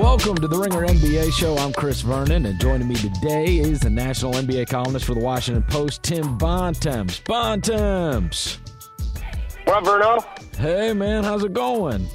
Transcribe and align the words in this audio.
Welcome 0.00 0.36
to 0.36 0.48
the 0.48 0.58
Ringer 0.58 0.86
NBA 0.86 1.30
show. 1.30 1.58
I'm 1.58 1.74
Chris 1.74 2.00
Vernon, 2.00 2.46
and 2.46 2.58
joining 2.58 2.88
me 2.88 2.94
today 2.94 3.58
is 3.58 3.80
the 3.80 3.90
national 3.90 4.32
NBA 4.32 4.66
columnist 4.70 5.04
for 5.04 5.12
the 5.12 5.20
Washington 5.20 5.62
Post, 5.64 6.02
Tim 6.02 6.38
Bontemps. 6.38 7.20
Bontemps. 7.26 8.60
What 9.64 9.76
up, 9.76 9.84
Verno? 9.84 10.56
Hey, 10.56 10.94
man, 10.94 11.22
how's 11.22 11.44
it 11.44 11.52
going? 11.52 12.06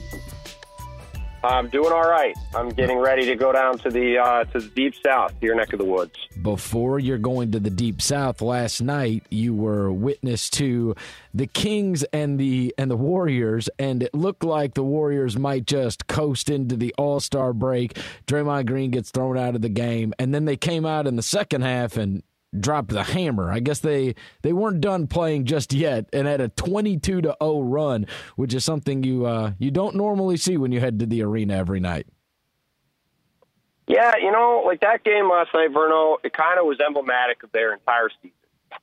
I'm 1.46 1.70
doing 1.70 1.92
all 1.92 2.10
right. 2.10 2.36
I'm 2.56 2.70
getting 2.70 2.98
ready 2.98 3.26
to 3.26 3.36
go 3.36 3.52
down 3.52 3.78
to 3.80 3.90
the 3.90 4.18
uh, 4.18 4.46
to 4.46 4.60
the 4.60 4.68
deep 4.70 4.96
south, 5.06 5.34
your 5.42 5.56
neck 5.56 5.74
of 5.74 5.80
the 5.80 5.86
woods. 5.86 6.14
Before 6.42 7.00
you're 7.00 7.18
going 7.18 7.52
to 7.52 7.60
the 7.60 7.70
deep 7.70 8.02
south, 8.02 8.42
last 8.42 8.82
night 8.82 9.24
you 9.30 9.54
were 9.54 9.92
witness 9.92 10.50
to 10.52 10.96
the 11.34 11.48
Kings 11.48 12.04
and 12.14 12.40
the 12.40 12.74
and 12.78 12.90
the 12.90 12.98
Warriors, 12.98 13.70
and 13.78 14.02
it 14.02 14.14
looked 14.14 14.44
like 14.44 14.74
the 14.74 14.84
Warriors 14.84 15.38
might 15.38 15.66
just 15.66 16.08
coast 16.08 16.50
into 16.50 16.76
the 16.76 16.94
All 16.98 17.20
Star 17.20 17.54
break. 17.54 17.98
Draymond 18.28 18.66
Green 18.66 18.92
gets 18.92 19.12
thrown 19.12 19.38
out 19.38 19.56
of 19.56 19.62
the 19.62 19.70
game, 19.70 20.14
and 20.18 20.34
then 20.34 20.46
they 20.46 20.58
came 20.58 20.86
out 20.86 21.08
in 21.08 21.16
the 21.16 21.24
second 21.24 21.62
half 21.62 21.98
and 21.98 22.24
dropped 22.62 22.90
the 22.90 23.04
hammer. 23.04 23.52
I 23.52 23.60
guess 23.60 23.80
they 23.80 24.16
they 24.42 24.54
weren't 24.54 24.82
done 24.82 25.08
playing 25.08 25.46
just 25.46 25.74
yet 25.74 26.08
and 26.14 26.28
had 26.28 26.42
a 26.42 26.50
22 26.50 27.22
to 27.22 27.38
0 27.42 27.62
run, 27.62 28.08
which 28.36 28.54
is 28.54 28.64
something 28.64 29.04
you 29.04 29.26
uh, 29.26 29.52
you 29.60 29.72
don't 29.72 29.96
normally 29.96 30.38
see 30.38 30.58
when 30.58 30.72
you 30.72 30.80
head 30.80 31.00
to 31.00 31.06
the 31.06 31.22
arena 31.22 31.56
every 31.56 31.80
night. 31.80 32.08
Yeah, 33.88 34.14
you 34.20 34.32
know, 34.32 34.64
like 34.66 34.82
that 34.82 35.04
game 35.04 35.30
last 35.30 35.52
night, 35.54 35.72
Verno, 35.72 36.18
it 36.24 36.34
kind 36.34 36.60
of 36.60 36.66
was 36.66 36.80
emblematic 36.86 37.44
of 37.44 37.52
their 37.52 37.74
entire 37.74 38.10
season, 38.22 38.36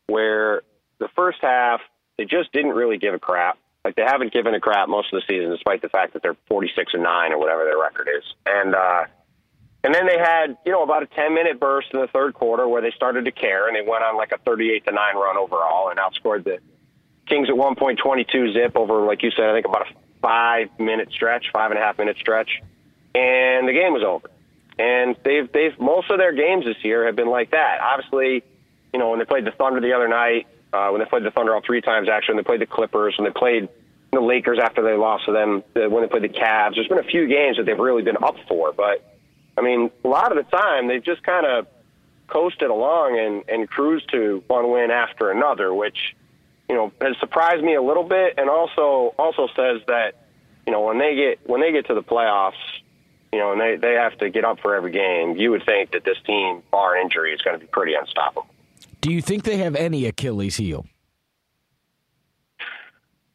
where 0.06 0.62
the 0.98 1.08
first 1.16 1.38
half 1.42 1.80
they 2.18 2.24
just 2.24 2.52
didn't 2.52 2.72
really 2.72 2.98
give 2.98 3.14
a 3.14 3.19
crap. 3.19 3.58
Like 3.84 3.97
they 3.97 4.04
haven't 4.06 4.32
given 4.32 4.54
a 4.54 4.60
crap 4.60 4.88
most 4.88 5.12
of 5.12 5.20
the 5.20 5.32
season, 5.32 5.50
despite 5.50 5.82
the 5.82 5.88
fact 5.88 6.12
that 6.12 6.22
they're 6.22 6.36
46 6.48 6.94
and 6.94 7.02
nine 7.02 7.32
or 7.32 7.38
whatever 7.38 7.64
their 7.64 7.78
record 7.78 8.08
is, 8.16 8.25
and. 8.47 8.75
uh 8.75 9.04
and 9.84 9.94
then 9.94 10.06
they 10.06 10.19
had, 10.19 10.56
you 10.64 10.72
know, 10.72 10.83
about 10.83 11.02
a 11.02 11.06
10 11.06 11.34
minute 11.34 11.58
burst 11.58 11.88
in 11.92 12.00
the 12.00 12.06
third 12.06 12.34
quarter 12.34 12.69
where 12.69 12.80
they 12.80 12.92
started 12.92 13.25
to 13.25 13.33
care 13.33 13.66
and 13.66 13.77
they 13.77 13.88
went 13.88 14.05
on 14.05 14.16
like 14.16 14.33
a 14.33 14.38
38 14.38 14.84
to 14.84 14.92
9 14.92 15.16
run 15.16 15.36
overall 15.36 15.91
and 15.91 15.98
outscored 15.98 16.44
the 16.44 16.58
Kings 17.27 17.48
at 17.48 17.56
one 17.56 17.75
point 17.77 17.98
22 17.98 18.53
zip 18.53 18.77
over, 18.77 19.06
like 19.06 19.22
you 19.22 19.30
said, 19.30 19.47
I 19.47 19.55
think 19.55 19.66
about 19.66 19.83
a 19.83 19.94
five 20.20 20.69
minute 20.78 21.10
stretch, 21.12 21.47
five 21.53 21.70
and 21.70 21.78
a 21.78 21.83
half 21.83 21.98
minute 21.98 22.16
stretch. 22.19 22.50
And 23.14 23.69
the 23.69 23.72
game 23.72 23.92
was 23.92 24.03
over. 24.03 24.30
And 24.78 25.16
they've, 25.25 25.50
they've, 25.53 25.78
most 25.78 26.10
of 26.10 26.19
their 26.19 26.33
games 26.33 26.64
this 26.64 26.83
year 26.83 27.06
have 27.06 27.16
been 27.16 27.28
like 27.28 27.50
that. 27.50 27.78
Obviously, 27.80 28.42
you 28.92 28.98
know, 28.98 29.10
when 29.10 29.19
they 29.19 29.25
played 29.25 29.44
the 29.44 29.53
Thunder 29.53 29.80
the 29.80 29.92
other 29.92 30.08
night, 30.08 30.47
uh, 30.72 30.88
when 30.88 31.00
they 31.00 31.06
played 31.06 31.25
the 31.25 31.30
Thunder 31.30 31.55
all 31.55 31.62
three 31.64 31.80
times, 31.80 32.08
actually, 32.08 32.34
when 32.34 32.44
they 32.44 32.47
played 32.47 32.60
the 32.60 32.66
Clippers, 32.66 33.14
when 33.19 33.27
they 33.27 33.38
played 33.38 33.69
the 34.12 34.20
Lakers 34.20 34.58
after 34.62 34.83
they 34.83 34.94
lost 34.94 35.27
to 35.27 35.33
them, 35.33 35.62
when 35.75 36.03
they 36.03 36.08
played 36.08 36.22
the 36.22 36.28
Cavs, 36.28 36.75
there's 36.75 36.88
been 36.88 36.98
a 36.98 37.05
few 37.05 37.28
games 37.28 37.56
that 37.56 37.66
they've 37.66 37.78
really 37.78 38.03
been 38.03 38.22
up 38.22 38.36
for, 38.48 38.72
but 38.72 39.11
I 39.56 39.61
mean, 39.61 39.91
a 40.05 40.08
lot 40.08 40.36
of 40.36 40.45
the 40.45 40.50
time 40.56 40.89
they've 40.89 41.03
just 41.03 41.22
kind 41.22 41.47
of 41.47 41.67
coasted 42.27 42.70
along 42.70 43.19
and, 43.19 43.45
and 43.48 43.69
cruised 43.69 44.11
to 44.11 44.42
one 44.47 44.70
win 44.70 44.91
after 44.91 45.31
another, 45.31 45.75
which 45.75 46.17
you 46.69 46.75
know 46.75 46.92
has 47.00 47.17
surprised 47.20 47.62
me 47.62 47.75
a 47.75 47.83
little 47.83 48.05
bit, 48.05 48.34
and 48.39 48.48
also 48.48 49.14
also 49.19 49.48
says 49.55 49.83
that 49.89 50.14
you 50.67 50.72
know 50.72 50.81
when 50.83 50.98
they 50.98 51.14
get 51.14 51.48
when 51.48 51.61
they 51.61 51.72
get 51.72 51.86
to 51.89 51.94
the 51.94 52.03
playoffs, 52.03 52.53
you 53.33 53.39
know, 53.39 53.53
and 53.53 53.61
they 53.61 53.77
they 53.77 53.94
have 53.94 54.17
to 54.19 54.31
get 54.31 54.44
up 54.44 54.61
for 54.61 54.75
every 54.75 54.92
game. 54.92 55.36
You 55.36 55.50
would 55.50 55.64
think 55.64 55.92
that 55.92 56.05
this 56.05 56.19
team, 56.27 56.62
bar 56.70 56.97
injury, 56.97 57.33
is 57.33 57.41
going 57.42 57.59
to 57.59 57.61
be 57.61 57.66
pretty 57.66 57.94
unstoppable. 57.94 58.47
Do 59.00 59.12
you 59.12 59.20
think 59.20 59.44
they 59.44 59.56
have 59.59 59.75
any 59.75 60.06
Achilles 60.06 60.56
heel? 60.56 60.87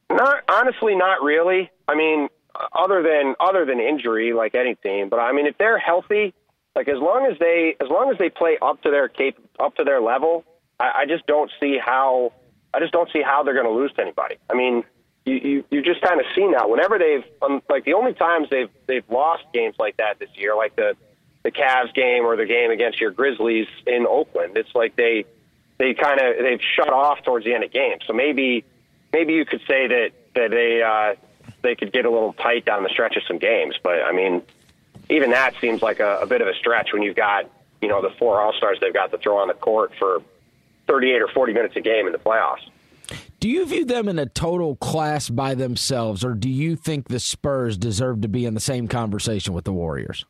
Not 0.09 0.43
honestly, 0.49 0.95
not 0.95 1.21
really. 1.21 1.69
I 1.87 1.95
mean, 1.95 2.29
other 2.73 3.03
than 3.03 3.35
other 3.39 3.65
than 3.65 3.79
injury, 3.79 4.33
like 4.33 4.55
any 4.55 4.75
team. 4.75 5.09
But 5.09 5.19
I 5.19 5.31
mean, 5.31 5.45
if 5.45 5.57
they're 5.57 5.77
healthy, 5.77 6.33
like 6.75 6.87
as 6.87 6.99
long 6.99 7.27
as 7.31 7.37
they 7.39 7.75
as 7.81 7.89
long 7.89 8.11
as 8.11 8.17
they 8.17 8.29
play 8.29 8.57
up 8.61 8.81
to 8.83 8.91
their 8.91 9.07
cap 9.07 9.33
up 9.59 9.75
to 9.75 9.83
their 9.83 10.01
level, 10.01 10.43
I, 10.79 10.91
I 11.01 11.05
just 11.07 11.25
don't 11.27 11.51
see 11.59 11.77
how 11.83 12.33
I 12.73 12.79
just 12.79 12.93
don't 12.93 13.09
see 13.11 13.21
how 13.21 13.43
they're 13.43 13.53
going 13.53 13.65
to 13.65 13.71
lose 13.71 13.91
to 13.93 14.01
anybody. 14.01 14.35
I 14.49 14.53
mean, 14.55 14.83
you 15.25 15.35
you, 15.35 15.63
you 15.69 15.81
just 15.81 16.01
kind 16.01 16.19
of 16.19 16.25
seen 16.35 16.51
that 16.51 16.69
whenever 16.69 16.97
they've 16.97 17.23
um, 17.41 17.61
like 17.69 17.85
the 17.85 17.93
only 17.93 18.13
times 18.13 18.47
they've 18.49 18.69
they've 18.87 19.09
lost 19.09 19.43
games 19.53 19.75
like 19.79 19.97
that 19.97 20.19
this 20.19 20.29
year, 20.35 20.55
like 20.55 20.75
the 20.75 20.95
the 21.43 21.51
Cavs 21.51 21.93
game 21.93 22.23
or 22.25 22.35
the 22.35 22.45
game 22.45 22.71
against 22.71 22.99
your 22.99 23.11
Grizzlies 23.11 23.67
in 23.85 24.05
Oakland. 24.07 24.57
It's 24.57 24.73
like 24.75 24.95
they 24.95 25.25
they 25.77 25.93
kind 25.93 26.19
of 26.19 26.35
they've 26.43 26.61
shut 26.75 26.89
off 26.89 27.23
towards 27.23 27.45
the 27.45 27.53
end 27.53 27.63
of 27.63 27.71
games. 27.71 28.03
So 28.05 28.13
maybe 28.13 28.65
maybe 29.13 29.33
you 29.33 29.45
could 29.45 29.61
say 29.67 29.87
that 29.87 30.09
that 30.35 30.51
they 30.51 30.81
uh, 30.81 31.15
they 31.61 31.75
could 31.75 31.91
get 31.91 32.05
a 32.05 32.09
little 32.09 32.33
tight 32.33 32.65
down 32.65 32.83
the 32.83 32.89
stretch 32.89 33.15
of 33.17 33.23
some 33.27 33.37
games. 33.37 33.75
But 33.81 34.01
I 34.03 34.11
mean, 34.11 34.41
even 35.09 35.31
that 35.31 35.53
seems 35.59 35.81
like 35.81 35.99
a, 35.99 36.19
a 36.19 36.25
bit 36.25 36.41
of 36.41 36.47
a 36.47 36.53
stretch 36.55 36.93
when 36.93 37.01
you've 37.01 37.15
got 37.15 37.49
you 37.81 37.87
know 37.87 38.01
the 38.01 38.11
four 38.17 38.41
All 38.41 38.53
Stars 38.53 38.77
they've 38.81 38.93
got 38.93 39.11
to 39.11 39.17
throw 39.17 39.37
on 39.37 39.47
the 39.47 39.53
court 39.53 39.91
for 39.99 40.21
38 40.87 41.21
or 41.21 41.27
40 41.27 41.53
minutes 41.53 41.75
a 41.75 41.81
game 41.81 42.05
in 42.05 42.13
the 42.13 42.19
playoffs. 42.19 42.69
Do 43.39 43.49
you 43.49 43.65
view 43.67 43.85
them 43.85 44.09
in 44.09 44.17
a 44.17 44.25
total 44.25 44.75
class 44.77 45.29
by 45.29 45.53
themselves, 45.53 46.25
or 46.25 46.33
do 46.33 46.49
you 46.49 46.75
think 46.75 47.07
the 47.07 47.19
Spurs 47.19 47.77
deserve 47.77 48.21
to 48.21 48.27
be 48.27 48.45
in 48.45 48.55
the 48.55 48.59
same 48.59 48.87
conversation 48.87 49.53
with 49.53 49.63
the 49.63 49.73
Warriors? 49.73 50.25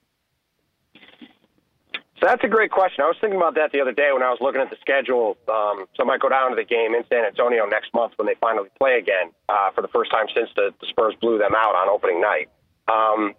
So 2.20 2.26
that's 2.26 2.44
a 2.44 2.48
great 2.48 2.72
question. 2.72 3.04
I 3.04 3.08
was 3.08 3.18
thinking 3.22 3.38
about 3.38 3.54
that 3.56 3.72
the 3.72 3.80
other 3.80 3.92
day 3.92 4.10
when 4.12 4.24
I 4.24 4.30
was 4.30 4.40
looking 4.42 4.60
at 4.60 4.72
the 4.72 4.78
schedule. 4.82 5.38
Um, 5.48 5.86
so 5.94 6.02
I 6.02 6.04
might 6.04 6.20
go 6.20 6.30
down 6.30 6.50
to 6.50 6.56
the 6.56 6.64
game 6.64 6.96
in 6.96 7.04
San 7.10 7.26
Antonio 7.26 7.66
next 7.68 7.94
month 7.94 8.14
when 8.16 8.26
they 8.26 8.34
finally 8.42 8.70
play 8.80 8.98
again 8.98 9.30
uh, 9.50 9.70
for 9.76 9.84
the 9.84 9.88
first 9.90 10.10
time 10.10 10.26
since 10.34 10.50
the, 10.56 10.74
the 10.82 10.88
Spurs 10.88 11.14
blew 11.22 11.38
them 11.38 11.54
out 11.56 11.76
on 11.76 11.90
opening 11.90 12.20
night. 12.20 12.50
Um, 12.88 13.36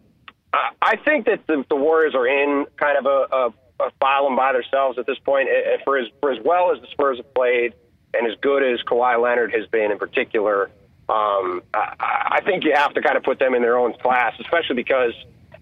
I, 0.52 0.70
I 0.80 0.96
think 1.04 1.26
that 1.26 1.44
the, 1.48 1.64
the 1.68 1.74
Warriors 1.74 2.14
are 2.14 2.28
in 2.28 2.66
kind 2.76 2.96
of 2.96 3.06
a, 3.06 3.26
a, 3.34 3.86
a 3.86 3.90
file 3.98 4.34
by 4.36 4.52
themselves 4.52 4.96
at 4.96 5.06
this 5.06 5.18
point. 5.18 5.48
And 5.48 5.82
for 5.82 5.98
as 5.98 6.06
for 6.20 6.30
as 6.30 6.38
well 6.44 6.70
as 6.72 6.80
the 6.80 6.86
Spurs 6.92 7.16
have 7.18 7.34
played, 7.34 7.74
and 8.14 8.30
as 8.30 8.38
good 8.40 8.62
as 8.62 8.80
Kawhi 8.86 9.20
Leonard 9.20 9.52
has 9.54 9.66
been 9.66 9.90
in 9.90 9.98
particular, 9.98 10.70
um, 11.08 11.62
I, 11.74 12.38
I 12.38 12.40
think 12.44 12.62
you 12.62 12.74
have 12.74 12.94
to 12.94 13.02
kind 13.02 13.16
of 13.16 13.24
put 13.24 13.40
them 13.40 13.54
in 13.54 13.62
their 13.62 13.76
own 13.76 13.94
class, 13.94 14.34
especially 14.38 14.76
because 14.76 15.14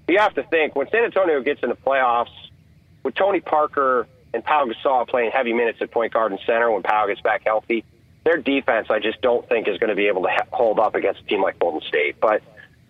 you 0.07 0.19
have 0.19 0.35
to 0.35 0.43
think 0.45 0.77
when 0.77 0.89
San 0.91 1.05
Antonio 1.05 1.41
gets 1.41 1.63
in 1.63 1.71
the 1.71 1.77
playoffs 1.77 2.29
with 3.07 3.15
Tony 3.15 3.39
Parker 3.39 4.09
and 4.35 4.45
Pau 4.45 4.67
Gasol 4.67 5.07
playing 5.07 5.31
heavy 5.31 5.53
minutes 5.53 5.79
at 5.81 5.93
point 5.93 6.13
guard 6.13 6.33
and 6.33 6.41
center 6.45 6.73
when 6.73 6.83
Pau 6.83 7.07
gets 7.07 7.21
back 7.21 7.43
healthy, 7.47 7.85
their 8.25 8.37
defense 8.37 8.89
I 8.91 8.99
just 8.99 9.23
don't 9.23 9.49
think 9.49 9.69
is 9.69 9.79
going 9.79 9.91
to 9.91 9.95
be 9.95 10.09
able 10.09 10.23
to 10.23 10.31
hold 10.51 10.81
up 10.81 10.97
against 10.97 11.21
a 11.21 11.25
team 11.25 11.41
like 11.41 11.57
Golden 11.61 11.81
State. 11.83 12.17
But 12.21 12.43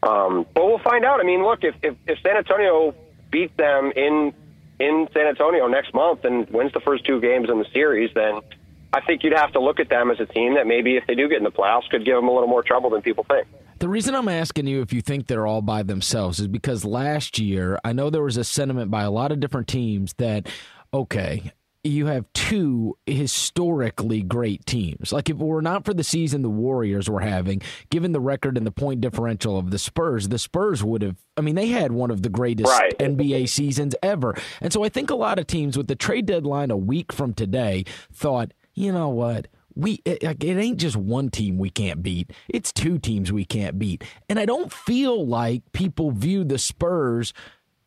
um, 0.02 0.46
but 0.54 0.64
we'll 0.64 0.78
find 0.78 1.04
out. 1.04 1.20
I 1.20 1.24
mean, 1.24 1.44
look, 1.44 1.64
if, 1.64 1.74
if 1.82 1.94
if 2.06 2.18
San 2.22 2.38
Antonio 2.38 2.94
beats 3.30 3.54
them 3.58 3.92
in 3.94 4.32
in 4.80 5.06
San 5.12 5.26
Antonio 5.26 5.68
next 5.68 5.92
month 5.92 6.24
and 6.24 6.48
wins 6.48 6.72
the 6.72 6.80
first 6.80 7.04
two 7.04 7.20
games 7.20 7.50
in 7.50 7.58
the 7.58 7.66
series, 7.74 8.10
then 8.14 8.40
I 8.96 9.00
think 9.02 9.22
you'd 9.22 9.34
have 9.34 9.52
to 9.52 9.60
look 9.60 9.78
at 9.78 9.90
them 9.90 10.10
as 10.10 10.18
a 10.20 10.24
team 10.24 10.54
that 10.54 10.66
maybe 10.66 10.96
if 10.96 11.06
they 11.06 11.14
do 11.14 11.28
get 11.28 11.36
in 11.36 11.44
the 11.44 11.50
playoffs 11.50 11.86
could 11.90 12.06
give 12.06 12.16
them 12.16 12.28
a 12.28 12.32
little 12.32 12.48
more 12.48 12.62
trouble 12.62 12.88
than 12.88 13.02
people 13.02 13.26
think. 13.28 13.46
The 13.78 13.90
reason 13.90 14.14
I'm 14.14 14.28
asking 14.28 14.66
you 14.68 14.80
if 14.80 14.90
you 14.90 15.02
think 15.02 15.26
they're 15.26 15.46
all 15.46 15.60
by 15.60 15.82
themselves 15.82 16.40
is 16.40 16.48
because 16.48 16.82
last 16.82 17.38
year, 17.38 17.78
I 17.84 17.92
know 17.92 18.08
there 18.08 18.22
was 18.22 18.38
a 18.38 18.44
sentiment 18.44 18.90
by 18.90 19.02
a 19.02 19.10
lot 19.10 19.32
of 19.32 19.40
different 19.40 19.68
teams 19.68 20.14
that, 20.14 20.48
okay, 20.94 21.52
you 21.84 22.06
have 22.06 22.24
two 22.32 22.96
historically 23.04 24.22
great 24.22 24.64
teams. 24.64 25.12
Like 25.12 25.28
if 25.28 25.36
it 25.36 25.44
were 25.44 25.60
not 25.60 25.84
for 25.84 25.92
the 25.92 26.02
season 26.02 26.40
the 26.40 26.48
Warriors 26.48 27.10
were 27.10 27.20
having, 27.20 27.60
given 27.90 28.12
the 28.12 28.20
record 28.20 28.56
and 28.56 28.66
the 28.66 28.72
point 28.72 29.02
differential 29.02 29.58
of 29.58 29.70
the 29.70 29.78
Spurs, 29.78 30.30
the 30.30 30.38
Spurs 30.38 30.82
would 30.82 31.02
have 31.02 31.16
I 31.36 31.42
mean 31.42 31.54
they 31.54 31.68
had 31.68 31.92
one 31.92 32.10
of 32.10 32.22
the 32.22 32.30
greatest 32.30 32.72
right. 32.72 32.98
NBA 32.98 33.50
seasons 33.50 33.94
ever. 34.02 34.34
And 34.62 34.72
so 34.72 34.84
I 34.84 34.88
think 34.88 35.10
a 35.10 35.14
lot 35.14 35.38
of 35.38 35.46
teams 35.46 35.76
with 35.76 35.86
the 35.86 35.96
trade 35.96 36.24
deadline 36.24 36.70
a 36.70 36.78
week 36.78 37.12
from 37.12 37.34
today 37.34 37.84
thought, 38.10 38.52
you 38.76 38.92
know 38.92 39.08
what? 39.08 39.48
we 39.76 40.00
it, 40.04 40.22
it, 40.22 40.44
ain't 40.44 40.78
just 40.78 40.96
one 40.96 41.30
team 41.30 41.58
we 41.58 41.70
can't 41.70 42.02
beat. 42.02 42.32
It's 42.48 42.72
two 42.72 42.98
teams 42.98 43.30
we 43.30 43.44
can't 43.44 43.78
beat. 43.78 44.02
And 44.28 44.40
I 44.40 44.46
don't 44.46 44.72
feel 44.72 45.26
like 45.26 45.70
people 45.72 46.10
view 46.10 46.44
the 46.44 46.58
Spurs 46.58 47.34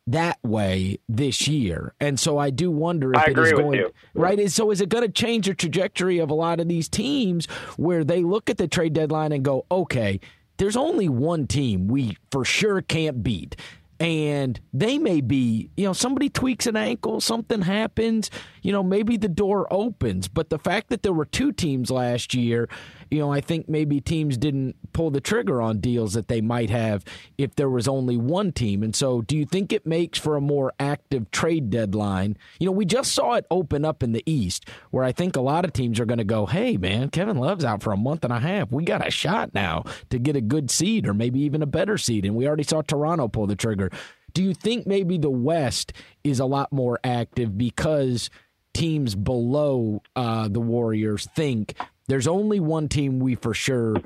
that 0.06 0.38
way 0.42 0.98
this 1.08 1.46
year. 1.46 1.94
And 2.00 2.18
so 2.18 2.38
I 2.38 2.50
do 2.50 2.70
wonder 2.70 3.12
if 3.12 3.28
it 3.28 3.38
is 3.38 3.52
going 3.52 3.84
right. 4.14 4.50
So 4.50 4.70
is 4.70 4.80
it 4.80 4.88
going 4.88 5.04
to 5.04 5.12
change 5.12 5.46
the 5.46 5.54
trajectory 5.54 6.18
of 6.18 6.30
a 6.30 6.34
lot 6.34 6.60
of 6.60 6.68
these 6.68 6.88
teams 6.88 7.46
where 7.76 8.04
they 8.04 8.22
look 8.22 8.48
at 8.48 8.56
the 8.56 8.68
trade 8.68 8.92
deadline 8.92 9.32
and 9.32 9.44
go, 9.44 9.66
okay, 9.70 10.20
there's 10.56 10.76
only 10.76 11.08
one 11.08 11.46
team 11.46 11.88
we 11.88 12.16
for 12.30 12.44
sure 12.44 12.80
can't 12.82 13.22
beat 13.22 13.56
and 14.00 14.58
they 14.72 14.98
may 14.98 15.20
be, 15.20 15.70
you 15.76 15.84
know, 15.84 15.92
somebody 15.92 16.30
tweaks 16.30 16.66
an 16.66 16.74
ankle, 16.74 17.20
something 17.20 17.60
happens, 17.60 18.30
you 18.62 18.72
know, 18.72 18.82
maybe 18.82 19.16
the 19.16 19.28
door 19.28 19.66
opens. 19.70 20.28
But 20.28 20.50
the 20.50 20.58
fact 20.58 20.88
that 20.90 21.02
there 21.02 21.12
were 21.12 21.24
two 21.24 21.52
teams 21.52 21.90
last 21.90 22.34
year, 22.34 22.68
you 23.10 23.18
know, 23.18 23.32
I 23.32 23.40
think 23.40 23.68
maybe 23.68 24.00
teams 24.00 24.36
didn't 24.36 24.76
pull 24.92 25.10
the 25.10 25.20
trigger 25.20 25.60
on 25.60 25.80
deals 25.80 26.12
that 26.14 26.28
they 26.28 26.40
might 26.40 26.70
have 26.70 27.04
if 27.38 27.54
there 27.56 27.70
was 27.70 27.88
only 27.88 28.16
one 28.16 28.52
team. 28.52 28.82
And 28.82 28.94
so, 28.94 29.22
do 29.22 29.36
you 29.36 29.44
think 29.44 29.72
it 29.72 29.86
makes 29.86 30.18
for 30.18 30.36
a 30.36 30.40
more 30.40 30.72
active 30.78 31.30
trade 31.30 31.70
deadline? 31.70 32.36
You 32.58 32.66
know, 32.66 32.72
we 32.72 32.84
just 32.84 33.12
saw 33.12 33.34
it 33.34 33.46
open 33.50 33.84
up 33.84 34.02
in 34.02 34.12
the 34.12 34.22
East, 34.26 34.68
where 34.90 35.04
I 35.04 35.12
think 35.12 35.36
a 35.36 35.40
lot 35.40 35.64
of 35.64 35.72
teams 35.72 35.98
are 35.98 36.06
going 36.06 36.18
to 36.18 36.24
go, 36.24 36.46
hey, 36.46 36.76
man, 36.76 37.10
Kevin 37.10 37.38
Love's 37.38 37.64
out 37.64 37.82
for 37.82 37.92
a 37.92 37.96
month 37.96 38.24
and 38.24 38.32
a 38.32 38.40
half. 38.40 38.70
We 38.70 38.84
got 38.84 39.06
a 39.06 39.10
shot 39.10 39.54
now 39.54 39.84
to 40.10 40.18
get 40.18 40.36
a 40.36 40.40
good 40.40 40.70
seed 40.70 41.06
or 41.06 41.14
maybe 41.14 41.40
even 41.40 41.62
a 41.62 41.66
better 41.66 41.98
seed. 41.98 42.24
And 42.24 42.34
we 42.34 42.46
already 42.46 42.62
saw 42.62 42.82
Toronto 42.82 43.28
pull 43.28 43.46
the 43.46 43.56
trigger. 43.56 43.90
Do 44.32 44.42
you 44.42 44.54
think 44.54 44.86
maybe 44.86 45.18
the 45.18 45.30
West 45.30 45.92
is 46.22 46.40
a 46.40 46.46
lot 46.46 46.72
more 46.72 47.00
active 47.02 47.56
because 47.58 48.30
teams 48.72 49.14
below 49.14 50.02
uh, 50.16 50.48
the 50.48 50.60
Warriors 50.60 51.26
think 51.34 51.74
there's 52.08 52.26
only 52.26 52.60
one 52.60 52.88
team 52.88 53.20
we 53.20 53.34
for 53.34 53.54
sure 53.54 53.96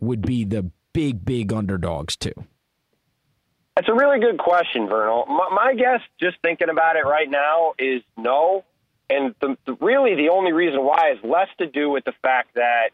would 0.00 0.22
be 0.22 0.44
the 0.44 0.70
big, 0.92 1.24
big 1.24 1.52
underdogs 1.52 2.16
to? 2.16 2.32
That's 3.76 3.88
a 3.88 3.94
really 3.94 4.20
good 4.20 4.38
question, 4.38 4.86
Verno. 4.86 5.26
My, 5.26 5.48
my 5.50 5.74
guess, 5.74 6.00
just 6.20 6.36
thinking 6.42 6.68
about 6.68 6.96
it 6.96 7.06
right 7.06 7.30
now, 7.30 7.72
is 7.78 8.02
no. 8.18 8.64
And 9.08 9.34
the, 9.40 9.56
the, 9.66 9.74
really, 9.74 10.14
the 10.14 10.28
only 10.30 10.52
reason 10.52 10.82
why 10.84 11.12
is 11.12 11.18
less 11.24 11.48
to 11.58 11.66
do 11.66 11.88
with 11.88 12.04
the 12.04 12.12
fact 12.22 12.54
that 12.54 12.90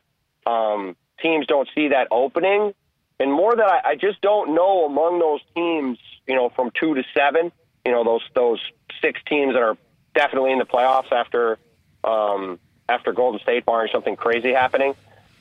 um, 0.46 0.96
teams 1.20 1.46
don't 1.46 1.68
see 1.74 1.88
that 1.88 2.08
opening, 2.10 2.74
and 3.18 3.32
more 3.32 3.56
that 3.56 3.66
I, 3.66 3.90
I 3.90 3.94
just 3.96 4.20
don't 4.20 4.54
know 4.54 4.86
among 4.86 5.18
those 5.18 5.40
teams, 5.54 5.98
you 6.26 6.36
know, 6.36 6.50
from 6.54 6.70
two 6.78 6.94
to 6.94 7.02
seven, 7.16 7.50
you 7.84 7.92
know, 7.92 8.04
those 8.04 8.22
those 8.34 8.60
six 9.02 9.20
teams 9.28 9.54
that 9.54 9.62
are 9.62 9.76
definitely 10.14 10.52
in 10.52 10.58
the 10.58 10.66
playoffs 10.66 11.12
after 11.12 11.58
um, 12.04 12.58
after 12.88 13.12
Golden 13.12 13.40
State 13.40 13.64
barring 13.64 13.90
something 13.92 14.16
crazy 14.16 14.52
happening. 14.52 14.94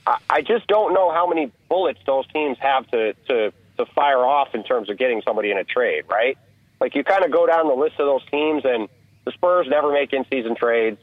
I, 0.05 0.17
I 0.29 0.41
just 0.41 0.67
don't 0.67 0.93
know 0.93 1.11
how 1.11 1.27
many 1.27 1.51
bullets 1.69 1.99
those 2.05 2.27
teams 2.27 2.57
have 2.59 2.89
to 2.91 3.13
to 3.27 3.53
to 3.77 3.85
fire 3.85 4.25
off 4.25 4.55
in 4.55 4.63
terms 4.63 4.89
of 4.89 4.97
getting 4.97 5.21
somebody 5.21 5.51
in 5.51 5.57
a 5.57 5.63
trade, 5.63 6.05
right? 6.09 6.37
Like 6.79 6.95
you 6.95 7.03
kind 7.03 7.23
of 7.23 7.31
go 7.31 7.45
down 7.45 7.67
the 7.67 7.73
list 7.73 7.99
of 7.99 8.05
those 8.05 8.25
teams, 8.29 8.63
and 8.65 8.87
the 9.25 9.31
Spurs 9.31 9.67
never 9.69 9.91
make 9.91 10.13
in-season 10.13 10.55
trades. 10.55 10.99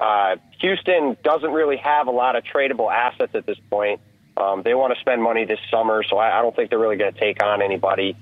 Uh, 0.00 0.36
Houston 0.60 1.16
doesn't 1.24 1.50
really 1.50 1.76
have 1.76 2.06
a 2.06 2.10
lot 2.10 2.36
of 2.36 2.44
tradable 2.44 2.92
assets 2.92 3.34
at 3.34 3.46
this 3.46 3.58
point. 3.70 4.00
Um, 4.36 4.62
they 4.62 4.74
want 4.74 4.94
to 4.94 5.00
spend 5.00 5.22
money 5.22 5.44
this 5.44 5.58
summer, 5.70 6.04
so 6.04 6.18
I, 6.18 6.38
I 6.38 6.42
don't 6.42 6.54
think 6.54 6.70
they're 6.70 6.78
really 6.78 6.96
going 6.96 7.12
to 7.12 7.18
take 7.18 7.42
on 7.42 7.60
anybody. 7.60 8.16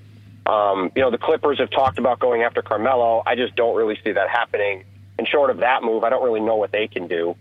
Um, 0.47 0.93
you 0.95 1.03
know, 1.03 1.11
the 1.11 1.19
Clippers 1.19 1.59
have 1.59 1.71
talked 1.71 1.99
about 1.99 2.21
going 2.21 2.43
after 2.43 2.63
Carmelo. 2.63 3.23
I 3.27 3.35
just 3.35 3.57
don't 3.57 3.77
really 3.77 3.99
see 4.05 4.13
that 4.13 4.29
happening. 4.29 4.85
And 5.19 5.27
short 5.27 5.51
of 5.51 5.59
that 5.59 5.83
move, 5.83 6.05
I 6.05 6.11
don't 6.11 6.23
really 6.23 6.41
know 6.41 6.57
what 6.57 6.73
they 6.73 6.87
can 6.87 7.09
do. 7.09 7.37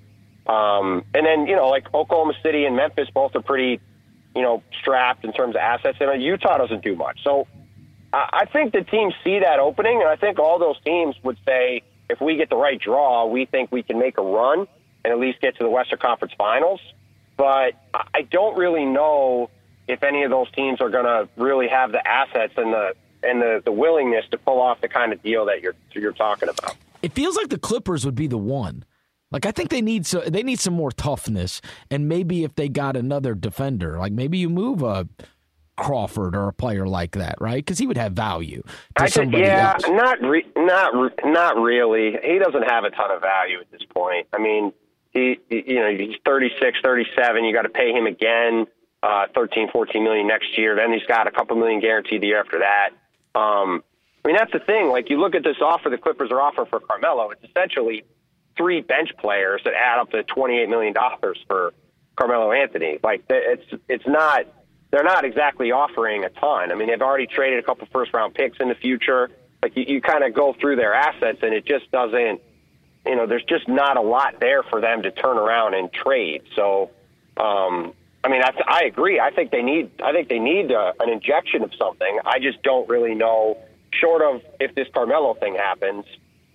Um, 0.47 1.03
and 1.13 1.25
then, 1.25 1.47
you 1.47 1.55
know, 1.55 1.69
like 1.69 1.93
Oklahoma 1.93 2.33
City 2.41 2.65
and 2.65 2.75
Memphis 2.75 3.09
both 3.13 3.35
are 3.35 3.41
pretty 3.41 3.79
you 4.35 4.41
know, 4.41 4.61
strapped 4.79 5.23
in 5.23 5.31
terms 5.31 5.55
of 5.55 5.61
assets. 5.61 5.97
And 6.01 6.21
Utah 6.21 6.57
doesn't 6.57 6.83
do 6.83 6.95
much. 6.95 7.23
So 7.23 7.47
I 8.13 8.45
think 8.51 8.73
the 8.73 8.81
teams 8.81 9.13
see 9.23 9.39
that 9.39 9.59
opening, 9.59 10.01
and 10.01 10.09
I 10.09 10.17
think 10.17 10.39
all 10.39 10.59
those 10.59 10.79
teams 10.81 11.15
would 11.23 11.37
say, 11.45 11.81
if 12.09 12.21
we 12.21 12.35
get 12.35 12.49
the 12.49 12.55
right 12.55 12.79
draw, 12.79 13.25
we 13.25 13.45
think 13.45 13.71
we 13.71 13.81
can 13.81 13.97
make 13.97 14.17
a 14.17 14.21
run 14.21 14.67
and 15.03 15.11
at 15.11 15.19
least 15.19 15.41
get 15.41 15.57
to 15.57 15.63
the 15.63 15.69
Western 15.69 15.99
Conference 15.99 16.33
Finals. 16.37 16.79
But 17.37 17.73
I 17.93 18.21
don't 18.29 18.57
really 18.57 18.85
know 18.85 19.49
if 19.87 20.03
any 20.03 20.23
of 20.23 20.31
those 20.31 20.49
teams 20.51 20.81
are 20.81 20.89
going 20.89 21.05
to 21.05 21.27
really 21.37 21.67
have 21.67 21.91
the 21.91 22.05
assets 22.07 22.53
and 22.57 22.73
the 22.73 22.93
and 23.23 23.41
the, 23.41 23.61
the 23.65 23.71
willingness 23.71 24.25
to 24.31 24.37
pull 24.37 24.61
off 24.61 24.81
the 24.81 24.87
kind 24.87 25.11
of 25.11 25.21
deal 25.23 25.45
that 25.45 25.61
you're 25.61 25.75
you're 25.91 26.13
talking 26.13 26.49
about. 26.49 26.75
It 27.01 27.13
feels 27.13 27.35
like 27.35 27.49
the 27.49 27.57
Clippers 27.57 28.05
would 28.05 28.15
be 28.15 28.27
the 28.27 28.37
one. 28.37 28.83
Like 29.31 29.45
I 29.45 29.51
think 29.51 29.69
they 29.69 29.81
need 29.81 30.05
so 30.05 30.21
they 30.21 30.43
need 30.43 30.59
some 30.59 30.73
more 30.73 30.91
toughness, 30.91 31.61
and 31.89 32.07
maybe 32.07 32.43
if 32.43 32.55
they 32.55 32.69
got 32.69 32.95
another 32.95 33.33
defender, 33.33 33.97
like 33.97 34.11
maybe 34.11 34.37
you 34.37 34.49
move 34.49 34.81
a 34.83 35.07
Crawford 35.77 36.35
or 36.35 36.47
a 36.47 36.53
player 36.53 36.87
like 36.87 37.11
that, 37.11 37.35
right? 37.41 37.57
Because 37.57 37.77
he 37.77 37.87
would 37.87 37.97
have 37.97 38.13
value. 38.13 38.63
I 38.95 39.09
said, 39.09 39.33
yeah, 39.33 39.73
else. 39.73 39.89
not 39.89 40.21
re- 40.21 40.47
not 40.55 40.95
re- 40.95 41.31
not 41.31 41.57
really. 41.57 42.17
He 42.23 42.39
doesn't 42.39 42.63
have 42.63 42.83
a 42.85 42.91
ton 42.91 43.11
of 43.11 43.21
value 43.21 43.59
at 43.59 43.69
this 43.71 43.81
point. 43.93 44.27
I 44.31 44.39
mean, 44.39 44.71
he, 45.11 45.39
you 45.49 45.75
know 45.75 45.89
he's 45.89 46.15
36, 46.23 46.79
37. 46.83 47.43
You 47.43 47.53
got 47.53 47.63
to 47.63 47.69
pay 47.69 47.91
him 47.91 48.05
again, 48.05 48.67
uh, 49.03 49.27
13, 49.33 49.69
14 49.71 50.03
million 50.03 50.27
next 50.27 50.57
year. 50.57 50.75
Then 50.75 50.91
he's 50.91 51.05
got 51.07 51.27
a 51.27 51.31
couple 51.31 51.55
million 51.55 51.79
guaranteed 51.79 52.21
the 52.21 52.27
year 52.27 52.39
after 52.39 52.59
that. 52.59 52.89
Um, 53.39 53.83
I 54.23 54.27
mean, 54.27 54.37
that's 54.37 54.51
the 54.51 54.59
thing. 54.59 54.87
Like 54.89 55.09
you 55.09 55.19
look 55.19 55.35
at 55.35 55.43
this 55.43 55.57
offer 55.61 55.89
the 55.89 55.97
Clippers 55.97 56.31
are 56.31 56.41
offering 56.41 56.67
for 56.67 56.79
Carmelo, 56.79 57.29
it's 57.31 57.43
essentially 57.43 58.03
three 58.57 58.81
bench 58.81 59.11
players 59.19 59.61
that 59.65 59.73
add 59.73 59.99
up 59.99 60.11
to 60.11 60.23
$28 60.23 60.69
million 60.69 60.93
for 61.47 61.73
Carmelo 62.15 62.51
Anthony. 62.51 62.99
Like 63.03 63.23
it's 63.29 63.65
it's 63.87 64.07
not 64.07 64.45
they're 64.91 65.03
not 65.03 65.25
exactly 65.25 65.71
offering 65.71 66.23
a 66.23 66.29
ton. 66.29 66.71
I 66.71 66.75
mean, 66.75 66.87
they've 66.87 67.01
already 67.01 67.27
traded 67.27 67.59
a 67.59 67.63
couple 67.63 67.87
first 67.91 68.13
round 68.13 68.33
picks 68.33 68.57
in 68.59 68.69
the 68.69 68.75
future. 68.75 69.29
Like 69.61 69.75
you, 69.75 69.83
you 69.87 70.01
kind 70.01 70.23
of 70.23 70.33
go 70.33 70.55
through 70.59 70.77
their 70.77 70.93
assets, 70.93 71.39
and 71.41 71.53
it 71.53 71.65
just 71.65 71.91
doesn't. 71.91 72.41
You 73.05 73.15
know, 73.15 73.27
there's 73.27 73.43
just 73.43 73.67
not 73.67 73.97
a 73.97 74.01
lot 74.01 74.39
there 74.39 74.63
for 74.63 74.81
them 74.81 75.03
to 75.03 75.11
turn 75.11 75.37
around 75.37 75.75
and 75.75 75.93
trade. 75.93 76.41
So, 76.55 76.89
um, 77.37 77.93
I 78.25 78.27
mean, 78.27 78.41
I, 78.41 78.51
I 78.67 78.83
agree. 78.85 79.19
I 79.19 79.29
think 79.29 79.51
they 79.51 79.61
need. 79.61 79.91
I 80.03 80.11
think 80.11 80.29
they 80.29 80.39
need 80.39 80.71
a, 80.71 80.93
an 80.99 81.09
injection 81.09 81.61
of 81.61 81.71
something. 81.75 82.19
I 82.25 82.39
just 82.39 82.63
don't 82.63 82.89
really 82.89 83.13
know. 83.13 83.55
Short 83.93 84.23
of 84.23 84.41
if 84.59 84.73
this 84.73 84.87
Carmelo 84.91 85.35
thing 85.35 85.53
happens, 85.53 86.05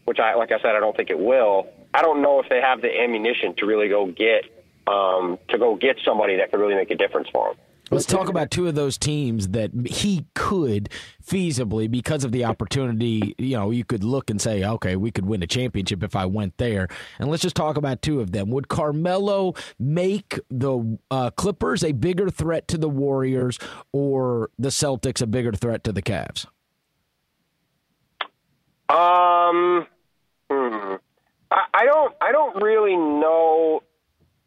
which 0.04 0.18
I, 0.18 0.34
like 0.34 0.50
I 0.50 0.58
said, 0.58 0.74
I 0.74 0.80
don't 0.80 0.96
think 0.96 1.10
it 1.10 1.18
will. 1.20 1.68
I 1.94 2.02
don't 2.02 2.22
know 2.22 2.40
if 2.40 2.48
they 2.48 2.60
have 2.60 2.82
the 2.82 3.00
ammunition 3.00 3.54
to 3.58 3.66
really 3.66 3.88
go 3.88 4.06
get 4.06 4.46
um, 4.88 5.38
to 5.48 5.58
go 5.58 5.76
get 5.76 6.00
somebody 6.04 6.38
that 6.38 6.50
could 6.50 6.58
really 6.58 6.74
make 6.74 6.90
a 6.90 6.96
difference 6.96 7.28
for 7.28 7.50
them. 7.50 7.56
Let's 7.90 8.06
talk 8.06 8.28
about 8.28 8.52
two 8.52 8.68
of 8.68 8.76
those 8.76 8.96
teams 8.96 9.48
that 9.48 9.72
he 9.86 10.26
could 10.34 10.88
feasibly, 11.24 11.90
because 11.90 12.22
of 12.22 12.30
the 12.30 12.44
opportunity, 12.44 13.34
you 13.36 13.56
know, 13.56 13.70
you 13.70 13.84
could 13.84 14.04
look 14.04 14.30
and 14.30 14.40
say, 14.40 14.64
okay, 14.64 14.94
we 14.94 15.10
could 15.10 15.26
win 15.26 15.42
a 15.42 15.46
championship 15.46 16.04
if 16.04 16.14
I 16.14 16.26
went 16.26 16.56
there. 16.58 16.86
And 17.18 17.28
let's 17.30 17.42
just 17.42 17.56
talk 17.56 17.76
about 17.76 18.00
two 18.00 18.20
of 18.20 18.30
them. 18.30 18.50
Would 18.50 18.68
Carmelo 18.68 19.54
make 19.78 20.38
the 20.50 20.98
uh, 21.10 21.30
Clippers 21.30 21.82
a 21.82 21.92
bigger 21.92 22.30
threat 22.30 22.68
to 22.68 22.78
the 22.78 22.88
Warriors 22.88 23.58
or 23.92 24.50
the 24.58 24.68
Celtics 24.68 25.20
a 25.20 25.26
bigger 25.26 25.52
threat 25.52 25.82
to 25.84 25.92
the 25.92 26.02
Cavs? 26.02 26.46
Um, 28.88 29.86
hmm. 30.50 30.94
I, 31.50 31.64
I 31.74 31.84
don't. 31.84 32.14
I 32.20 32.32
don't 32.32 32.60
really 32.60 32.96
know 32.96 33.82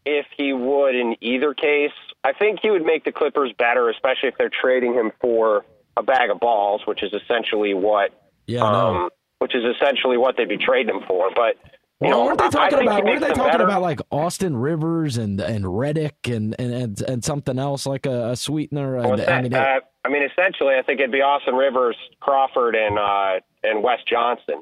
if 0.06 0.26
he 0.38 0.54
would 0.54 0.96
in 0.96 1.16
either 1.22 1.54
case. 1.54 1.92
I 2.24 2.34
think 2.34 2.60
he 2.62 2.72
would 2.72 2.86
make 2.86 3.04
the 3.04 3.12
Clippers 3.12 3.52
better, 3.58 3.90
especially 3.90 4.30
if 4.30 4.36
they're 4.38 4.50
trading 4.50 4.94
him 4.94 5.12
for 5.20 5.66
a 5.98 6.04
bag 6.04 6.30
of 6.30 6.40
balls, 6.40 6.82
which 6.86 7.04
is 7.04 7.14
essentially 7.14 7.74
what. 7.74 8.12
Yeah. 8.48 8.64
Um, 8.64 8.72
no. 8.74 9.10
Which 9.40 9.56
is 9.56 9.64
essentially 9.76 10.18
what 10.18 10.38
they'd 10.38 10.48
be 10.48 10.58
trading 10.58 10.96
him 10.96 11.04
for, 11.08 11.30
but. 11.36 11.58
You 12.02 12.10
well, 12.10 12.20
know, 12.20 12.26
weren't 12.26 12.40
they 12.40 12.50
talking 12.50 12.82
about? 12.82 13.04
Weren't 13.06 13.22
they 13.22 13.28
talking 13.28 13.44
better. 13.44 13.64
about 13.64 13.82
like 13.82 14.02
Austin 14.12 14.58
Rivers 14.58 15.18
and 15.18 15.40
and 15.40 15.64
Redick 15.64 16.36
and 16.36 16.54
and 16.60 16.74
and, 16.74 17.02
and 17.02 17.24
something 17.24 17.58
else 17.58 17.86
like 17.86 18.06
a, 18.06 18.32
a 18.32 18.36
sweetener? 18.36 18.98
Well, 18.98 19.22
I, 19.30 19.42
mean, 19.42 19.54
uh, 19.54 19.80
I 20.04 20.10
mean, 20.10 20.24
essentially, 20.24 20.76
I 20.76 20.82
think 20.82 21.00
it'd 21.00 21.14
be 21.14 21.22
Austin 21.22 21.56
Rivers, 21.56 21.96
Crawford, 22.20 22.76
and 22.76 23.00
uh, 23.00 23.40
and 23.64 23.84
Wes 23.84 24.00
Johnson, 24.06 24.62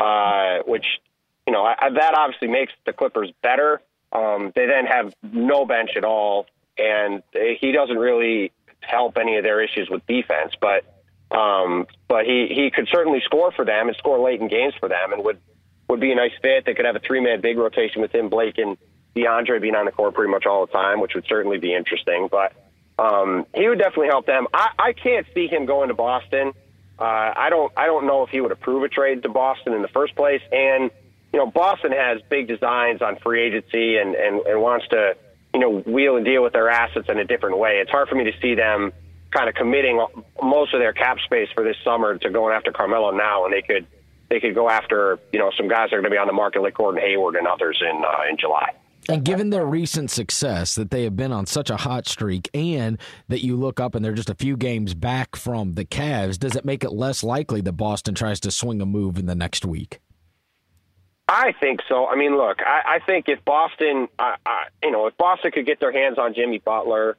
uh, 0.00 0.60
which 0.66 0.86
you 1.46 1.52
know, 1.52 1.64
I, 1.64 1.90
that 1.94 2.14
obviously 2.16 2.48
makes 2.48 2.72
the 2.86 2.92
Clippers 2.92 3.32
better. 3.42 3.80
Um, 4.12 4.52
they 4.54 4.66
then 4.66 4.86
have 4.86 5.12
no 5.22 5.64
bench 5.64 5.90
at 5.96 6.04
all, 6.04 6.46
and 6.76 7.22
he 7.32 7.72
doesn't 7.72 7.96
really 7.96 8.52
help 8.80 9.18
any 9.18 9.36
of 9.36 9.44
their 9.44 9.62
issues 9.62 9.88
with 9.90 10.06
defense. 10.06 10.52
But 10.60 10.84
um, 11.36 11.86
but 12.08 12.24
he 12.24 12.48
he 12.50 12.70
could 12.70 12.88
certainly 12.90 13.20
score 13.24 13.52
for 13.52 13.64
them 13.64 13.88
and 13.88 13.96
score 13.96 14.18
late 14.18 14.40
in 14.40 14.48
games 14.48 14.74
for 14.80 14.88
them, 14.88 15.12
and 15.12 15.24
would 15.24 15.38
would 15.88 16.00
be 16.00 16.12
a 16.12 16.16
nice 16.16 16.32
fit. 16.42 16.64
They 16.66 16.74
could 16.74 16.86
have 16.86 16.96
a 16.96 17.00
three 17.00 17.20
man 17.20 17.40
big 17.40 17.56
rotation 17.58 18.02
with 18.02 18.14
him, 18.14 18.28
Blake, 18.28 18.58
and 18.58 18.76
DeAndre 19.14 19.60
being 19.60 19.74
on 19.74 19.86
the 19.86 19.92
court 19.92 20.14
pretty 20.14 20.30
much 20.30 20.46
all 20.46 20.66
the 20.66 20.72
time, 20.72 21.00
which 21.00 21.14
would 21.14 21.26
certainly 21.28 21.58
be 21.58 21.74
interesting. 21.74 22.28
But 22.30 22.52
um, 22.98 23.46
he 23.54 23.68
would 23.68 23.78
definitely 23.78 24.08
help 24.08 24.26
them. 24.26 24.46
I, 24.52 24.70
I 24.78 24.92
can't 24.92 25.26
see 25.34 25.46
him 25.46 25.66
going 25.66 25.88
to 25.88 25.94
Boston. 25.94 26.52
Uh, 26.98 27.32
I 27.36 27.48
don't 27.48 27.72
I 27.76 27.86
don't 27.86 28.06
know 28.06 28.24
if 28.24 28.30
he 28.30 28.40
would 28.40 28.52
approve 28.52 28.82
a 28.82 28.88
trade 28.88 29.22
to 29.22 29.28
Boston 29.28 29.72
in 29.72 29.82
the 29.82 29.88
first 29.88 30.14
place, 30.16 30.42
and 30.52 30.90
you 31.32 31.38
know, 31.38 31.46
Boston 31.46 31.92
has 31.92 32.20
big 32.28 32.48
designs 32.48 33.02
on 33.02 33.16
free 33.16 33.42
agency 33.42 33.96
and, 33.96 34.14
and, 34.14 34.40
and 34.46 34.60
wants 34.60 34.88
to, 34.88 35.14
you 35.54 35.60
know, 35.60 35.80
wheel 35.80 36.16
and 36.16 36.24
deal 36.24 36.42
with 36.42 36.52
their 36.52 36.68
assets 36.68 37.08
in 37.08 37.18
a 37.18 37.24
different 37.24 37.58
way. 37.58 37.78
It's 37.80 37.90
hard 37.90 38.08
for 38.08 38.14
me 38.14 38.24
to 38.24 38.32
see 38.40 38.54
them 38.54 38.92
kind 39.30 39.48
of 39.48 39.54
committing 39.54 40.04
most 40.42 40.74
of 40.74 40.80
their 40.80 40.92
cap 40.92 41.18
space 41.24 41.48
for 41.54 41.62
this 41.62 41.76
summer 41.84 42.18
to 42.18 42.30
going 42.30 42.54
after 42.54 42.72
Carmelo 42.72 43.10
now, 43.12 43.44
and 43.44 43.54
they 43.54 43.62
could 43.62 43.86
they 44.28 44.40
could 44.40 44.54
go 44.54 44.68
after 44.68 45.18
you 45.32 45.38
know 45.38 45.50
some 45.56 45.68
guys 45.68 45.90
that 45.90 45.96
are 45.96 46.00
going 46.00 46.10
to 46.10 46.14
be 46.14 46.18
on 46.18 46.26
the 46.26 46.32
market 46.32 46.62
like 46.62 46.74
Gordon 46.74 47.00
Hayward 47.00 47.36
and 47.36 47.46
others 47.46 47.80
in 47.80 48.02
uh, 48.04 48.28
in 48.28 48.36
July. 48.36 48.70
And 49.08 49.24
given 49.24 49.50
their 49.50 49.66
recent 49.66 50.10
success, 50.10 50.74
that 50.76 50.90
they 50.90 51.02
have 51.04 51.16
been 51.16 51.32
on 51.32 51.46
such 51.46 51.70
a 51.70 51.76
hot 51.76 52.06
streak, 52.06 52.48
and 52.54 52.98
that 53.28 53.42
you 53.44 53.56
look 53.56 53.80
up 53.80 53.94
and 53.94 54.04
they're 54.04 54.12
just 54.12 54.30
a 54.30 54.34
few 54.34 54.56
games 54.56 54.94
back 54.94 55.36
from 55.36 55.74
the 55.74 55.84
Cavs, 55.84 56.38
does 56.38 56.54
it 56.54 56.64
make 56.64 56.84
it 56.84 56.92
less 56.92 57.24
likely 57.24 57.60
that 57.62 57.72
Boston 57.72 58.14
tries 58.14 58.38
to 58.40 58.50
swing 58.50 58.80
a 58.80 58.86
move 58.86 59.18
in 59.18 59.26
the 59.26 59.34
next 59.34 59.64
week? 59.64 60.00
I 61.32 61.52
think 61.52 61.80
so. 61.88 62.08
I 62.08 62.16
mean, 62.16 62.36
look, 62.36 62.60
I, 62.60 62.96
I 62.96 62.98
think 63.06 63.28
if 63.28 63.44
Boston, 63.44 64.08
I, 64.18 64.34
I, 64.44 64.64
you 64.82 64.90
know, 64.90 65.06
if 65.06 65.16
Boston 65.16 65.52
could 65.52 65.64
get 65.64 65.78
their 65.78 65.92
hands 65.92 66.18
on 66.18 66.34
Jimmy 66.34 66.58
Butler, 66.58 67.16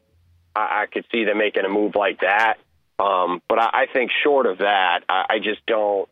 I, 0.53 0.82
I 0.82 0.86
could 0.91 1.06
see 1.13 1.24
them 1.24 1.38
making 1.38 1.63
a 1.63 1.70
move 1.70 1.96
like 1.96 2.20
that. 2.20 2.56
Um, 3.00 3.41
but 3.48 3.58
I, 3.58 3.70
I 3.72 3.86
think 3.94 4.12
short 4.22 4.48
of 4.48 4.58
that, 4.58 5.06
I, 5.08 5.25
I 5.30 5.39
just 5.39 5.65
don't. 5.65 6.10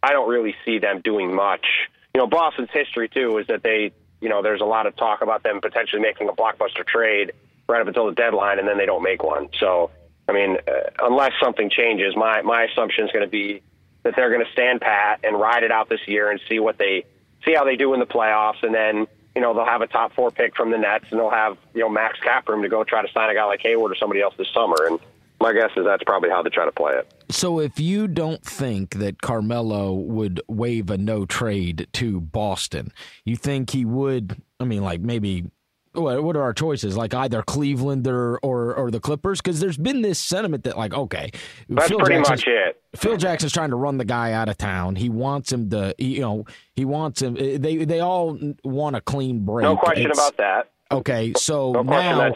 I 0.00 0.12
don't 0.12 0.30
really 0.30 0.54
see 0.64 0.78
them 0.78 1.00
doing 1.02 1.34
much. 1.34 1.66
You 2.14 2.20
know, 2.20 2.28
Boston's 2.28 2.70
history 2.72 3.08
too 3.08 3.36
is 3.38 3.48
that 3.48 3.64
they, 3.64 3.92
you 4.20 4.28
know, 4.28 4.42
there's 4.42 4.62
a 4.62 4.64
lot 4.64 4.86
of 4.86 4.96
talk 4.96 5.20
about 5.20 5.42
them 5.42 5.60
potentially 5.60 6.00
making 6.00 6.28
a 6.28 6.32
blockbuster 6.32 6.86
trade 6.86 7.32
right 7.68 7.82
up 7.82 7.88
until 7.88 8.06
the 8.06 8.14
deadline, 8.14 8.60
and 8.60 8.68
then 8.68 8.78
they 8.78 8.86
don't 8.86 9.02
make 9.02 9.24
one. 9.24 9.48
So, 9.58 9.90
I 10.28 10.32
mean, 10.32 10.56
uh, 10.68 10.90
unless 11.00 11.32
something 11.42 11.68
changes, 11.68 12.14
my 12.16 12.42
my 12.42 12.62
assumption 12.70 13.06
is 13.06 13.10
going 13.10 13.24
to 13.24 13.30
be 13.30 13.60
that 14.04 14.14
they're 14.14 14.30
going 14.30 14.46
to 14.46 14.52
stand 14.52 14.80
pat 14.80 15.20
and 15.24 15.38
ride 15.38 15.64
it 15.64 15.72
out 15.72 15.88
this 15.88 16.06
year 16.06 16.30
and 16.30 16.40
see 16.48 16.60
what 16.60 16.78
they 16.78 17.04
see 17.44 17.54
how 17.54 17.64
they 17.64 17.76
do 17.76 17.94
in 17.94 18.00
the 18.00 18.06
playoffs, 18.06 18.62
and 18.62 18.74
then 18.74 19.06
you 19.34 19.40
know 19.40 19.54
they'll 19.54 19.64
have 19.64 19.82
a 19.82 19.86
top 19.86 20.12
four 20.14 20.30
pick 20.30 20.56
from 20.56 20.70
the 20.70 20.78
Nets, 20.78 21.06
and 21.10 21.20
they'll 21.20 21.30
have 21.30 21.56
you 21.74 21.80
know 21.80 21.88
max 21.88 22.18
cap 22.20 22.48
room 22.48 22.62
to 22.62 22.68
go 22.68 22.84
try 22.84 23.04
to 23.04 23.12
sign 23.12 23.30
a 23.30 23.34
guy 23.34 23.44
like 23.44 23.60
Hayward 23.62 23.92
or 23.92 23.96
somebody 23.96 24.20
else 24.20 24.34
this 24.36 24.48
summer. 24.52 24.76
And 24.86 24.98
my 25.40 25.52
guess 25.52 25.70
is 25.76 25.84
that's 25.84 26.04
probably 26.04 26.30
how 26.30 26.42
they 26.42 26.50
try 26.50 26.66
to 26.66 26.72
play 26.72 26.92
it. 26.92 27.12
So 27.30 27.60
if 27.60 27.80
you 27.80 28.06
don't 28.06 28.44
think 28.44 28.96
that 28.96 29.22
Carmelo 29.22 29.94
would 29.94 30.40
waive 30.48 30.90
a 30.90 30.98
no 30.98 31.24
trade 31.24 31.88
to 31.94 32.20
Boston, 32.20 32.92
you 33.24 33.36
think 33.36 33.70
he 33.70 33.84
would? 33.84 34.40
I 34.58 34.64
mean, 34.64 34.82
like 34.82 35.00
maybe 35.00 35.50
what, 35.92 36.22
what 36.22 36.36
are 36.36 36.42
our 36.42 36.52
choices? 36.52 36.96
Like 36.96 37.14
either 37.14 37.42
Cleveland 37.42 38.06
or 38.06 38.38
or, 38.38 38.74
or 38.74 38.90
the 38.90 39.00
Clippers? 39.00 39.40
Because 39.40 39.60
there's 39.60 39.76
been 39.76 40.02
this 40.02 40.18
sentiment 40.18 40.64
that 40.64 40.76
like, 40.76 40.94
okay, 40.94 41.30
that's 41.68 41.88
Phil 41.88 41.98
pretty 41.98 42.16
Jackson's, 42.16 42.40
much 42.40 42.48
it. 42.48 42.82
Phil 42.96 43.16
Jackson's 43.16 43.52
trying 43.52 43.70
to 43.70 43.76
run 43.76 43.98
the 43.98 44.04
guy 44.04 44.32
out 44.32 44.48
of 44.48 44.56
town. 44.56 44.96
He 44.96 45.08
wants 45.08 45.52
him 45.52 45.70
to, 45.70 45.94
you 45.98 46.20
know, 46.20 46.44
he 46.74 46.84
wants 46.84 47.20
him. 47.20 47.36
Eh, 47.38 47.58
they 47.58 47.84
they 47.84 48.00
all 48.00 48.38
want 48.64 48.96
a 48.96 49.00
clean 49.00 49.44
break. 49.44 49.64
No 49.64 49.76
question 49.76 50.10
it's, 50.10 50.18
about 50.18 50.36
that. 50.36 50.70
Okay, 50.92 51.32
so 51.36 51.72
no 51.72 51.82
now 51.82 52.34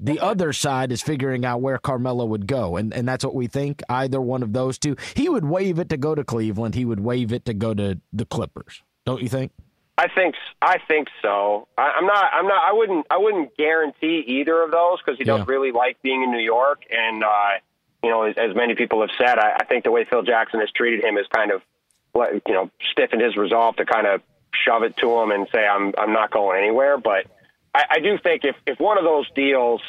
the 0.00 0.20
other 0.20 0.52
side 0.52 0.92
is 0.92 1.00
figuring 1.00 1.44
out 1.44 1.60
where 1.60 1.78
Carmelo 1.78 2.26
would 2.26 2.46
go, 2.46 2.76
and 2.76 2.92
and 2.92 3.08
that's 3.08 3.24
what 3.24 3.34
we 3.34 3.46
think. 3.46 3.82
Either 3.88 4.20
one 4.20 4.42
of 4.42 4.52
those 4.52 4.78
two, 4.78 4.96
he 5.14 5.28
would 5.28 5.44
waive 5.44 5.78
it 5.78 5.88
to 5.88 5.96
go 5.96 6.14
to 6.14 6.24
Cleveland. 6.24 6.74
He 6.74 6.84
would 6.84 7.00
waive 7.00 7.32
it 7.32 7.44
to 7.46 7.54
go 7.54 7.74
to 7.74 8.00
the 8.12 8.26
Clippers. 8.26 8.82
Don't 9.06 9.22
you 9.22 9.28
think? 9.28 9.52
I 9.96 10.08
think 10.08 10.34
I 10.60 10.78
think 10.88 11.08
so. 11.22 11.68
I, 11.78 11.94
I'm 11.96 12.06
not. 12.06 12.24
I'm 12.32 12.48
not. 12.48 12.62
I 12.68 12.72
wouldn't. 12.72 13.06
I 13.10 13.18
wouldn't 13.18 13.56
guarantee 13.56 14.24
either 14.26 14.60
of 14.62 14.72
those 14.72 14.98
because 14.98 15.18
he 15.18 15.24
yeah. 15.24 15.38
does 15.38 15.46
really 15.46 15.70
like 15.70 16.02
being 16.02 16.22
in 16.22 16.32
New 16.32 16.42
York, 16.42 16.82
and 16.90 17.22
uh, 17.22 17.50
you 18.02 18.10
know, 18.10 18.24
as, 18.24 18.36
as 18.36 18.56
many 18.56 18.74
people 18.74 19.00
have 19.00 19.10
said, 19.16 19.38
I, 19.38 19.56
I 19.60 19.64
think 19.64 19.84
the 19.84 19.92
way 19.92 20.04
Phil 20.04 20.22
Jackson 20.22 20.60
has 20.60 20.70
treated 20.72 21.04
him 21.04 21.16
is 21.16 21.26
kind 21.34 21.52
of, 21.52 21.62
you 22.46 22.54
know, 22.54 22.70
stiffened 22.90 23.22
his 23.22 23.36
resolve 23.36 23.76
to 23.76 23.86
kind 23.86 24.06
of 24.06 24.20
shove 24.64 24.82
it 24.82 24.96
to 24.98 25.18
him 25.20 25.30
and 25.30 25.46
say, 25.52 25.64
"I'm 25.64 25.94
I'm 25.96 26.12
not 26.12 26.32
going 26.32 26.58
anywhere." 26.58 26.98
But 26.98 27.26
I, 27.72 27.84
I 27.90 27.98
do 28.00 28.18
think 28.18 28.44
if 28.44 28.56
if 28.66 28.80
one 28.80 28.98
of 28.98 29.04
those 29.04 29.30
deals 29.30 29.80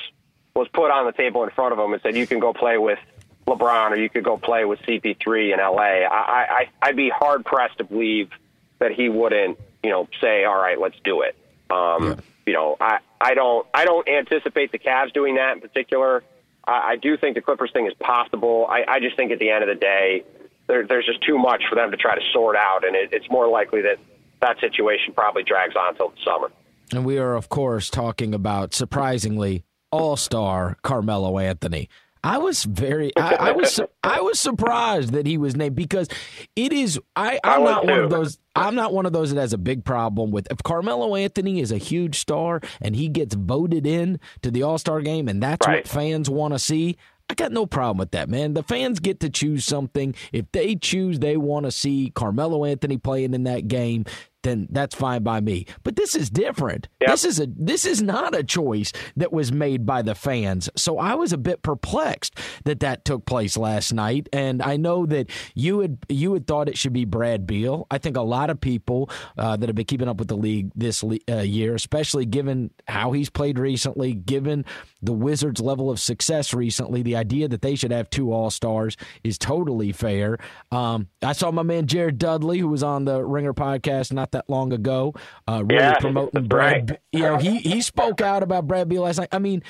was 0.55 0.67
put 0.71 0.91
on 0.91 1.07
the 1.07 1.13
table 1.13 1.43
in 1.43 1.49
front 1.49 1.73
of 1.73 1.79
him 1.79 1.93
and 1.93 2.01
said, 2.03 2.15
"You 2.15 2.27
can 2.27 2.39
go 2.39 2.53
play 2.53 2.77
with 2.77 2.99
LeBron 3.47 3.91
or 3.91 3.95
you 3.97 4.09
could 4.09 4.23
go 4.23 4.37
play 4.37 4.65
with 4.65 4.79
CP3 4.81 5.53
in 5.53 5.59
LA," 5.59 6.07
I, 6.07 6.45
I 6.49 6.69
I'd 6.83 6.95
be 6.95 7.09
hard 7.09 7.43
pressed 7.43 7.79
to 7.79 7.83
believe 7.83 8.29
that 8.77 8.91
he 8.91 9.09
wouldn't 9.09 9.57
you 9.85 9.91
know, 9.91 10.07
say, 10.19 10.43
all 10.45 10.57
right, 10.57 10.79
let's 10.81 10.97
do 11.03 11.21
it. 11.21 11.35
Um, 11.69 12.03
yeah. 12.03 12.15
You 12.47 12.53
know, 12.53 12.75
I, 12.79 12.97
I 13.21 13.35
don't 13.35 13.67
I 13.73 13.85
don't 13.85 14.07
anticipate 14.09 14.71
the 14.71 14.79
Cavs 14.79 15.13
doing 15.13 15.35
that 15.35 15.53
in 15.53 15.61
particular. 15.61 16.23
I, 16.67 16.91
I 16.91 16.95
do 16.95 17.17
think 17.17 17.35
the 17.35 17.41
Clippers 17.41 17.71
thing 17.71 17.85
is 17.85 17.93
possible. 17.99 18.65
I, 18.67 18.83
I 18.87 18.99
just 18.99 19.15
think 19.15 19.31
at 19.31 19.39
the 19.39 19.51
end 19.51 19.63
of 19.63 19.69
the 19.69 19.79
day, 19.79 20.23
there, 20.67 20.85
there's 20.87 21.05
just 21.05 21.21
too 21.23 21.37
much 21.37 21.63
for 21.69 21.75
them 21.75 21.91
to 21.91 21.97
try 21.97 22.15
to 22.15 22.21
sort 22.33 22.55
out, 22.55 22.83
and 22.83 22.95
it, 22.95 23.09
it's 23.13 23.29
more 23.29 23.47
likely 23.47 23.83
that 23.83 23.99
that 24.41 24.59
situation 24.59 25.13
probably 25.13 25.43
drags 25.43 25.75
on 25.75 25.89
until 25.89 26.09
the 26.09 26.17
summer. 26.25 26.51
And 26.91 27.05
we 27.05 27.17
are, 27.17 27.35
of 27.35 27.49
course, 27.49 27.89
talking 27.89 28.33
about 28.33 28.73
surprisingly 28.73 29.63
all 29.91 30.17
star 30.17 30.77
Carmelo 30.81 31.37
Anthony. 31.39 31.89
I 32.25 32.39
was 32.39 32.63
very, 32.63 33.15
I, 33.15 33.35
I, 33.35 33.51
was, 33.51 33.79
I 34.03 34.19
was 34.21 34.39
surprised 34.39 35.13
that 35.13 35.27
he 35.27 35.37
was 35.37 35.55
named 35.55 35.75
because 35.75 36.07
it 36.55 36.73
is. 36.73 36.99
I, 37.15 37.39
I'm 37.43 37.63
not 37.63 37.85
one 37.85 37.99
of 37.99 38.09
those. 38.09 38.39
I'm 38.55 38.73
not 38.73 38.93
one 38.93 39.05
of 39.05 39.13
those 39.13 39.31
that 39.31 39.39
has 39.39 39.53
a 39.53 39.59
big 39.59 39.85
problem 39.85 40.31
with 40.31 40.47
if 40.49 40.63
Carmelo 40.63 41.15
Anthony 41.15 41.59
is 41.59 41.71
a 41.71 41.77
huge 41.77 42.17
star 42.17 42.61
and 42.81 42.95
he 42.95 43.09
gets 43.09 43.35
voted 43.35 43.85
in 43.85 44.19
to 44.41 44.49
the 44.49 44.63
All 44.63 44.79
Star 44.79 45.01
game 45.01 45.27
and 45.27 45.43
that's 45.43 45.67
right. 45.67 45.83
what 45.83 45.87
fans 45.87 46.27
want 46.27 46.55
to 46.55 46.59
see. 46.59 46.97
I 47.29 47.33
got 47.33 47.51
no 47.51 47.65
problem 47.65 47.97
with 47.97 48.11
that, 48.11 48.29
man. 48.29 48.53
The 48.53 48.63
fans 48.63 48.99
get 48.99 49.19
to 49.19 49.29
choose 49.29 49.65
something. 49.65 50.15
If 50.31 50.51
they 50.51 50.75
choose 50.75 51.19
they 51.19 51.37
want 51.37 51.65
to 51.65 51.71
see 51.71 52.11
Carmelo 52.15 52.65
Anthony 52.65 52.97
playing 52.97 53.33
in 53.33 53.43
that 53.43 53.67
game, 53.67 54.05
then 54.45 54.67
that's 54.69 54.95
fine 54.95 55.23
by 55.23 55.41
me. 55.41 55.65
But 55.83 55.95
this 55.95 56.15
is 56.15 56.29
different. 56.29 56.87
Yep. 57.01 57.09
This 57.09 57.25
is 57.25 57.39
a 57.39 57.47
this 57.55 57.85
is 57.85 58.01
not 58.01 58.35
a 58.35 58.43
choice 58.43 58.93
that 59.17 59.33
was 59.33 59.51
made 59.51 59.85
by 59.85 60.01
the 60.01 60.15
fans. 60.15 60.69
So 60.75 60.99
I 60.99 61.15
was 61.15 61.33
a 61.33 61.37
bit 61.37 61.61
perplexed 61.61 62.37
that 62.63 62.79
that 62.79 63.05
took 63.05 63.25
place 63.25 63.57
last 63.57 63.93
night. 63.93 64.29
And 64.31 64.61
I 64.61 64.77
know 64.77 65.05
that 65.07 65.29
you 65.55 65.79
had 65.79 65.97
you 66.09 66.33
had 66.33 66.47
thought 66.47 66.69
it 66.69 66.77
should 66.77 66.93
be 66.93 67.05
Brad 67.05 67.47
Beal. 67.47 67.87
I 67.89 67.97
think 67.97 68.17
a 68.17 68.21
lot 68.21 68.49
of 68.49 68.61
people 68.61 69.09
uh, 69.37 69.57
that 69.57 69.67
have 69.67 69.75
been 69.75 69.85
keeping 69.85 70.07
up 70.07 70.17
with 70.17 70.27
the 70.27 70.37
league 70.37 70.71
this 70.75 71.03
uh, 71.03 71.37
year, 71.37 71.75
especially 71.75 72.25
given 72.25 72.71
how 72.87 73.11
he's 73.11 73.29
played 73.29 73.57
recently, 73.59 74.13
given 74.13 74.65
the 75.01 75.13
Wizards' 75.13 75.61
level 75.61 75.89
of 75.89 75.99
success 75.99 76.53
recently, 76.53 77.01
the 77.01 77.15
idea 77.15 77.47
that 77.47 77.61
they 77.61 77.75
should 77.75 77.91
have 77.91 78.09
two 78.09 78.31
All 78.31 78.49
Stars 78.49 78.97
is 79.23 79.37
totally 79.37 79.91
fair. 79.91 80.37
Um, 80.71 81.07
I 81.21 81.33
saw 81.33 81.51
my 81.51 81.63
man 81.63 81.87
Jared 81.87 82.17
Dudley, 82.17 82.59
who 82.59 82.67
was 82.67 82.83
on 82.83 83.05
the 83.05 83.23
Ringer 83.23 83.53
podcast 83.53 84.11
not 84.11 84.31
that 84.35 84.49
long 84.49 84.71
ago, 84.71 85.13
uh, 85.47 85.63
really 85.65 85.81
yeah, 85.81 85.97
promoting 85.99 86.47
Brad. 86.47 86.91
Right. 86.91 86.99
You 87.11 87.19
know, 87.21 87.37
he 87.37 87.57
he 87.57 87.81
spoke 87.81 88.21
out 88.21 88.43
about 88.43 88.67
Brad 88.67 88.87
Beal 88.87 89.01
last 89.01 89.17
night. 89.17 89.29
I 89.31 89.39
mean, 89.39 89.63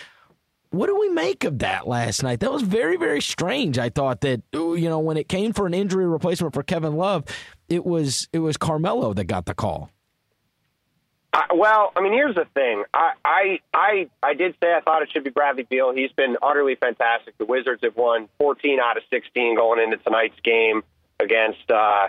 what 0.72 0.88
do 0.88 1.00
we 1.00 1.10
make 1.10 1.44
of 1.44 1.60
that 1.60 1.88
last 1.88 2.22
night? 2.24 2.42
That 2.42 2.52
was 2.52 2.62
very 2.62 2.98
very 2.98 3.22
strange. 3.22 3.80
I 3.80 3.90
thought 3.90 4.22
that 4.22 4.42
you 4.54 4.90
know 4.90 5.00
when 5.00 5.18
it 5.18 5.30
came 5.30 5.54
for 5.54 5.66
an 5.66 5.74
injury 5.74 6.06
replacement 6.06 6.54
for 6.54 6.64
Kevin 6.64 6.96
Love, 6.96 7.24
it 7.70 7.86
was 7.86 8.28
it 8.34 8.40
was 8.40 8.58
Carmelo 8.58 9.14
that 9.14 9.26
got 9.26 9.46
the 9.46 9.54
call. 9.54 9.90
I, 11.34 11.54
well, 11.54 11.92
I 11.96 12.02
mean, 12.02 12.14
here's 12.14 12.36
the 12.36 12.46
thing. 12.54 12.84
I, 12.94 13.12
I 13.26 13.60
I 13.74 14.10
I 14.24 14.34
did 14.36 14.56
say 14.64 14.74
I 14.74 14.80
thought 14.82 15.02
it 15.02 15.10
should 15.12 15.24
be 15.24 15.32
Bradley 15.32 15.64
Beal. 15.70 15.94
He's 15.94 16.12
been 16.14 16.38
utterly 16.42 16.76
fantastic. 16.76 17.38
The 17.38 17.46
Wizards 17.46 17.82
have 17.84 17.98
won 17.98 18.30
14 18.38 18.80
out 18.80 18.98
of 18.98 19.04
16 19.10 19.56
going 19.56 19.82
into 19.82 19.98
tonight's 19.98 20.40
game 20.44 20.84
against 21.20 21.70
uh, 21.70 22.08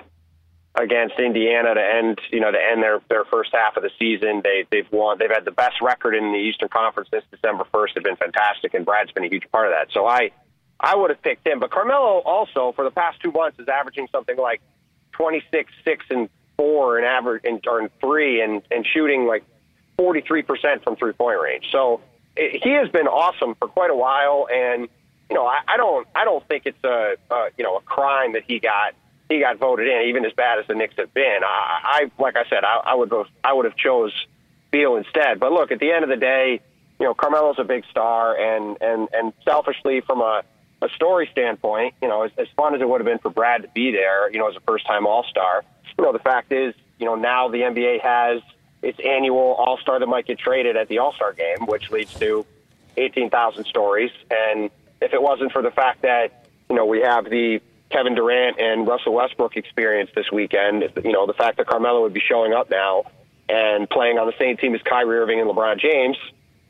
against 0.76 1.18
Indiana 1.18 1.74
to 1.74 1.80
end 1.80 2.20
you 2.30 2.40
know 2.40 2.50
to 2.50 2.58
end 2.58 2.82
their 2.82 3.00
their 3.08 3.24
first 3.24 3.50
half 3.52 3.76
of 3.76 3.82
the 3.82 3.90
season. 3.98 4.42
They 4.44 4.66
they've 4.70 4.90
won. 4.92 5.18
They've 5.18 5.30
had 5.30 5.44
the 5.44 5.50
best 5.50 5.80
record 5.80 6.14
in 6.14 6.32
the 6.32 6.38
Eastern 6.38 6.68
Conference 6.68 7.08
since 7.10 7.24
December 7.30 7.64
1st. 7.72 7.94
They've 7.94 8.04
been 8.04 8.16
fantastic, 8.16 8.74
and 8.74 8.84
Brad's 8.84 9.12
been 9.12 9.24
a 9.24 9.28
huge 9.28 9.50
part 9.50 9.66
of 9.66 9.72
that. 9.72 9.92
So 9.92 10.06
I 10.06 10.30
I 10.78 10.94
would 10.94 11.10
have 11.10 11.22
picked 11.22 11.46
him. 11.46 11.60
But 11.60 11.70
Carmelo 11.70 12.20
also 12.20 12.72
for 12.72 12.84
the 12.84 12.90
past 12.90 13.20
two 13.20 13.32
months 13.32 13.58
is 13.58 13.68
averaging 13.68 14.08
something 14.12 14.36
like 14.36 14.60
26, 15.12 15.72
six, 15.84 16.04
and 16.10 16.28
four 16.56 16.98
and 16.98 17.06
average 17.06 17.42
and 17.44 17.62
three 18.00 18.40
and 18.40 18.62
and 18.70 18.86
shooting 18.86 19.26
like 19.26 19.44
43% 19.98 20.82
from 20.82 20.96
three 20.96 21.12
point 21.12 21.40
range. 21.40 21.66
So 21.72 22.00
it, 22.36 22.62
he 22.62 22.70
has 22.72 22.88
been 22.90 23.06
awesome 23.06 23.54
for 23.54 23.68
quite 23.68 23.90
a 23.90 23.96
while 23.96 24.48
and 24.52 24.88
you 25.28 25.36
know 25.36 25.46
I, 25.46 25.60
I 25.68 25.76
don't 25.76 26.06
I 26.14 26.24
don't 26.24 26.46
think 26.48 26.64
it's 26.66 26.82
a, 26.84 27.16
a 27.30 27.48
you 27.58 27.64
know 27.64 27.76
a 27.76 27.80
crime 27.80 28.32
that 28.34 28.44
he 28.46 28.58
got 28.58 28.94
he 29.28 29.40
got 29.40 29.58
voted 29.58 29.88
in 29.88 30.08
even 30.08 30.24
as 30.24 30.32
bad 30.32 30.58
as 30.58 30.66
the 30.66 30.74
Knicks 30.74 30.94
have 30.98 31.12
been. 31.12 31.40
I, 31.44 31.80
I 31.84 32.22
like 32.22 32.36
I 32.36 32.44
said 32.48 32.64
I, 32.64 32.80
I 32.84 32.94
would 32.94 33.08
go 33.08 33.26
I 33.42 33.52
would 33.52 33.64
have 33.64 33.76
chose 33.76 34.12
Beal 34.70 34.96
instead. 34.96 35.40
But 35.40 35.52
look 35.52 35.72
at 35.72 35.78
the 35.78 35.92
end 35.92 36.04
of 36.04 36.10
the 36.10 36.16
day, 36.16 36.60
you 36.98 37.06
know 37.06 37.14
Carmelo's 37.14 37.58
a 37.58 37.64
big 37.64 37.84
star 37.90 38.36
and 38.36 38.76
and 38.80 39.08
and 39.12 39.32
selfishly 39.44 40.00
from 40.00 40.20
a 40.20 40.42
a 40.82 40.88
story 40.90 41.28
standpoint, 41.32 41.94
you 42.02 42.08
know, 42.08 42.22
as, 42.22 42.32
as 42.36 42.48
fun 42.56 42.74
as 42.74 42.80
it 42.80 42.88
would 42.88 43.00
have 43.00 43.06
been 43.06 43.18
for 43.18 43.30
Brad 43.30 43.62
to 43.62 43.68
be 43.68 43.92
there, 43.92 44.30
you 44.30 44.38
know, 44.38 44.48
as 44.48 44.56
a 44.56 44.60
first 44.60 44.86
time 44.86 45.06
All 45.06 45.24
Star, 45.24 45.64
you 45.98 46.04
know, 46.04 46.12
the 46.12 46.18
fact 46.18 46.52
is, 46.52 46.74
you 46.98 47.06
know, 47.06 47.14
now 47.14 47.48
the 47.48 47.58
NBA 47.58 48.00
has 48.02 48.42
its 48.82 48.98
annual 49.00 49.54
All 49.54 49.78
Star 49.78 49.98
that 49.98 50.06
might 50.06 50.26
get 50.26 50.38
traded 50.38 50.76
at 50.76 50.88
the 50.88 50.98
All 50.98 51.12
Star 51.14 51.32
game, 51.32 51.66
which 51.66 51.90
leads 51.90 52.12
to 52.20 52.44
18,000 52.96 53.64
stories. 53.64 54.10
And 54.30 54.70
if 55.00 55.12
it 55.12 55.22
wasn't 55.22 55.52
for 55.52 55.62
the 55.62 55.70
fact 55.70 56.02
that, 56.02 56.46
you 56.68 56.76
know, 56.76 56.84
we 56.84 57.00
have 57.00 57.24
the 57.24 57.60
Kevin 57.90 58.14
Durant 58.14 58.58
and 58.58 58.86
Russell 58.86 59.14
Westbrook 59.14 59.56
experience 59.56 60.10
this 60.14 60.30
weekend, 60.32 60.84
you 61.04 61.12
know, 61.12 61.26
the 61.26 61.34
fact 61.34 61.58
that 61.58 61.66
Carmelo 61.66 62.02
would 62.02 62.12
be 62.14 62.22
showing 62.26 62.52
up 62.52 62.70
now 62.70 63.04
and 63.48 63.88
playing 63.88 64.18
on 64.18 64.26
the 64.26 64.34
same 64.38 64.56
team 64.56 64.74
as 64.74 64.82
Kyrie 64.82 65.18
Irving 65.18 65.40
and 65.40 65.48
LeBron 65.48 65.78
James, 65.78 66.16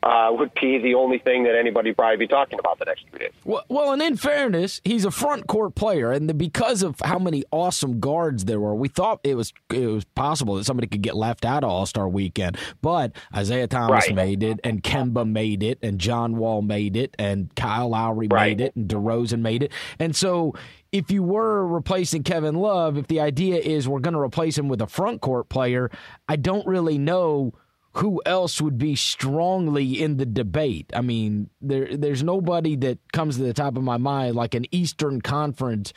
uh, 0.03 0.29
would 0.31 0.53
be 0.53 0.77
the 0.79 0.93
only 0.93 1.17
thing 1.17 1.43
that 1.43 1.55
anybody 1.55 1.89
would 1.89 1.97
probably 1.97 2.17
be 2.17 2.27
talking 2.27 2.59
about 2.59 2.79
the 2.79 2.85
next 2.85 3.05
three 3.09 3.19
days. 3.19 3.31
Well, 3.43 3.63
well, 3.67 3.91
and 3.91 4.01
in 4.01 4.15
fairness, 4.15 4.79
he's 4.83 5.05
a 5.05 5.11
front 5.11 5.47
court 5.47 5.75
player, 5.75 6.11
and 6.11 6.29
the, 6.29 6.33
because 6.33 6.83
of 6.83 6.99
how 7.03 7.19
many 7.19 7.43
awesome 7.51 7.99
guards 7.99 8.45
there 8.45 8.59
were, 8.59 8.75
we 8.75 8.89
thought 8.89 9.19
it 9.23 9.35
was 9.35 9.53
it 9.69 9.87
was 9.87 10.05
possible 10.05 10.55
that 10.55 10.65
somebody 10.65 10.87
could 10.87 11.01
get 11.01 11.15
left 11.15 11.45
out 11.45 11.63
of 11.63 11.69
All 11.69 11.85
Star 11.85 12.07
Weekend. 12.07 12.57
But 12.81 13.13
Isaiah 13.35 13.67
Thomas 13.67 14.07
right. 14.07 14.15
made 14.15 14.43
it, 14.43 14.59
and 14.63 14.83
Kemba 14.83 15.27
made 15.27 15.63
it, 15.63 15.79
and 15.81 15.99
John 15.99 16.37
Wall 16.37 16.61
made 16.61 16.95
it, 16.95 17.15
and 17.17 17.53
Kyle 17.55 17.89
Lowry 17.89 18.27
right. 18.29 18.49
made 18.57 18.61
it, 18.61 18.75
and 18.75 18.87
DeRozan 18.87 19.41
made 19.41 19.63
it, 19.63 19.71
and 19.99 20.15
so 20.15 20.53
if 20.91 21.11
you 21.11 21.21
were 21.21 21.67
replacing 21.67 22.23
Kevin 22.23 22.55
Love, 22.55 22.97
if 22.97 23.07
the 23.07 23.19
idea 23.19 23.57
is 23.57 23.87
we're 23.89 23.99
going 23.99 24.13
to 24.13 24.21
replace 24.21 24.57
him 24.57 24.69
with 24.69 24.81
a 24.81 24.87
front 24.87 25.21
court 25.21 25.49
player, 25.49 25.91
I 26.29 26.37
don't 26.37 26.65
really 26.65 26.97
know 26.97 27.53
who 27.99 28.21
else 28.25 28.61
would 28.61 28.77
be 28.77 28.95
strongly 28.95 30.01
in 30.01 30.17
the 30.17 30.25
debate? 30.25 30.91
I 30.93 31.01
mean, 31.01 31.49
there 31.61 31.95
there's 31.95 32.23
nobody 32.23 32.75
that 32.77 32.99
comes 33.11 33.37
to 33.37 33.43
the 33.43 33.53
top 33.53 33.77
of 33.77 33.83
my 33.83 33.97
mind 33.97 34.35
like 34.35 34.53
an 34.53 34.65
Eastern 34.71 35.21
Conference, 35.21 35.93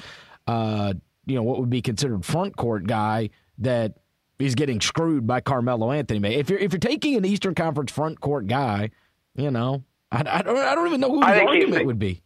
uh, 0.46 0.94
you 1.26 1.34
know, 1.34 1.42
what 1.42 1.60
would 1.60 1.70
be 1.70 1.82
considered 1.82 2.24
front 2.24 2.56
court 2.56 2.86
guy 2.86 3.30
that 3.58 3.94
is 4.38 4.54
getting 4.54 4.80
screwed 4.80 5.26
by 5.26 5.40
Carmelo 5.40 5.92
Anthony. 5.92 6.34
If 6.34 6.50
you're 6.50 6.58
if 6.58 6.72
you're 6.72 6.80
taking 6.80 7.16
an 7.16 7.24
Eastern 7.24 7.54
Conference 7.54 7.92
front 7.92 8.20
court 8.20 8.46
guy, 8.46 8.90
you 9.34 9.50
know, 9.50 9.84
I, 10.10 10.24
I 10.26 10.42
don't 10.42 10.58
I 10.58 10.74
don't 10.74 10.86
even 10.86 11.00
know 11.00 11.10
who 11.10 11.20
the 11.20 11.26
argument 11.26 11.86
would 11.86 11.98
be. 11.98 12.22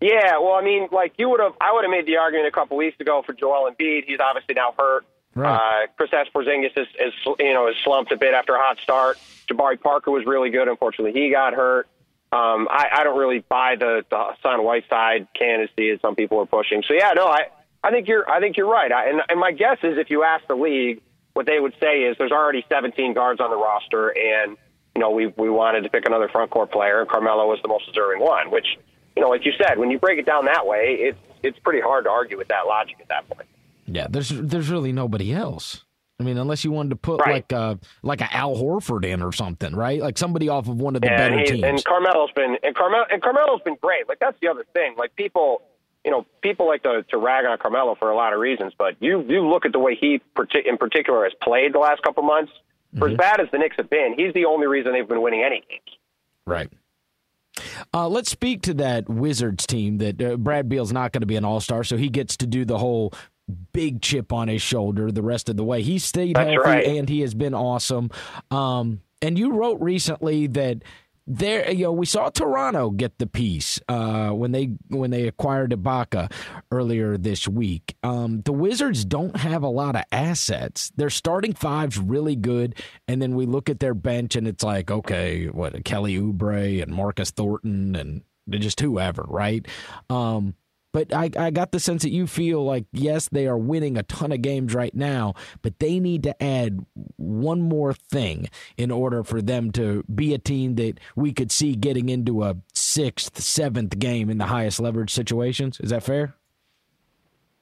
Yeah, 0.00 0.38
well, 0.40 0.52
I 0.52 0.62
mean, 0.62 0.88
like 0.92 1.14
you 1.16 1.30
would 1.30 1.40
have, 1.40 1.52
I 1.60 1.72
would 1.72 1.82
have 1.84 1.90
made 1.90 2.06
the 2.06 2.18
argument 2.18 2.48
a 2.48 2.50
couple 2.50 2.76
weeks 2.76 3.00
ago 3.00 3.22
for 3.24 3.32
Joel 3.32 3.70
Embiid. 3.70 4.04
He's 4.06 4.18
obviously 4.20 4.54
now 4.54 4.74
hurt. 4.78 5.06
Right. 5.36 5.54
Uh, 5.54 6.02
Kristaps 6.02 6.32
Porzingis 6.34 6.76
is, 6.76 6.88
is, 6.98 7.12
you 7.38 7.52
know, 7.52 7.68
is 7.68 7.76
slumped 7.84 8.10
a 8.10 8.16
bit 8.16 8.34
after 8.34 8.54
a 8.54 8.58
hot 8.58 8.78
start. 8.82 9.18
Jabari 9.48 9.80
Parker 9.80 10.10
was 10.10 10.24
really 10.26 10.50
good. 10.50 10.66
Unfortunately, 10.66 11.12
he 11.12 11.30
got 11.30 11.52
hurt. 11.52 11.86
Um, 12.32 12.66
I, 12.70 12.88
I 12.92 13.04
don't 13.04 13.18
really 13.18 13.40
buy 13.40 13.76
the, 13.78 14.04
the 14.10 14.18
Hassan 14.18 14.64
Whiteside 14.64 15.28
candidacy 15.38 15.90
as 15.90 16.00
some 16.00 16.16
people 16.16 16.40
are 16.40 16.46
pushing. 16.46 16.82
So 16.88 16.94
yeah, 16.94 17.12
no, 17.14 17.26
I, 17.26 17.48
I 17.84 17.90
think 17.90 18.08
you're, 18.08 18.28
I 18.28 18.40
think 18.40 18.56
you're 18.56 18.68
right. 18.68 18.90
I, 18.90 19.10
and, 19.10 19.22
and 19.28 19.38
my 19.38 19.52
guess 19.52 19.78
is 19.82 19.98
if 19.98 20.10
you 20.10 20.24
ask 20.24 20.46
the 20.48 20.56
league, 20.56 21.02
what 21.34 21.44
they 21.44 21.60
would 21.60 21.74
say 21.80 22.04
is 22.04 22.16
there's 22.18 22.32
already 22.32 22.64
17 22.68 23.12
guards 23.12 23.40
on 23.40 23.50
the 23.50 23.56
roster, 23.56 24.08
and 24.08 24.56
you 24.94 25.02
know 25.02 25.10
we 25.10 25.26
we 25.36 25.50
wanted 25.50 25.82
to 25.82 25.90
pick 25.90 26.06
another 26.06 26.28
front 26.28 26.50
court 26.50 26.72
player, 26.72 27.00
and 27.00 27.08
Carmelo 27.08 27.46
was 27.46 27.58
the 27.60 27.68
most 27.68 27.84
deserving 27.86 28.22
one. 28.22 28.50
Which, 28.50 28.66
you 29.14 29.22
know, 29.22 29.28
like 29.28 29.44
you 29.44 29.52
said, 29.58 29.78
when 29.78 29.90
you 29.90 29.98
break 29.98 30.18
it 30.18 30.24
down 30.24 30.46
that 30.46 30.66
way, 30.66 30.96
it's 30.98 31.18
it's 31.42 31.58
pretty 31.58 31.82
hard 31.82 32.04
to 32.04 32.10
argue 32.10 32.38
with 32.38 32.48
that 32.48 32.66
logic 32.66 32.96
at 33.00 33.08
that 33.08 33.28
point. 33.28 33.46
Yeah, 33.86 34.06
there's 34.10 34.28
there's 34.30 34.68
really 34.70 34.92
nobody 34.92 35.32
else. 35.32 35.84
I 36.18 36.22
mean, 36.22 36.38
unless 36.38 36.64
you 36.64 36.70
wanted 36.72 36.90
to 36.90 36.96
put 36.96 37.20
Right. 37.20 37.34
like 37.34 37.52
a 37.52 37.78
like 38.02 38.20
a 38.20 38.34
Al 38.34 38.54
Horford 38.56 39.04
in 39.04 39.22
or 39.22 39.32
something, 39.32 39.74
right? 39.76 40.00
Like 40.00 40.16
somebody 40.18 40.48
off 40.48 40.66
of 40.68 40.80
one 40.80 40.96
of 40.96 41.02
the 41.02 41.10
and, 41.12 41.16
better 41.18 41.44
teams. 41.44 41.62
and 41.64 41.84
Carmelo's 41.84 42.32
been 42.32 42.56
and 42.62 42.74
Carmelo 42.74 43.04
and 43.12 43.22
Carmelo's 43.22 43.60
been 43.64 43.76
great. 43.82 44.08
Like 44.08 44.18
that's 44.18 44.38
the 44.40 44.48
other 44.48 44.64
thing. 44.72 44.94
Like 44.96 45.14
people, 45.16 45.62
you 46.04 46.10
know, 46.10 46.24
people 46.40 46.66
like 46.66 46.82
to, 46.84 47.04
to 47.10 47.18
rag 47.18 47.44
on 47.44 47.58
Carmelo 47.58 47.94
for 47.96 48.10
a 48.10 48.16
lot 48.16 48.32
of 48.32 48.40
reasons, 48.40 48.72
but 48.78 48.94
you 49.00 49.24
you 49.28 49.46
look 49.46 49.66
at 49.66 49.72
the 49.72 49.78
way 49.78 49.94
he 49.94 50.20
in 50.64 50.78
particular 50.78 51.24
has 51.24 51.32
played 51.42 51.74
the 51.74 51.78
last 51.78 52.02
couple 52.02 52.22
months. 52.22 52.52
For 52.98 53.08
Mm-hmm. 53.08 53.12
as 53.12 53.16
bad 53.18 53.40
as 53.40 53.48
the 53.52 53.58
Knicks 53.58 53.76
have 53.76 53.90
been, 53.90 54.14
he's 54.16 54.32
the 54.32 54.46
only 54.46 54.66
reason 54.68 54.92
they've 54.92 55.06
been 55.06 55.20
winning 55.20 55.42
any 55.44 55.62
games. 55.68 55.98
Right. 56.46 56.70
Uh, 57.92 58.08
let's 58.08 58.30
speak 58.30 58.62
to 58.62 58.74
that 58.74 59.08
Wizards 59.08 59.66
team 59.66 59.98
that 59.98 60.22
uh, 60.22 60.36
Brad 60.36 60.68
Beal's 60.68 60.92
not 60.92 61.12
going 61.12 61.20
to 61.20 61.26
be 61.26 61.36
an 61.36 61.44
all 61.44 61.60
star, 61.60 61.84
so 61.84 61.96
he 61.98 62.08
gets 62.08 62.36
to 62.38 62.46
do 62.46 62.64
the 62.64 62.78
whole 62.78 63.12
big 63.72 64.02
chip 64.02 64.32
on 64.32 64.48
his 64.48 64.62
shoulder 64.62 65.10
the 65.10 65.22
rest 65.22 65.48
of 65.48 65.56
the 65.56 65.64
way. 65.64 65.82
He 65.82 65.98
stayed 65.98 66.36
That's 66.36 66.50
healthy 66.50 66.68
right. 66.68 66.86
and 66.86 67.08
he 67.08 67.20
has 67.20 67.34
been 67.34 67.54
awesome. 67.54 68.10
Um, 68.50 69.00
and 69.22 69.38
you 69.38 69.52
wrote 69.52 69.80
recently 69.80 70.46
that 70.48 70.82
there, 71.28 71.70
you 71.70 71.84
know, 71.84 71.92
we 71.92 72.06
saw 72.06 72.28
Toronto 72.28 72.90
get 72.90 73.18
the 73.18 73.26
piece 73.26 73.80
uh, 73.88 74.30
when 74.30 74.52
they 74.52 74.76
when 74.88 75.10
they 75.10 75.26
acquired 75.26 75.72
Ibaka 75.72 76.30
earlier 76.70 77.16
this 77.16 77.48
week. 77.48 77.96
Um, 78.04 78.42
the 78.42 78.52
Wizards 78.52 79.04
don't 79.04 79.36
have 79.36 79.64
a 79.64 79.68
lot 79.68 79.96
of 79.96 80.04
assets. 80.12 80.92
Their 80.96 81.10
starting 81.10 81.52
five's 81.52 81.98
really 81.98 82.36
good, 82.36 82.76
and 83.08 83.20
then 83.20 83.34
we 83.34 83.44
look 83.44 83.68
at 83.68 83.80
their 83.80 83.94
bench 83.94 84.36
and 84.36 84.46
it's 84.46 84.62
like, 84.62 84.90
okay, 84.90 85.46
what 85.46 85.84
Kelly 85.84 86.16
Oubre 86.16 86.80
and 86.80 86.92
Marcus 86.92 87.30
Thornton 87.32 87.96
and 87.96 88.22
just 88.48 88.78
whoever, 88.80 89.24
right? 89.26 89.66
Um, 90.08 90.54
but 90.96 91.12
I, 91.12 91.28
I 91.38 91.50
got 91.50 91.72
the 91.72 91.78
sense 91.78 92.04
that 92.04 92.10
you 92.10 92.26
feel 92.26 92.64
like 92.64 92.86
yes, 92.90 93.28
they 93.28 93.46
are 93.46 93.58
winning 93.58 93.98
a 93.98 94.02
ton 94.02 94.32
of 94.32 94.40
games 94.40 94.72
right 94.72 94.94
now, 94.94 95.34
but 95.60 95.78
they 95.78 96.00
need 96.00 96.22
to 96.22 96.42
add 96.42 96.86
one 97.16 97.60
more 97.60 97.92
thing 97.92 98.48
in 98.78 98.90
order 98.90 99.22
for 99.22 99.42
them 99.42 99.72
to 99.72 100.04
be 100.04 100.32
a 100.32 100.38
team 100.38 100.76
that 100.76 100.98
we 101.14 101.34
could 101.34 101.52
see 101.52 101.74
getting 101.74 102.08
into 102.08 102.44
a 102.44 102.56
sixth, 102.72 103.38
seventh 103.42 103.98
game 103.98 104.30
in 104.30 104.38
the 104.38 104.46
highest 104.46 104.80
leverage 104.80 105.12
situations. 105.12 105.78
Is 105.80 105.90
that 105.90 106.02
fair? 106.02 106.34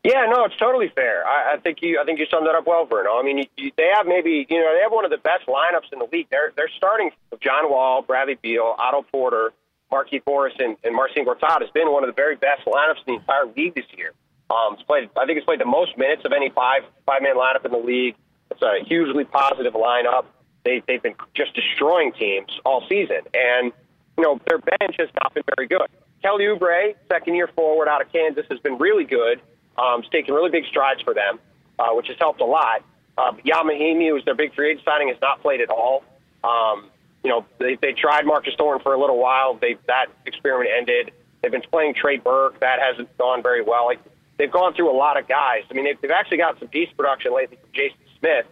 Yeah, 0.05 0.27
no, 0.31 0.45
it's 0.45 0.57
totally 0.57 0.93
fair. 0.95 1.27
I, 1.27 1.55
I 1.55 1.57
think 1.59 1.79
you, 1.83 1.99
I 2.01 2.05
think 2.05 2.21
you 2.21 2.27
summed 2.31 2.47
that 2.47 2.55
up 2.55 2.69
well, 2.69 2.87
Bruno. 2.87 3.19
I 3.19 3.25
mean, 3.25 3.39
you, 3.39 3.47
you, 3.57 3.73
they 3.77 3.91
have 3.97 4.07
maybe, 4.07 4.47
you 4.49 4.61
know, 4.61 4.73
they 4.77 4.83
have 4.83 4.93
one 4.93 5.05
of 5.05 5.11
the 5.11 5.19
best 5.19 5.47
lineups 5.49 5.93
in 5.93 5.99
the 5.99 6.07
league. 6.13 6.29
They're 6.31 6.53
they're 6.55 6.71
starting 6.77 7.11
John 7.41 7.69
Wall, 7.69 8.03
Bradley 8.03 8.39
Beal, 8.41 8.77
Otto 8.79 9.05
Porter, 9.11 9.53
Markieff 9.95 10.23
Morris, 10.27 10.55
and, 10.59 10.77
and 10.83 10.95
Marcin 10.95 11.25
Gortat 11.25 11.61
has 11.61 11.71
been 11.71 11.93
one 11.93 12.03
of 12.03 12.09
the 12.09 12.15
very 12.15 12.35
best 12.35 12.67
lineups 12.67 13.07
in 13.07 13.15
the 13.15 13.21
entire 13.21 13.47
league 13.57 13.75
this 13.75 13.87
year. 13.97 14.13
Um, 14.51 14.75
it's 14.75 14.83
played, 14.83 15.09
I 15.17 15.25
think 15.25 15.39
it's 15.39 15.47
played 15.47 15.61
the 15.61 15.67
most 15.67 15.97
minutes 15.97 16.23
of 16.25 16.33
any 16.33 16.51
five 16.51 16.83
five 17.07 17.23
man 17.23 17.37
lineup 17.37 17.65
in 17.65 17.71
the 17.71 17.79
league. 17.79 18.17
It's 18.51 18.63
a 18.63 18.85
hugely 18.85 19.25
positive 19.25 19.75
lineup. 19.75 20.27
They 20.65 20.83
they've 20.87 21.03
been 21.03 21.15
just 21.35 21.55
destroying 21.55 22.13
teams 22.13 22.51
all 22.65 22.85
season, 22.89 23.23
and 23.33 23.73
you 24.19 24.25
know 24.25 24.41
their 24.49 24.59
bench 24.59 24.97
has 24.99 25.09
not 25.23 25.33
been 25.35 25.45
very 25.57 25.69
good. 25.69 25.89
Kelly 26.23 26.45
Oubre, 26.45 26.95
second 27.09 27.35
year 27.35 27.49
forward 27.55 27.89
out 27.89 28.01
of 28.01 28.11
Kansas, 28.13 28.47
has 28.51 28.59
been 28.61 28.79
really 28.79 29.05
good. 29.05 29.41
Um, 29.77 30.01
it's 30.01 30.09
taken 30.11 30.35
really 30.35 30.51
big 30.51 30.65
strides 30.67 31.03
for 31.03 31.15
them, 31.15 31.39
uh, 31.79 31.91
which 31.93 32.09
has 32.09 32.17
helped 32.19 32.41
a 32.41 32.47
lot. 32.47 32.83
Uh, 33.17 33.33
Ian 33.47 33.69
Mahinmi, 33.69 34.09
who's 34.11 34.25
their 34.25 34.35
big 34.35 34.55
free 34.55 34.71
agent 34.71 34.85
signing, 34.85 35.09
has 35.09 35.19
not 35.21 35.43
played 35.43 35.61
at 35.61 35.69
all. 35.69 36.03
Um, 36.43 36.91
you 37.25 37.31
know, 37.31 37.45
they, 37.59 37.77
they 37.81 37.93
tried 37.93 38.27
Marcus 38.27 38.55
Thornton 38.57 38.83
for 38.83 38.93
a 38.95 39.01
little 39.01 39.19
while. 39.19 39.55
They 39.55 39.77
that 39.89 40.07
experiment 40.27 40.71
ended. 40.77 41.11
They've 41.43 41.51
been 41.51 41.63
playing 41.63 41.95
Trey 41.95 42.19
Burke. 42.19 42.61
That 42.61 42.79
hasn't 42.81 43.17
gone 43.19 43.43
very 43.43 43.63
well. 43.63 43.87
Like 43.87 44.01
they've 44.39 44.53
gone 44.53 44.75
through 44.75 44.91
a 44.91 44.97
lot 44.97 45.19
of 45.19 45.27
guys. 45.27 45.65
I 45.71 45.75
mean, 45.75 45.87
they've, 45.87 46.01
they've 46.01 46.11
actually 46.11 46.37
got 46.37 46.59
some 46.59 46.69
decent 46.69 46.97
production 46.97 47.35
lately 47.35 47.57
from 47.57 47.71
Jason 47.73 47.99
Smith 48.19 48.47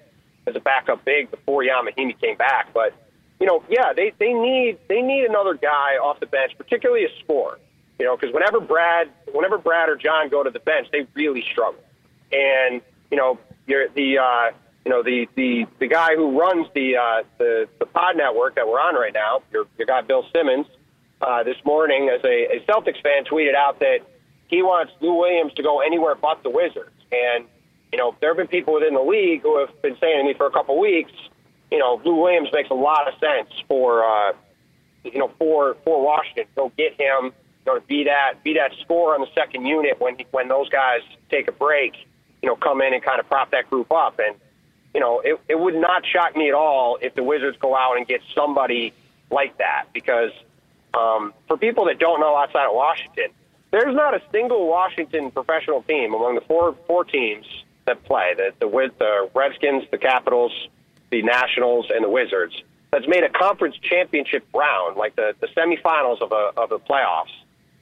as 0.47 0.57
a 0.57 0.61
backup 0.61 1.05
big 1.05 1.31
before 1.31 1.63
Ian 1.63 1.87
Mahinmi 1.87 2.19
came 2.19 2.37
back. 2.37 2.73
But 2.73 2.95
you 3.39 3.47
know, 3.47 3.63
yeah, 3.69 3.93
they 3.93 4.13
they 4.19 4.33
need 4.33 4.79
they 4.89 5.03
need 5.03 5.27
another 5.27 5.55
guy 5.55 5.99
off 6.03 6.19
the 6.21 6.27
bench, 6.27 6.53
particularly 6.57 7.05
a 7.05 7.11
scorer. 7.23 7.59
You 7.99 8.07
know, 8.07 8.17
because 8.17 8.33
whenever 8.33 8.59
Brad 8.59 9.11
whenever 9.33 9.59
Brad 9.59 9.91
or 9.91 9.97
John 9.97 10.31
go 10.31 10.43
to 10.43 10.51
the 10.51 10.61
bench, 10.61 10.89
they 10.93 11.07
really 11.15 11.45
struggle. 11.53 11.83
And 12.33 12.81
you 13.11 13.19
know, 13.19 13.39
you're 13.67 13.89
the 13.89 14.19
uh, 14.19 14.51
you 14.85 14.91
know 14.91 15.03
the 15.03 15.29
the 15.37 15.67
the 15.79 15.87
guy 15.87 16.15
who 16.15 16.39
runs 16.39 16.67
the 16.75 16.97
uh, 16.97 17.23
the 17.39 17.69
the 17.79 17.87
pod 17.87 18.17
network 18.17 18.57
that 18.57 18.67
we're 18.67 18.81
on 18.81 18.95
right 18.95 19.15
now, 19.15 19.43
your 19.53 19.67
your 19.79 19.87
guy 19.87 20.01
Bill 20.01 20.25
Simmons, 20.35 20.67
uh, 21.21 21.43
this 21.45 21.57
morning 21.65 22.11
as 22.13 22.23
a, 22.25 22.57
a 22.57 22.61
Celtics 22.67 23.01
fan 23.03 23.25
tweeted 23.25 23.55
out 23.55 23.79
that 23.81 23.99
he 24.49 24.63
wants 24.63 24.93
Lou 25.01 25.15
Williams 25.15 25.53
to 25.55 25.63
go 25.63 25.81
anywhere 25.81 26.15
but 26.15 26.43
the 26.43 26.51
Wizards. 26.51 26.91
And 27.13 27.47
you 27.93 27.99
know, 27.99 28.15
there 28.21 28.31
have 28.31 28.37
been 28.37 28.49
people 28.49 28.75
within 28.75 28.95
the 28.95 29.03
league 29.03 29.43
who 29.43 29.59
have 29.59 29.83
been 29.83 29.97
saying 30.01 30.19
to 30.19 30.25
me 30.25 30.35
for 30.35 30.47
a 30.47 30.51
couple 30.51 30.79
weeks, 30.81 31.13
you 31.71 31.79
know, 31.79 32.01
Lou 32.05 32.17
Williams 32.17 32.49
makes 32.53 32.71
a 32.71 32.75
lot 32.75 33.07
of 33.07 33.15
sense 33.21 33.51
for 33.69 34.05
uh, 34.05 34.33
you 35.05 35.19
know 35.19 35.31
for 35.39 35.77
for 35.85 36.03
Washington. 36.05 36.47
Go 36.57 36.73
get 36.77 37.01
him. 37.01 37.33
You 37.65 37.75
know, 37.75 37.79
to 37.79 37.87
be 37.87 38.05
that 38.05 38.43
be 38.43 38.55
that 38.55 38.73
scorer 38.83 39.15
on 39.15 39.21
the 39.21 39.33
second 39.35 39.65
unit 39.67 40.01
when 40.01 40.17
when 40.33 40.49
those 40.49 40.69
guys 40.69 41.01
take 41.31 41.49
a 41.49 41.53
break. 41.53 41.95
You 42.43 42.49
know, 42.49 42.57
come 42.57 42.83
in 42.83 42.93
and 42.93 43.03
kind 43.03 43.21
of 43.21 43.29
prop 43.29 43.53
that 43.53 43.71
group 43.71 43.93
up. 43.93 44.19
And 44.19 44.35
you 44.95 45.01
know, 45.01 45.21
it, 45.21 45.41
it 45.49 45.59
would 45.59 45.75
not 45.75 46.05
shock 46.07 46.37
me 46.37 46.49
at 46.49 46.55
all 46.55 46.99
if 47.01 47.15
the 47.15 47.23
Wizards 47.23 47.57
go 47.61 47.75
out 47.75 47.97
and 47.97 48.07
get 48.07 48.21
somebody 48.35 48.93
like 49.31 49.57
that 49.59 49.87
because 49.93 50.31
um, 50.95 51.33
for 51.49 51.57
people 51.57 51.87
that 51.87 51.99
don't 51.99 52.21
know 52.21 52.37
outside 52.37 52.67
of 52.67 52.75
Washington, 52.75 53.29
there's 53.71 53.95
not 53.95 54.15
a 54.15 54.23
single 54.31 54.69
Washington 54.69 55.31
professional 55.31 55.83
team 55.83 56.13
among 56.13 56.35
the 56.35 56.43
four 56.43 56.77
four 56.87 57.05
teams 57.05 57.47
that 57.87 58.05
play 58.05 58.35
the 58.37 58.53
the, 58.61 58.91
the 58.99 59.31
Redskins, 59.35 59.85
the 59.91 59.99
Capitals, 59.99 60.53
the 61.11 61.23
Nationals, 61.23 61.87
and 61.93 62.05
the 62.05 62.11
Wizards 62.11 62.63
that's 62.91 63.09
made 63.09 63.25
a 63.25 63.31
conference 63.31 63.77
championship 63.83 64.47
round, 64.55 64.97
like 64.97 65.17
the 65.17 65.35
the 65.41 65.47
semifinals 65.49 66.21
of 66.21 66.33
a 66.33 66.53
of 66.61 66.69
the 66.69 66.79
playoffs, 66.79 67.33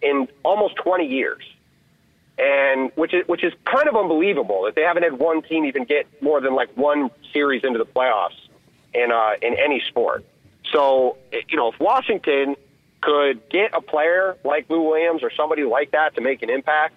in 0.00 0.28
almost 0.44 0.76
20 0.76 1.06
years 1.06 1.42
and 2.40 2.90
which 2.94 3.12
is 3.12 3.26
which 3.28 3.44
is 3.44 3.52
kind 3.64 3.86
of 3.86 3.94
unbelievable 3.94 4.62
that 4.64 4.74
they 4.74 4.82
haven't 4.82 5.02
had 5.02 5.18
one 5.18 5.42
team 5.42 5.66
even 5.66 5.84
get 5.84 6.06
more 6.22 6.40
than 6.40 6.54
like 6.54 6.74
one 6.76 7.10
series 7.32 7.62
into 7.64 7.78
the 7.78 7.86
playoffs 7.86 8.36
in 8.94 9.12
uh, 9.12 9.32
in 9.42 9.54
any 9.58 9.82
sport. 9.88 10.24
So 10.72 11.18
you 11.48 11.56
know, 11.56 11.68
if 11.72 11.78
Washington 11.78 12.56
could 13.02 13.48
get 13.50 13.74
a 13.74 13.80
player 13.80 14.36
like 14.44 14.68
Lou 14.70 14.82
Williams 14.82 15.22
or 15.22 15.30
somebody 15.30 15.64
like 15.64 15.90
that 15.90 16.14
to 16.14 16.20
make 16.20 16.42
an 16.42 16.50
impact 16.50 16.94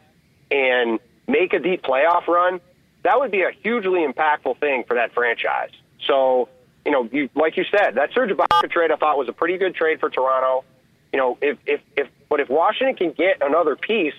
and 0.52 1.00
make 1.28 1.54
a 1.54 1.60
deep 1.60 1.82
playoff 1.82 2.28
run, 2.28 2.62
that 3.04 3.20
would 3.20 3.32
be 3.32 3.42
a 3.42 3.52
hugely 3.52 4.06
impactful 4.06 4.60
thing 4.60 4.84
for 4.86 4.96
that 4.96 5.14
franchise. 5.14 5.72
So 6.06 6.48
you 6.86 6.92
know, 6.92 7.10
you, 7.12 7.30
like 7.36 7.58
you 7.58 7.66
said, 7.66 7.96
that 7.96 8.14
Serge 8.14 8.30
Ibaka 8.30 8.72
trade 8.72 8.92
I 8.92 8.96
thought 8.96 9.18
was 9.18 9.28
a 9.28 9.34
pretty 9.34 9.58
good 9.58 9.76
trade 9.76 10.00
for 10.00 10.10
Toronto. 10.10 10.64
You 11.12 11.20
know, 11.20 11.38
if 11.42 11.58
if 11.66 11.82
if 11.98 12.08
but 12.30 12.40
if 12.40 12.50
Washington 12.50 12.96
can 12.96 13.12
get 13.12 13.46
another 13.46 13.76
piece 13.76 14.14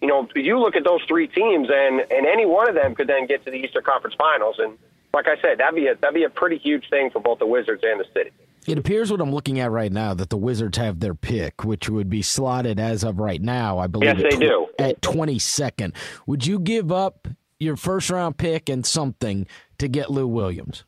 you 0.00 0.08
know, 0.08 0.26
you 0.34 0.58
look 0.58 0.76
at 0.76 0.84
those 0.84 1.00
three 1.06 1.26
teams, 1.26 1.68
and 1.70 2.00
and 2.10 2.26
any 2.26 2.46
one 2.46 2.68
of 2.68 2.74
them 2.74 2.94
could 2.94 3.06
then 3.06 3.26
get 3.26 3.44
to 3.44 3.50
the 3.50 3.58
Eastern 3.58 3.82
Conference 3.82 4.14
Finals, 4.16 4.56
and 4.58 4.78
like 5.12 5.26
I 5.26 5.40
said, 5.40 5.58
that'd 5.58 5.74
be 5.74 5.86
a 5.86 5.94
that'd 5.96 6.14
be 6.14 6.24
a 6.24 6.30
pretty 6.30 6.58
huge 6.58 6.88
thing 6.88 7.10
for 7.10 7.20
both 7.20 7.38
the 7.38 7.46
Wizards 7.46 7.82
and 7.84 8.00
the 8.00 8.06
city. 8.14 8.30
It 8.66 8.78
appears 8.78 9.10
what 9.10 9.20
I'm 9.20 9.32
looking 9.32 9.58
at 9.58 9.70
right 9.70 9.90
now 9.90 10.12
that 10.14 10.30
the 10.30 10.36
Wizards 10.36 10.76
have 10.76 11.00
their 11.00 11.14
pick, 11.14 11.64
which 11.64 11.88
would 11.88 12.10
be 12.10 12.22
slotted 12.22 12.78
as 12.78 13.04
of 13.04 13.18
right 13.18 13.40
now, 13.40 13.78
I 13.78 13.86
believe. 13.86 14.18
Yes, 14.18 14.24
at 14.34 14.38
they 14.38 14.46
do. 14.46 14.66
At 14.78 15.00
22nd. 15.00 15.94
Would 16.26 16.46
you 16.46 16.58
give 16.58 16.92
up 16.92 17.26
your 17.58 17.76
first 17.76 18.10
round 18.10 18.36
pick 18.36 18.68
and 18.68 18.84
something 18.84 19.46
to 19.78 19.88
get 19.88 20.10
Lou 20.10 20.26
Williams? 20.26 20.84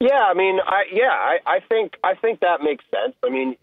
Yeah, 0.00 0.22
I 0.22 0.32
mean, 0.32 0.58
I 0.64 0.84
yeah, 0.92 1.10
I, 1.10 1.38
I 1.46 1.60
think 1.68 1.94
I 2.02 2.14
think 2.14 2.40
that 2.40 2.62
makes 2.62 2.84
sense. 2.90 3.14
I 3.22 3.28
mean, 3.28 3.56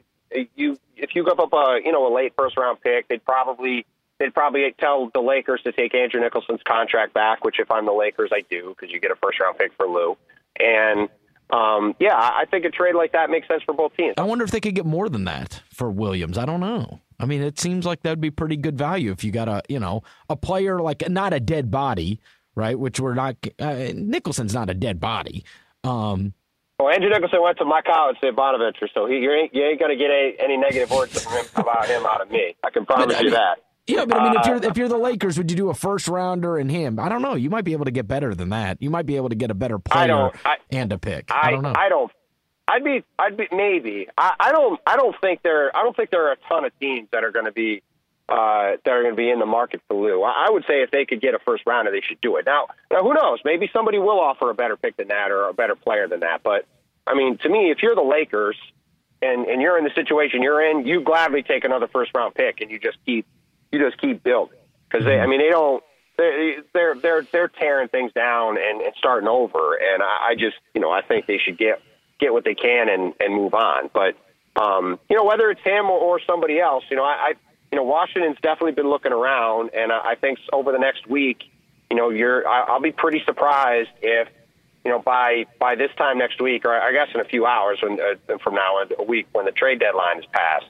you 0.56 0.78
if 0.96 1.16
you 1.16 1.26
give 1.26 1.40
up 1.40 1.52
a 1.52 1.80
you 1.84 1.92
know 1.92 2.12
a 2.12 2.14
late 2.14 2.34
first 2.38 2.58
round 2.58 2.80
pick, 2.82 3.08
they'd 3.08 3.26
probably 3.26 3.88
they'd 4.20 4.34
probably 4.34 4.74
tell 4.80 5.10
the 5.14 5.22
Lakers 5.22 5.62
to 5.64 5.72
take 5.72 5.94
Andrew 5.94 6.22
Nicholson's 6.22 6.62
contract 6.68 7.14
back, 7.14 7.44
which 7.44 7.60
if 7.60 7.70
I'm 7.72 7.86
the 7.86 7.94
Lakers, 7.94 8.32
I 8.34 8.44
do 8.50 8.70
because 8.70 8.94
you 8.94 9.00
get 9.00 9.12
a 9.12 9.16
first 9.16 9.40
round 9.40 9.58
pick 9.58 9.72
for 9.78 9.88
Lou. 9.88 10.18
And 10.60 11.10
um, 11.50 11.96
yeah, 12.00 12.16
I 12.16 12.42
I 12.42 12.46
think 12.46 12.66
a 12.66 12.70
trade 12.70 12.96
like 12.96 13.14
that 13.14 13.30
makes 13.30 13.48
sense 13.48 13.64
for 13.64 13.74
both 13.74 13.96
teams. 13.96 14.16
I 14.18 14.24
wonder 14.24 14.44
if 14.44 14.52
they 14.52 14.60
could 14.60 14.76
get 14.76 14.86
more 14.86 15.10
than 15.10 15.26
that 15.26 15.62
for 15.74 15.90
Williams. 15.90 16.38
I 16.38 16.46
don't 16.46 16.60
know. 16.60 17.00
I 17.20 17.26
mean, 17.26 17.42
it 17.42 17.60
seems 17.60 17.86
like 17.86 18.04
that'd 18.04 18.22
be 18.22 18.32
pretty 18.32 18.58
good 18.58 18.78
value 18.78 19.12
if 19.12 19.24
you 19.24 19.32
got 19.32 19.48
a 19.48 19.62
you 19.70 19.80
know 19.80 20.04
a 20.30 20.36
player 20.36 20.80
like 20.82 21.08
not 21.10 21.34
a 21.34 21.40
dead 21.40 21.72
body, 21.72 22.20
right? 22.56 22.78
Which 22.78 23.00
we're 23.00 23.14
not. 23.14 23.36
Uh, 23.60 23.92
Nicholson's 23.94 24.54
not 24.54 24.70
a 24.70 24.74
dead 24.74 25.00
body. 25.00 25.46
Um, 25.84 26.34
well, 26.80 26.94
Andrew 26.94 27.10
Nicholson 27.10 27.42
went 27.42 27.58
to 27.58 27.66
my 27.66 27.82
college 27.82 28.18
at 28.22 28.36
Bonaventure, 28.36 28.88
so 28.94 29.08
he, 29.08 29.16
you 29.16 29.32
ain't, 29.32 29.54
you 29.54 29.64
ain't 29.64 29.80
going 29.80 29.90
to 29.90 29.98
get 29.98 30.12
any, 30.12 30.36
any 30.38 30.58
negative 30.58 30.92
words 30.92 31.24
from 31.24 31.34
him 31.34 31.46
about 31.56 31.88
him 31.88 32.06
out 32.06 32.22
of 32.22 32.30
me. 32.30 32.56
I 32.64 32.70
can 32.70 32.86
promise 32.86 33.16
but, 33.16 33.24
you 33.24 33.32
that. 33.32 33.58
Yeah, 33.88 34.06
but 34.06 34.18
I 34.18 34.24
mean, 34.24 34.38
uh, 34.38 34.42
if 34.42 34.48
you're 34.48 34.72
if 34.72 34.78
you're 34.78 34.90
the 34.90 34.98
Lakers, 34.98 35.38
would 35.38 35.50
you 35.50 35.56
do 35.56 35.70
a 35.70 35.74
first 35.74 36.10
rounder 36.10 36.58
and 36.58 36.70
him? 36.70 37.00
I 37.00 37.08
don't 37.08 37.22
know. 37.22 37.36
You 37.36 37.50
might 37.50 37.64
be 37.64 37.72
able 37.72 37.86
to 37.86 37.92
get 37.92 38.08
better 38.08 38.36
than 38.36 38.50
that. 38.50 38.82
You 38.82 38.90
might 38.90 39.06
be 39.06 39.16
able 39.16 39.30
to 39.30 39.36
get 39.36 39.50
a 39.50 39.54
better 39.54 39.80
player 39.80 40.32
I 40.44 40.50
I, 40.50 40.58
and 40.72 40.92
a 40.92 40.98
pick. 40.98 41.32
I, 41.32 41.48
I, 41.48 41.52
don't 41.52 41.64
know. 41.64 41.74
I 41.76 41.90
don't. 41.90 42.12
I'd 42.68 42.84
be. 42.84 43.04
I'd 43.18 43.38
be 43.38 43.48
maybe. 43.52 44.08
I, 44.18 44.34
I 44.40 44.52
don't. 44.52 44.80
I 44.86 44.98
don't 44.98 45.16
think 45.22 45.42
there. 45.42 45.76
I 45.76 45.84
don't 45.84 45.96
think 45.96 46.10
there 46.10 46.28
are 46.28 46.34
a 46.34 46.38
ton 46.50 46.66
of 46.66 46.78
teams 46.80 47.08
that 47.14 47.24
are 47.24 47.32
going 47.32 47.46
to 47.46 47.54
be 47.54 47.82
uh, 48.28 48.76
that 48.84 48.92
are 48.92 49.04
going 49.04 49.16
to 49.16 49.18
be 49.18 49.30
in 49.30 49.40
the 49.40 49.46
market 49.46 49.82
for 49.88 49.96
Lou. 49.96 50.22
I 50.22 50.48
would 50.50 50.64
say 50.68 50.82
if 50.82 50.92
they 50.92 51.06
could 51.06 51.22
get 51.22 51.34
a 51.34 51.40
first 51.40 51.64
rounder, 51.66 51.92
they 51.92 52.02
should 52.02 52.20
do 52.20 52.36
it. 52.36 52.46
Now, 52.46 52.68
now 52.92 53.04
who 53.04 53.14
knows? 53.14 53.40
Maybe 53.46 53.70
somebody 53.72 54.00
will 54.00 54.20
offer 54.20 54.50
a 54.50 54.54
better 54.54 54.76
pick 54.76 54.98
than 54.98 55.08
that 55.08 55.32
or 55.32 55.48
a 55.48 55.54
better 55.54 55.76
player 55.76 56.10
than 56.10 56.20
that. 56.22 56.44
But 56.44 56.66
I 57.06 57.16
mean, 57.16 57.38
to 57.38 57.50
me, 57.50 57.72
if 57.72 57.82
you're 57.82 57.96
the 57.96 58.02
Lakers 58.02 58.58
and 59.22 59.46
and 59.46 59.62
you're 59.62 59.78
in 59.78 59.86
the 59.86 59.94
situation 59.96 60.44
you're 60.44 60.62
in, 60.62 60.86
you 60.86 61.02
gladly 61.02 61.42
take 61.42 61.64
another 61.64 61.88
first 61.88 62.12
round 62.14 62.36
pick 62.36 62.60
and 62.60 62.70
you 62.70 62.80
just 62.80 62.98
keep 63.06 63.26
you 63.72 63.80
just 63.80 64.00
keep 64.00 64.24
building 64.24 64.58
because 64.90 65.06
they. 65.06 65.20
I 65.20 65.28
mean, 65.28 65.40
they 65.40 65.50
don't. 65.50 65.84
They're 66.18 66.64
they're 66.74 66.96
they're 66.96 67.22
they're 67.32 67.48
tearing 67.48 67.90
things 67.90 68.12
down 68.14 68.58
and, 68.58 68.82
and 68.82 68.94
starting 68.98 69.28
over, 69.28 69.76
and 69.76 70.02
I, 70.02 70.30
I 70.30 70.36
just 70.36 70.58
you 70.74 70.82
know 70.82 70.92
I 70.92 71.02
think 71.02 71.28
they 71.28 71.38
should 71.38 71.58
get 71.58 71.82
get 72.20 72.34
what 72.34 72.44
they 72.44 72.56
can 72.56 72.90
and 72.90 73.14
and 73.20 73.34
move 73.34 73.54
on. 73.54 73.90
But 73.94 74.16
um, 74.60 75.00
you 75.10 75.16
know 75.16 75.26
whether 75.26 75.50
it's 75.52 75.62
him 75.62 75.86
or, 75.86 76.00
or 76.00 76.20
somebody 76.26 76.60
else, 76.60 76.84
you 76.90 76.98
know 76.98 77.04
I, 77.04 77.12
I 77.12 77.34
you 77.72 77.78
know 77.78 77.84
Washington's 77.84 78.38
definitely 78.42 78.72
been 78.72 78.90
looking 78.90 79.12
around, 79.12 79.72
and 79.76 79.92
I, 79.92 80.12
I 80.12 80.16
think 80.16 80.40
over 80.52 80.72
the 80.72 80.80
next 80.80 81.08
week, 81.08 81.44
you 81.92 81.98
know 81.98 82.10
you're 82.10 82.48
I, 82.48 82.62
I'll 82.62 82.82
be 82.82 82.92
pretty 82.92 83.22
surprised 83.26 83.90
if 84.02 84.28
you 84.84 84.92
know 84.92 85.00
by 85.00 85.46
by 85.60 85.76
this 85.76 85.92
time 85.98 86.18
next 86.18 86.42
week, 86.42 86.66
or 86.66 86.74
I 86.74 86.94
guess 86.94 87.10
in 87.14 87.22
a 87.22 87.26
few 87.26 87.46
hours 87.46 87.80
when 87.84 88.00
uh, 88.00 88.38
from 88.40 88.56
now 88.56 88.78
a 88.98 89.04
week 89.04 89.28
when 89.34 89.46
the 89.46 89.52
trade 89.52 89.80
deadline 89.80 90.20
is 90.20 90.26
passed 90.32 90.66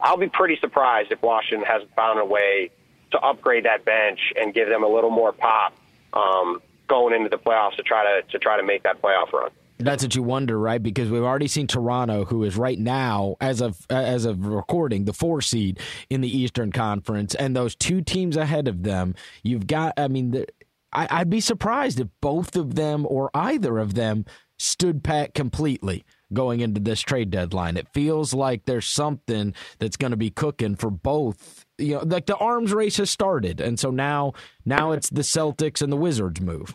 I'll 0.00 0.16
be 0.16 0.28
pretty 0.28 0.56
surprised 0.60 1.12
if 1.12 1.22
Washington 1.22 1.66
hasn't 1.66 1.94
found 1.94 2.18
a 2.18 2.24
way 2.24 2.70
to 3.12 3.18
upgrade 3.18 3.64
that 3.64 3.84
bench 3.84 4.20
and 4.40 4.54
give 4.54 4.68
them 4.68 4.82
a 4.82 4.88
little 4.88 5.10
more 5.10 5.32
pop 5.32 5.74
um, 6.12 6.62
going 6.88 7.14
into 7.14 7.28
the 7.28 7.38
playoffs 7.38 7.76
to 7.76 7.82
try 7.82 8.04
to 8.04 8.22
to 8.30 8.38
try 8.38 8.56
to 8.56 8.62
make 8.62 8.82
that 8.84 9.00
playoff 9.02 9.32
run. 9.32 9.50
That's 9.78 10.02
what 10.02 10.14
you 10.14 10.22
wonder, 10.22 10.58
right? 10.58 10.82
Because 10.82 11.10
we've 11.10 11.22
already 11.22 11.48
seen 11.48 11.66
Toronto, 11.66 12.26
who 12.26 12.44
is 12.44 12.56
right 12.56 12.78
now, 12.78 13.36
as 13.40 13.60
of 13.60 13.86
as 13.88 14.24
of 14.24 14.46
recording, 14.46 15.04
the 15.04 15.12
four 15.12 15.40
seed 15.40 15.80
in 16.10 16.20
the 16.20 16.38
Eastern 16.38 16.70
Conference, 16.70 17.34
and 17.34 17.56
those 17.56 17.74
two 17.74 18.02
teams 18.02 18.36
ahead 18.36 18.68
of 18.68 18.82
them. 18.82 19.14
You've 19.42 19.66
got, 19.66 19.94
I 19.96 20.08
mean, 20.08 20.32
the, 20.32 20.46
I, 20.92 21.08
I'd 21.10 21.30
be 21.30 21.40
surprised 21.40 21.98
if 21.98 22.08
both 22.20 22.56
of 22.56 22.74
them 22.74 23.06
or 23.08 23.30
either 23.32 23.78
of 23.78 23.94
them 23.94 24.26
stood 24.58 25.02
pat 25.02 25.34
completely 25.34 26.04
going 26.32 26.60
into 26.60 26.80
this 26.80 27.00
trade 27.00 27.30
deadline. 27.30 27.76
It 27.76 27.88
feels 27.92 28.32
like 28.32 28.64
there's 28.64 28.86
something 28.86 29.54
that's 29.78 29.96
going 29.96 30.10
to 30.12 30.16
be 30.16 30.30
cooking 30.30 30.76
for 30.76 30.90
both. 30.90 31.64
You 31.78 31.96
know, 31.96 32.02
like 32.04 32.26
the 32.26 32.36
arms 32.36 32.72
race 32.72 32.98
has 32.98 33.10
started, 33.10 33.60
and 33.60 33.78
so 33.78 33.90
now 33.90 34.32
now 34.64 34.92
it's 34.92 35.10
the 35.10 35.22
Celtics 35.22 35.82
and 35.82 35.92
the 35.92 35.96
Wizards 35.96 36.40
move. 36.40 36.74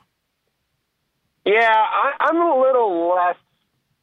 Yeah, 1.46 1.72
I, 1.72 2.30
am 2.30 2.38
a 2.38 2.60
little 2.60 3.16
less. 3.16 3.38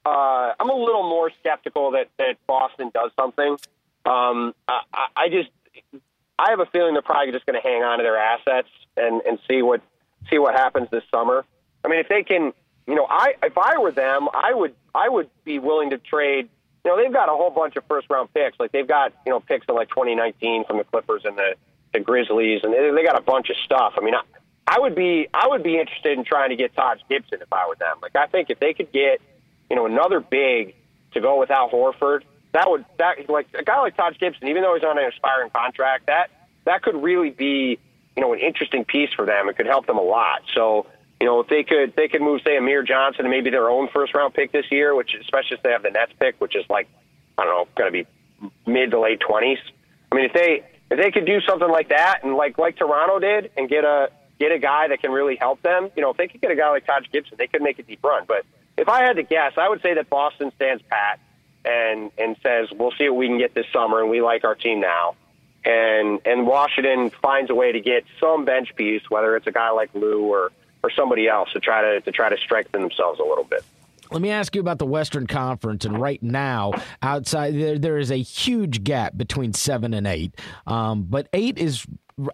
Uh, 0.07 0.53
I'm 0.59 0.71
a 0.71 0.75
little 0.75 1.03
more 1.03 1.31
skeptical 1.41 1.93
that 1.93 2.09
that 2.19 2.37
Boston 2.47 2.91
does 2.95 3.11
something. 3.19 3.57
Um, 4.05 4.55
I, 4.69 5.07
I 5.17 5.29
just 5.29 5.51
I 6.39 6.51
have 6.51 6.61
a 6.61 6.67
feeling 6.67 6.95
they're 6.95 7.03
probably 7.03 7.33
just 7.33 7.47
going 7.47 7.61
to 7.61 7.69
hang 7.69 7.83
on 7.83 7.99
to 7.99 8.03
their 8.03 8.17
assets 8.17 8.69
and 8.97 9.23
and 9.23 9.39
see 9.49 9.63
what 9.63 9.81
see 10.31 10.39
what 10.39 10.55
happens 10.55 10.89
this 10.91 11.05
summer. 11.11 11.45
I 11.85 11.89
mean, 11.89 11.99
if 11.99 12.09
they 12.09 12.23
can 12.23 12.53
you 12.87 12.95
know, 12.95 13.07
I 13.09 13.35
if 13.43 13.57
I 13.57 13.79
were 13.79 13.93
them, 13.93 14.29
I 14.35 14.53
would 14.53 14.75
I 14.95 15.09
would 15.09 15.31
be 15.45 15.59
willing 15.59 15.91
to 15.91 15.99
trade. 15.99 16.49
You 16.85 16.91
know, 16.91 16.97
they've 17.01 17.13
got 17.13 17.29
a 17.29 17.33
whole 17.33 17.51
bunch 17.51 17.77
of 17.77 17.85
first 17.89 18.09
round 18.11 18.33
picks. 18.35 18.59
Like 18.59 18.73
they've 18.73 18.87
got 18.87 19.13
you 19.25 19.33
know 19.33 19.41
picks 19.41 19.67
in 19.69 19.75
like 19.75 19.89
2019 19.89 20.65
from 20.65 20.79
the 20.79 20.85
Clippers 20.85 21.23
and 21.25 21.37
the 21.37 21.55
the 21.93 22.01
Grizzlies, 22.01 22.61
and 22.63 22.73
they, 22.73 22.91
they 22.91 23.05
got 23.05 23.19
a 23.19 23.23
bunch 23.23 23.51
of 23.51 23.57
stuff. 23.65 23.95
I 23.97 24.01
mean, 24.01 24.15
I, 24.15 24.23
I 24.67 24.81
would 24.81 24.95
be 24.95 25.29
I 25.33 25.47
would 25.49 25.63
be 25.63 25.79
interested 25.79 26.19
in 26.19 26.25
trying 26.25 26.51
to 26.51 26.57
get 26.57 26.75
Taj 26.75 27.01
Gibson 27.09 27.41
if 27.41 27.53
I 27.53 27.69
were 27.69 27.77
them. 27.77 27.99
Like 28.03 28.17
I 28.17 28.27
think 28.27 28.51
if 28.51 28.59
they 28.59 28.75
could 28.75 28.93
get 28.93 29.21
you 29.71 29.77
know 29.77 29.87
another 29.87 30.21
big 30.21 30.75
to 31.13 31.21
go 31.21 31.39
without 31.39 31.71
Horford, 31.71 32.23
that 32.53 32.71
would 32.71 32.85
that 32.99 33.29
like 33.29 33.49
a 33.55 33.63
guy 33.63 33.81
like 33.81 33.97
Taj 33.97 34.19
Gibson, 34.19 34.49
even 34.49 34.63
though 34.63 34.75
he's 34.75 34.85
on 34.85 34.99
an 34.99 35.05
expiring 35.05 35.51
contract, 35.51 36.07
that 36.07 36.31
that 36.65 36.83
could 36.83 36.97
really 37.03 37.31
be 37.31 37.79
you 38.17 38.23
know 38.23 38.33
an 38.33 38.41
interesting 38.41 38.85
piece 38.85 39.11
for 39.15 39.27
them. 39.27 39.49
It 39.49 39.57
could 39.57 39.67
help 39.67 39.87
them 39.87 39.99
a 39.99 40.03
lot. 40.03 40.43
So 40.55 40.87
you 41.23 41.29
know, 41.29 41.39
if 41.39 41.47
they 41.47 41.63
could 41.63 41.95
they 41.95 42.09
could 42.09 42.21
move 42.21 42.41
say 42.45 42.57
Amir 42.57 42.83
Johnson 42.83 43.21
and 43.21 43.31
maybe 43.31 43.49
their 43.49 43.71
own 43.71 43.87
first 43.95 44.13
round 44.13 44.35
pick 44.35 44.51
this 44.51 44.67
year, 44.73 44.93
which 44.93 45.15
especially 45.21 45.57
if 45.57 45.63
they 45.63 45.71
have 45.71 45.85
the 45.85 45.91
Nets 45.91 46.11
pick, 46.19 46.35
which 46.41 46.57
is 46.57 46.65
like 46.69 46.89
I 47.39 47.45
don't 47.45 47.55
know, 47.55 47.69
going 47.77 47.93
to 47.93 48.05
be 48.43 48.51
mid 48.67 48.91
to 48.91 48.99
late 48.99 49.21
twenties. 49.21 49.59
I 50.11 50.17
mean, 50.17 50.25
if 50.25 50.33
they 50.33 50.65
if 50.91 50.99
they 51.01 51.13
could 51.13 51.25
do 51.25 51.41
something 51.43 51.71
like 51.71 51.91
that 51.91 52.25
and 52.25 52.35
like 52.35 52.59
like 52.59 52.77
Toronto 52.77 53.21
did 53.21 53.53
and 53.57 53.69
get 53.69 53.85
a 53.85 54.11
get 54.41 54.51
a 54.51 54.59
guy 54.59 54.89
that 54.89 55.01
can 55.01 55.13
really 55.13 55.37
help 55.37 55.63
them, 55.63 55.91
you 55.95 56.03
know, 56.03 56.11
if 56.11 56.17
they 56.17 56.27
could 56.27 56.41
get 56.41 56.51
a 56.51 56.57
guy 56.57 56.71
like 56.71 56.87
Taj 56.87 57.05
Gibson, 57.13 57.37
they 57.39 57.47
could 57.47 57.63
make 57.63 57.79
a 57.79 57.85
deep 57.85 58.03
run. 58.03 58.25
But 58.27 58.45
if 58.77 58.89
I 58.89 59.05
had 59.05 59.15
to 59.15 59.23
guess, 59.23 59.53
I 59.57 59.69
would 59.69 59.81
say 59.81 59.95
that 59.95 60.11
Boston 60.11 60.51
stands 60.57 60.83
pat 60.91 61.21
and 61.65 62.11
and 62.19 62.35
says 62.43 62.67
we'll 62.73 62.95
see 62.99 63.09
what 63.09 63.19
we 63.19 63.29
can 63.29 63.39
get 63.39 63.55
this 63.55 63.67
summer, 63.73 64.01
and 64.01 64.11
we 64.11 64.23
like 64.23 64.43
our 64.43 64.57
team 64.57 64.81
now. 64.81 65.15
And 65.65 66.19
and 66.25 66.49
Washington 66.49 67.11
finds 67.11 67.49
a 67.49 67.55
way 67.55 67.71
to 67.71 67.81
get 67.81 68.07
some 68.19 68.45
bench 68.45 68.75
piece, 68.75 69.09
whether 69.09 69.37
it's 69.37 69.47
a 69.47 69.53
guy 69.53 69.71
like 69.71 69.95
Lou 69.95 70.25
or 70.25 70.51
or 70.83 70.91
somebody 70.91 71.29
else 71.29 71.53
to 71.53 71.61
try 71.61 71.83
to 71.83 72.01
to 72.01 72.13
try 72.13 72.29
to 72.29 72.37
strengthen 72.37 72.83
themselves 72.83 73.21
a 73.21 73.25
little 73.25 73.45
bit. 73.45 73.65
Let 74.11 74.21
me 74.21 74.31
ask 74.31 74.55
you 74.55 74.61
about 74.61 74.79
the 74.79 74.87
Western 74.87 75.27
Conference. 75.27 75.87
And 75.87 75.99
right 75.99 76.23
now, 76.23 76.73
outside 77.01 77.55
there, 77.55 77.79
there 77.79 77.99
is 77.99 78.11
a 78.11 78.17
huge 78.17 78.85
gap 78.85 79.17
between 79.17 79.55
seven 79.55 79.95
and 79.95 80.07
eight. 80.07 80.39
Um, 80.67 81.05
but 81.05 81.29
eight 81.33 81.59
is, 81.59 81.87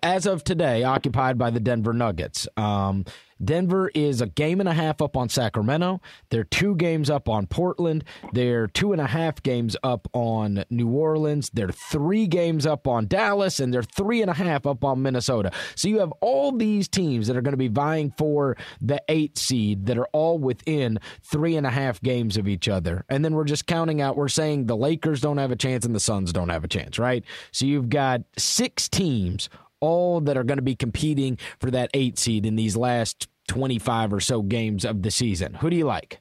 as 0.03 0.27
of 0.27 0.43
today, 0.43 0.83
occupied 0.83 1.39
by 1.39 1.51
the 1.51 1.61
Denver 1.61 1.93
Nuggets. 1.93 2.49
Um, 2.57 3.05
Denver 3.43 3.91
is 3.95 4.21
a 4.21 4.27
game 4.27 4.61
and 4.61 4.69
a 4.69 4.73
half 4.73 5.01
up 5.01 5.17
on 5.17 5.29
Sacramento. 5.29 6.01
They're 6.31 6.45
two 6.45 6.75
games 6.77 7.11
up 7.11 7.29
on 7.29 7.47
Portland. 7.47 8.05
They're 8.33 8.67
two 8.67 8.93
and 8.93 9.01
a 9.01 9.07
half 9.07 9.43
games 9.43 9.77
up 9.83 10.09
on 10.13 10.65
New 10.71 10.89
Orleans. 10.89 11.51
They're 11.53 11.71
three 11.71 12.27
games 12.27 12.67
up 12.67 12.87
on 12.87 13.07
Dallas, 13.07 13.61
and 13.61 13.73
they're 13.73 13.83
three 13.83 14.23
and 14.23 14.31
a 14.31 14.35
half 14.35 14.67
up 14.67 14.85
on 14.85 15.03
Minnesota. 15.03 15.53
So 15.75 15.89
you 15.89 16.01
have 16.01 16.13
all 16.21 16.53
these 16.53 16.89
teams 16.89 17.27
that 17.27 17.37
are 17.37 17.43
going 17.43 17.53
to 17.53 17.57
be 17.59 17.69
vying 17.69 18.13
for 18.17 18.57
the 18.81 19.03
eight 19.09 19.39
seed 19.39 19.87
that 19.87 19.99
are 19.99 20.09
all 20.13 20.39
within 20.39 20.99
three 21.23 21.57
and 21.57 21.67
a 21.67 21.71
half 21.71 22.01
games 22.01 22.37
of 22.37 22.49
each 22.49 22.69
other. 22.69 23.05
And 23.09 23.25
then 23.25 23.35
we're 23.35 23.45
just 23.45 23.67
counting 23.67 24.01
out, 24.01 24.17
we're 24.17 24.29
saying 24.29 24.67
the 24.67 24.77
Lakers 24.77 25.21
don't 25.21 25.39
have 25.39 25.53
a 25.53 25.57
chance 25.57 25.85
and 25.85 25.95
the 25.95 26.01
Suns 26.01 26.33
don't 26.33 26.49
have 26.49 26.65
a 26.65 26.69
chance, 26.69 26.99
right? 26.99 27.25
So 27.53 27.67
you've 27.67 27.89
got 27.89 28.23
six 28.37 28.89
teams 28.89 29.49
all 29.81 30.21
that 30.23 30.37
are 30.37 30.45
going 30.45 30.59
to 30.59 30.63
be 30.63 30.75
competing 30.75 31.39
for 31.61 31.71
that 31.71 31.91
eight 31.95 32.19
seed 32.19 32.47
in 32.47 32.57
these 32.57 32.77
last 32.77 33.29
25 33.49 34.13
or 34.13 34.21
so 34.21 34.43
games 34.43 34.85
of 34.85 35.03
the 35.03 35.11
season. 35.11 35.55
Who 35.55 35.71
do 35.71 35.77
you 35.77 35.87
like? 35.87 36.21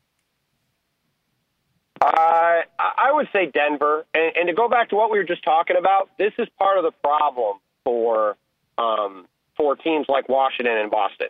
Uh, 2.01 2.61
I 2.79 3.11
would 3.11 3.27
say 3.33 3.47
Denver. 3.47 4.05
And, 4.13 4.35
and, 4.37 4.47
to 4.47 4.53
go 4.53 4.69
back 4.69 4.89
to 4.89 4.95
what 4.95 5.09
we 5.09 5.17
were 5.17 5.23
just 5.23 5.43
talking 5.43 5.77
about, 5.77 6.09
this 6.17 6.31
is 6.37 6.47
part 6.59 6.77
of 6.77 6.83
the 6.83 6.91
problem 7.03 7.57
for 7.83 8.37
um, 8.77 9.25
for 9.55 9.75
teams 9.75 10.05
like 10.07 10.29
Washington 10.29 10.77
and 10.77 10.91
Boston. 10.91 11.27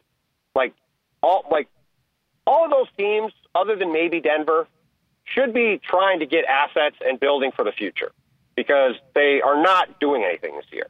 Like 0.55 0.73
all 1.23 1.45
like 1.49 1.69
all 2.45 2.65
of 2.65 2.71
those 2.71 2.87
teams, 2.97 3.31
other 3.55 3.75
than 3.77 3.93
maybe 3.93 4.19
Denver, 4.19 4.67
should 5.23 5.53
be 5.53 5.79
trying 5.81 6.19
to 6.19 6.25
get 6.25 6.45
assets 6.45 6.97
and 7.05 7.19
building 7.19 7.51
for 7.55 7.63
the 7.63 7.71
future 7.71 8.11
because 8.55 8.95
they 9.13 9.41
are 9.41 9.61
not 9.61 9.99
doing 9.99 10.23
anything 10.23 10.55
this 10.55 10.65
year. 10.71 10.87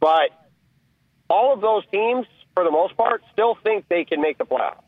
But 0.00 0.30
all 1.34 1.52
of 1.52 1.60
those 1.60 1.82
teams, 1.90 2.26
for 2.54 2.62
the 2.62 2.70
most 2.70 2.96
part, 2.96 3.22
still 3.32 3.56
think 3.64 3.88
they 3.88 4.04
can 4.04 4.20
make 4.20 4.38
the 4.38 4.44
playoffs. 4.44 4.78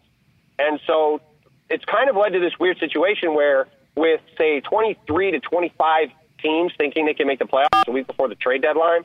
And 0.60 0.78
so 0.86 1.20
it's 1.68 1.84
kind 1.84 2.08
of 2.08 2.14
led 2.14 2.32
to 2.34 2.40
this 2.40 2.52
weird 2.60 2.78
situation 2.78 3.34
where, 3.34 3.66
with 3.96 4.20
say 4.38 4.60
23 4.60 5.32
to 5.32 5.40
25 5.40 6.10
teams 6.40 6.72
thinking 6.78 7.04
they 7.06 7.14
can 7.14 7.26
make 7.26 7.40
the 7.40 7.46
playoffs 7.46 7.88
a 7.88 7.90
week 7.90 8.06
before 8.06 8.28
the 8.28 8.36
trade 8.36 8.62
deadline, 8.62 9.02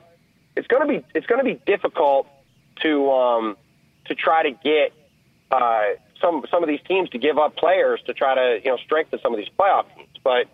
it's 0.55 0.67
going 0.67 0.85
to 0.85 0.87
be 0.87 1.05
it's 1.15 1.25
going 1.25 1.39
to 1.39 1.45
be 1.45 1.59
difficult 1.65 2.27
to 2.83 3.11
um, 3.11 3.57
to 4.05 4.13
try 4.13 4.43
to 4.43 4.51
get 4.51 4.93
uh, 5.49 5.81
some 6.21 6.45
some 6.51 6.61
of 6.61 6.69
these 6.69 6.81
teams 6.87 7.09
to 7.09 7.17
give 7.17 7.39
up 7.39 7.55
players 7.55 8.01
to 8.05 8.13
try 8.13 8.35
to 8.35 8.59
you 8.63 8.69
know 8.69 8.77
strengthen 8.77 9.19
some 9.21 9.33
of 9.33 9.39
these 9.39 9.49
playoff 9.57 9.85
teams. 9.95 10.15
But 10.23 10.45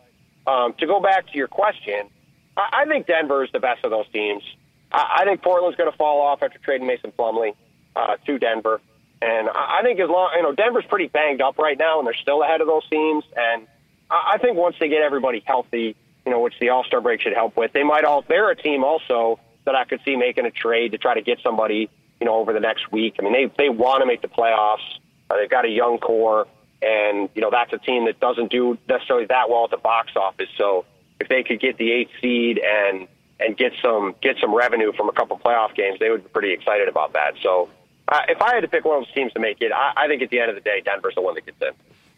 um, 0.50 0.74
to 0.80 0.88
go 0.88 1.02
back 1.02 1.28
to 1.28 1.38
your 1.38 1.50
question, 1.50 2.08
I, 2.56 2.84
I 2.84 2.86
think 2.86 3.08
Denver 3.08 3.44
is 3.44 3.52
the 3.52 3.60
best 3.60 3.84
of 3.84 3.92
those 3.92 4.08
teams. 4.14 4.44
I, 4.92 5.26
think 5.26 5.42
Portland's 5.42 5.78
going 5.78 5.92
to 5.92 5.98
fall 5.98 6.22
off 6.22 6.42
after 6.42 6.60
trading 6.60 6.88
Mason 6.88 7.12
Plumlee 7.12 7.56
uh, 7.96 8.18
to 8.26 8.40
Denver. 8.40 8.82
And 9.22 9.50
I, 9.50 9.82
think 9.84 10.00
as 10.00 10.10
long, 10.10 10.32
you 10.36 10.44
know, 10.44 10.54
Denver's 10.54 10.86
pretty 10.86 11.08
banged 11.08 11.42
up 11.42 11.58
right 11.58 11.78
now, 11.78 12.00
and 12.00 12.08
they're 12.08 12.14
still 12.14 12.44
ahead 12.44 12.62
of 12.62 12.68
those 12.68 12.88
teams. 12.90 13.24
And 13.36 13.68
I, 14.10 14.34
I 14.34 14.38
think 14.38 14.58
once 14.58 14.76
they 14.80 14.90
get 14.90 15.02
everybody 15.02 15.44
healthy, 15.46 15.96
you 16.26 16.28
you 16.28 16.34
know, 16.34 16.42
which 16.42 16.56
the 16.60 16.70
All 16.70 16.84
Star 16.84 17.00
break 17.00 17.22
should 17.22 17.34
help 17.34 17.56
with. 17.56 17.72
They 17.72 17.84
might 17.84 18.04
all 18.04 18.22
they're 18.28 18.52
a 18.52 18.56
team 18.56 18.84
also 18.84 19.40
that 19.64 19.76
I 19.76 19.86
could 19.86 20.02
see 20.04 20.18
making 20.18 20.46
a 20.46 20.52
trade 20.52 20.92
to 20.92 20.98
try 20.98 21.14
to 21.14 21.22
get 21.22 21.40
somebody, 21.42 21.90
you 22.20 22.26
know, 22.26 22.36
over 22.36 22.52
the 22.52 22.60
next 22.60 22.92
week. 22.92 23.16
I 23.18 23.24
mean, 23.24 23.32
they 23.32 23.50
they 23.58 23.70
want 23.70 24.02
to 24.02 24.06
make 24.06 24.22
the 24.22 24.28
playoffs. 24.28 25.00
Uh, 25.30 25.38
they've 25.38 25.50
got 25.50 25.64
a 25.64 25.70
young 25.70 26.00
core, 26.00 26.46
and 26.82 27.30
you 27.34 27.42
know 27.42 27.50
that's 27.50 27.72
a 27.72 27.78
team 27.78 28.08
that 28.08 28.20
doesn't 28.20 28.52
do 28.52 28.78
necessarily 28.90 29.26
that 29.28 29.50
well 29.50 29.64
at 29.64 29.72
the 29.72 29.78
box 29.78 30.18
office. 30.18 30.50
So 30.58 30.84
if 31.22 31.30
they 31.30 31.44
could 31.44 31.62
get 31.62 31.78
the 31.78 31.94
eighth 31.94 32.12
seed 32.20 32.60
and 32.60 33.08
and 33.40 33.58
get 33.58 33.74
some 33.82 34.16
get 34.22 34.38
some 34.40 34.54
revenue 34.54 34.92
from 34.94 35.10
a 35.10 35.14
couple 35.14 35.38
playoff 35.38 35.76
games, 35.76 36.00
they 36.00 36.10
would 36.10 36.24
be 36.24 36.30
pretty 36.30 36.54
excited 36.54 36.88
about 36.88 37.14
that. 37.14 37.34
So 37.42 37.70
uh, 38.08 38.22
if 38.28 38.42
I 38.42 38.56
had 38.56 38.62
to 38.62 38.68
pick 38.68 38.86
one 38.86 38.98
of 38.98 39.04
those 39.06 39.14
teams 39.14 39.34
to 39.34 39.40
make 39.40 39.62
it, 39.62 39.72
I, 39.72 39.94
I 39.96 40.08
think 40.08 40.22
at 40.22 40.30
the 40.30 40.40
end 40.40 40.50
of 40.50 40.56
the 40.56 40.62
day, 40.62 40.82
Denver's 40.84 41.16
the 41.16 41.22
one 41.22 41.36
that 41.36 41.46
gets 41.46 41.62
in. 41.62 41.72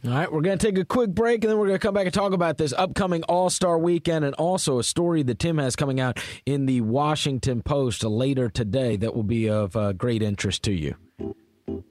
All 0.09 0.17
right, 0.17 0.31
we're 0.31 0.41
going 0.41 0.57
to 0.57 0.65
take 0.65 0.77
a 0.77 0.85
quick 0.85 1.09
break 1.09 1.43
and 1.43 1.51
then 1.51 1.59
we're 1.59 1.67
going 1.67 1.77
to 1.77 1.85
come 1.85 1.93
back 1.93 2.05
and 2.05 2.13
talk 2.13 2.31
about 2.31 2.57
this 2.57 2.71
upcoming 2.71 3.23
All 3.23 3.49
Star 3.49 3.77
weekend 3.77 4.23
and 4.23 4.33
also 4.35 4.79
a 4.79 4.83
story 4.83 5.23
that 5.23 5.39
Tim 5.39 5.57
has 5.57 5.75
coming 5.75 5.99
out 5.99 6.23
in 6.45 6.67
the 6.67 6.79
Washington 6.79 7.61
Post 7.61 8.05
later 8.05 8.49
today 8.49 8.95
that 8.95 9.13
will 9.13 9.23
be 9.23 9.49
of 9.49 9.75
uh, 9.75 9.91
great 9.91 10.21
interest 10.21 10.63
to 10.63 10.71
you. 10.71 10.95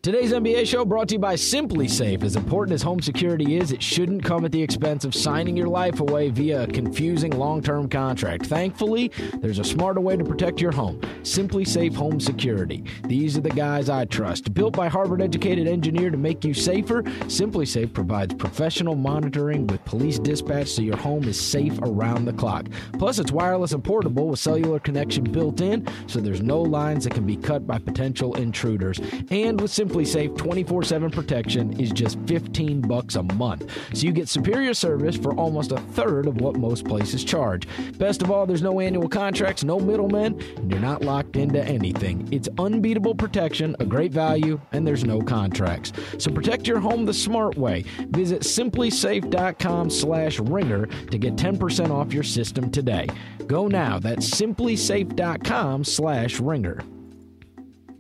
Today's 0.03 0.33
NBA 0.33 0.67
show 0.67 0.85
brought 0.85 1.09
to 1.09 1.15
you 1.15 1.19
by 1.19 1.35
SimpliSafe. 1.35 2.23
As 2.23 2.35
important 2.35 2.75
as 2.75 2.83
home 2.83 3.01
security 3.01 3.57
is, 3.59 3.73
it 3.73 3.83
shouldn't 3.83 4.25
come 4.25 4.45
at 4.45 4.53
the 4.53 4.63
expense 4.63 5.05
of 5.05 5.15
signing 5.15 5.57
your 5.57 5.69
life 5.69 6.01
away 6.01 6.31
via 6.31 6.63
a 6.63 6.67
confusing 6.67 7.33
long 7.33 7.63
term 7.63 7.89
contract. 7.89 8.47
Thankfully, 8.47 9.13
there's 9.35 9.59
a 9.59 9.65
smarter 9.65 10.01
way 10.01 10.17
to 10.17 10.25
protect 10.25 10.61
your 10.61 10.73
home 10.73 11.01
SimpliSafe 11.23 11.95
Home 11.95 12.21
Security. 12.21 12.85
These 13.05 13.37
are 13.37 13.43
the 13.43 13.51
guys 13.51 13.91
I 13.91 14.05
trust. 14.07 14.55
Built 14.55 14.75
by 14.75 14.89
Harvard 14.89 15.21
educated 15.21 15.69
engineer 15.69 16.11
to 16.11 16.17
make 16.17 16.45
you 16.45 16.55
safer, 16.55 17.03
SimpliSafe 17.03 17.93
provides 17.93 18.35
professional 18.35 18.95
monitoring 18.95 19.67
with 19.67 19.85
police 19.85 20.19
dispatch 20.19 20.69
so 20.69 20.83
your 20.83 20.97
home 20.97 21.25
is 21.25 21.39
safe 21.39 21.79
around 21.83 22.25
the 22.25 22.33
clock. 22.33 22.67
Plus, 22.99 23.19
it's 23.19 23.33
wireless 23.33 23.73
and 23.73 23.85
portable 23.85 24.29
with 24.29 24.39
cellular 24.39 24.79
connection 24.79 25.25
built 25.25 25.61
in, 25.61 25.87
so 26.07 26.21
there's 26.21 26.43
no 26.43 26.63
lines 26.63 27.05
that 27.05 27.15
can 27.15 27.27
be 27.27 27.37
cut 27.37 27.67
by 27.67 27.79
potential 27.79 28.35
intruders. 28.37 29.01
And 29.31 29.61
with 29.61 29.68
SimpliSafe 29.69 30.37
24/7 30.37 31.11
protection 31.11 31.79
is 31.79 31.93
just 31.93 32.19
15 32.27 32.81
bucks 32.81 33.15
a 33.17 33.23
month. 33.23 33.71
So 33.95 34.07
you 34.07 34.13
get 34.13 34.29
superior 34.29 34.75
service 34.75 35.17
for 35.17 35.35
almost 35.35 35.73
a 35.73 35.79
third 35.79 36.27
of 36.27 36.41
what 36.41 36.57
most 36.57 36.85
places 36.85 37.25
charge. 37.25 37.67
Best 37.99 38.23
of 38.23 38.31
all, 38.31 38.47
there's 38.47 38.63
no 38.63 38.81
annual 38.81 39.09
contracts, 39.09 39.65
no 39.65 39.79
middlemen, 39.79 40.39
and 40.57 40.71
you're 40.71 40.81
not 40.81 41.03
locked 41.03 41.37
into 41.37 41.63
anything. 41.65 42.29
It's 42.31 42.49
unbeatable 42.59 43.15
protection, 43.15 43.77
a 43.81 43.85
great 43.85 44.13
value, 44.13 44.61
and 44.73 44.87
there's 44.87 45.05
no 45.05 45.21
contracts. 45.21 45.93
So 46.19 46.31
protect 46.31 46.67
your 46.67 46.81
home 46.81 47.07
the 47.07 47.15
smart 47.15 47.57
way. 47.57 47.85
Visit 48.11 48.43
simplisafe.com/ringer 48.43 50.89
to 51.11 51.19
get 51.19 51.37
10% 51.37 51.93
off 51.93 52.13
your 52.13 52.23
system 52.23 52.71
today. 52.71 53.07
Go 53.47 53.69
now. 53.69 53.99
That's 53.99 54.29
simplisafe.com/ringer. 54.29 56.98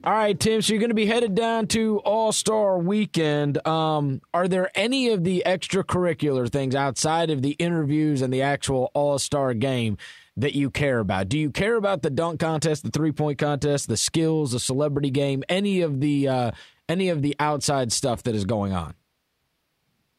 All 0.08 0.14
right, 0.14 0.40
Tim. 0.40 0.62
So 0.62 0.72
you're 0.72 0.80
going 0.80 0.88
to 0.88 0.94
be 0.94 1.04
headed 1.04 1.34
down 1.34 1.66
to 1.66 1.98
All 1.98 2.32
Star 2.32 2.78
Weekend. 2.78 3.58
Um, 3.68 4.22
are 4.32 4.48
there 4.48 4.70
any 4.74 5.10
of 5.10 5.22
the 5.22 5.42
extracurricular 5.44 6.50
things 6.50 6.74
outside 6.74 7.28
of 7.28 7.42
the 7.42 7.50
interviews 7.50 8.22
and 8.22 8.32
the 8.32 8.40
actual 8.40 8.90
All 8.94 9.18
Star 9.18 9.52
game 9.52 9.98
that 10.38 10.54
you 10.54 10.70
care 10.70 11.00
about? 11.00 11.28
Do 11.28 11.38
you 11.38 11.50
care 11.50 11.76
about 11.76 12.00
the 12.00 12.08
dunk 12.08 12.40
contest, 12.40 12.84
the 12.84 12.90
three 12.90 13.12
point 13.12 13.36
contest, 13.38 13.86
the 13.86 13.98
skills, 13.98 14.52
the 14.52 14.60
celebrity 14.60 15.10
game, 15.10 15.44
any 15.46 15.82
of 15.82 16.00
the 16.00 16.26
uh, 16.26 16.50
any 16.88 17.10
of 17.10 17.20
the 17.20 17.36
outside 17.38 17.92
stuff 17.92 18.22
that 18.22 18.34
is 18.34 18.46
going 18.46 18.72
on? 18.72 18.94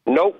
Nope. 0.05 0.39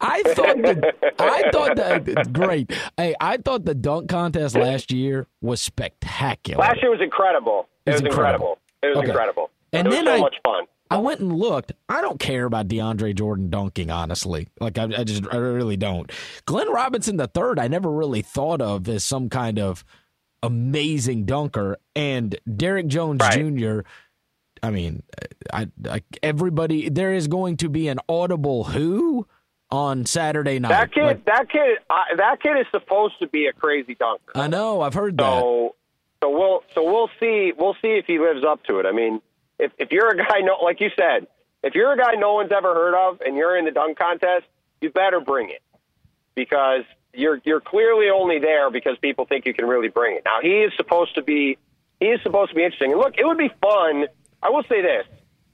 I 0.00 0.22
thought 0.22 0.56
the, 0.56 0.94
I 1.18 1.50
thought 1.50 1.76
that 1.76 2.32
great. 2.32 2.72
Hey, 2.96 3.14
I 3.20 3.36
thought 3.36 3.64
the 3.64 3.74
dunk 3.74 4.08
contest 4.08 4.56
last 4.56 4.92
year 4.92 5.26
was 5.40 5.60
spectacular. 5.60 6.60
Last 6.60 6.80
year 6.82 6.90
was 6.90 7.00
incredible. 7.00 7.68
It, 7.86 7.90
it 7.90 7.92
was, 7.92 8.00
incredible. 8.02 8.58
incredible. 8.58 8.58
It 8.82 8.88
was 8.88 8.96
okay. 8.98 9.08
incredible. 9.08 9.50
And 9.72 9.86
it 9.86 9.90
was 9.90 9.96
then 9.96 10.06
so 10.06 10.12
I, 10.12 10.20
much 10.20 10.36
fun. 10.44 10.64
I 10.90 10.98
went 10.98 11.20
and 11.20 11.32
looked. 11.32 11.72
I 11.88 12.02
don't 12.02 12.20
care 12.20 12.44
about 12.44 12.68
DeAndre 12.68 13.14
Jordan 13.14 13.48
dunking, 13.48 13.90
honestly. 13.90 14.48
Like 14.60 14.76
I, 14.76 14.84
I 14.84 15.04
just 15.04 15.24
I 15.32 15.36
really 15.36 15.78
don't. 15.78 16.12
Glenn 16.44 16.70
Robinson 16.70 17.16
the 17.16 17.28
third, 17.28 17.58
I 17.58 17.68
never 17.68 17.90
really 17.90 18.20
thought 18.20 18.60
of 18.60 18.86
as 18.88 19.02
some 19.02 19.30
kind 19.30 19.58
of 19.58 19.84
amazing 20.42 21.24
dunker, 21.24 21.78
and 21.96 22.36
Derrick 22.56 22.88
Jones 22.88 23.20
right. 23.20 23.38
Jr. 23.38 23.80
I 24.62 24.70
mean, 24.70 25.02
I, 25.52 25.68
I, 25.88 26.02
everybody 26.22 26.88
there 26.88 27.12
is 27.12 27.26
going 27.26 27.56
to 27.58 27.68
be 27.68 27.88
an 27.88 27.98
audible 28.08 28.64
who 28.64 29.26
on 29.70 30.06
Saturday 30.06 30.58
night. 30.58 30.68
That 30.68 30.92
kid, 30.92 31.02
like, 31.02 31.24
that 31.24 31.50
kid, 31.50 31.78
uh, 31.90 32.16
that 32.16 32.40
kid 32.42 32.58
is 32.60 32.66
supposed 32.70 33.18
to 33.20 33.26
be 33.26 33.46
a 33.46 33.52
crazy 33.52 33.94
dunker. 33.94 34.32
I 34.34 34.46
know, 34.46 34.82
I've 34.82 34.94
heard 34.94 35.16
that. 35.18 35.40
So, 35.40 35.74
so 36.22 36.30
we'll, 36.30 36.62
so 36.74 36.84
we'll 36.84 37.10
see, 37.18 37.52
we'll 37.56 37.76
see 37.82 37.98
if 37.98 38.04
he 38.06 38.18
lives 38.18 38.44
up 38.44 38.62
to 38.64 38.78
it. 38.78 38.86
I 38.86 38.92
mean, 38.92 39.20
if 39.58 39.72
if 39.78 39.90
you're 39.90 40.10
a 40.10 40.16
guy, 40.16 40.40
no, 40.40 40.58
like 40.62 40.80
you 40.80 40.90
said, 40.96 41.26
if 41.62 41.74
you're 41.74 41.92
a 41.92 41.96
guy 41.96 42.14
no 42.14 42.34
one's 42.34 42.52
ever 42.52 42.74
heard 42.74 42.94
of 42.94 43.20
and 43.20 43.36
you're 43.36 43.56
in 43.56 43.64
the 43.64 43.70
dunk 43.70 43.98
contest, 43.98 44.44
you 44.80 44.90
better 44.90 45.20
bring 45.20 45.50
it 45.50 45.62
because 46.34 46.82
you're 47.12 47.40
you're 47.44 47.60
clearly 47.60 48.10
only 48.10 48.38
there 48.38 48.70
because 48.70 48.96
people 48.98 49.24
think 49.24 49.46
you 49.46 49.54
can 49.54 49.66
really 49.66 49.88
bring 49.88 50.16
it. 50.16 50.22
Now 50.24 50.38
he 50.42 50.62
is 50.62 50.72
supposed 50.76 51.14
to 51.16 51.22
be, 51.22 51.58
he 52.00 52.06
is 52.06 52.20
supposed 52.22 52.50
to 52.50 52.54
be 52.54 52.64
interesting. 52.64 52.92
And 52.92 53.00
look, 53.00 53.14
it 53.16 53.24
would 53.24 53.38
be 53.38 53.50
fun 53.60 54.06
I 54.42 54.50
will 54.50 54.64
say 54.64 54.82
this. 54.82 55.06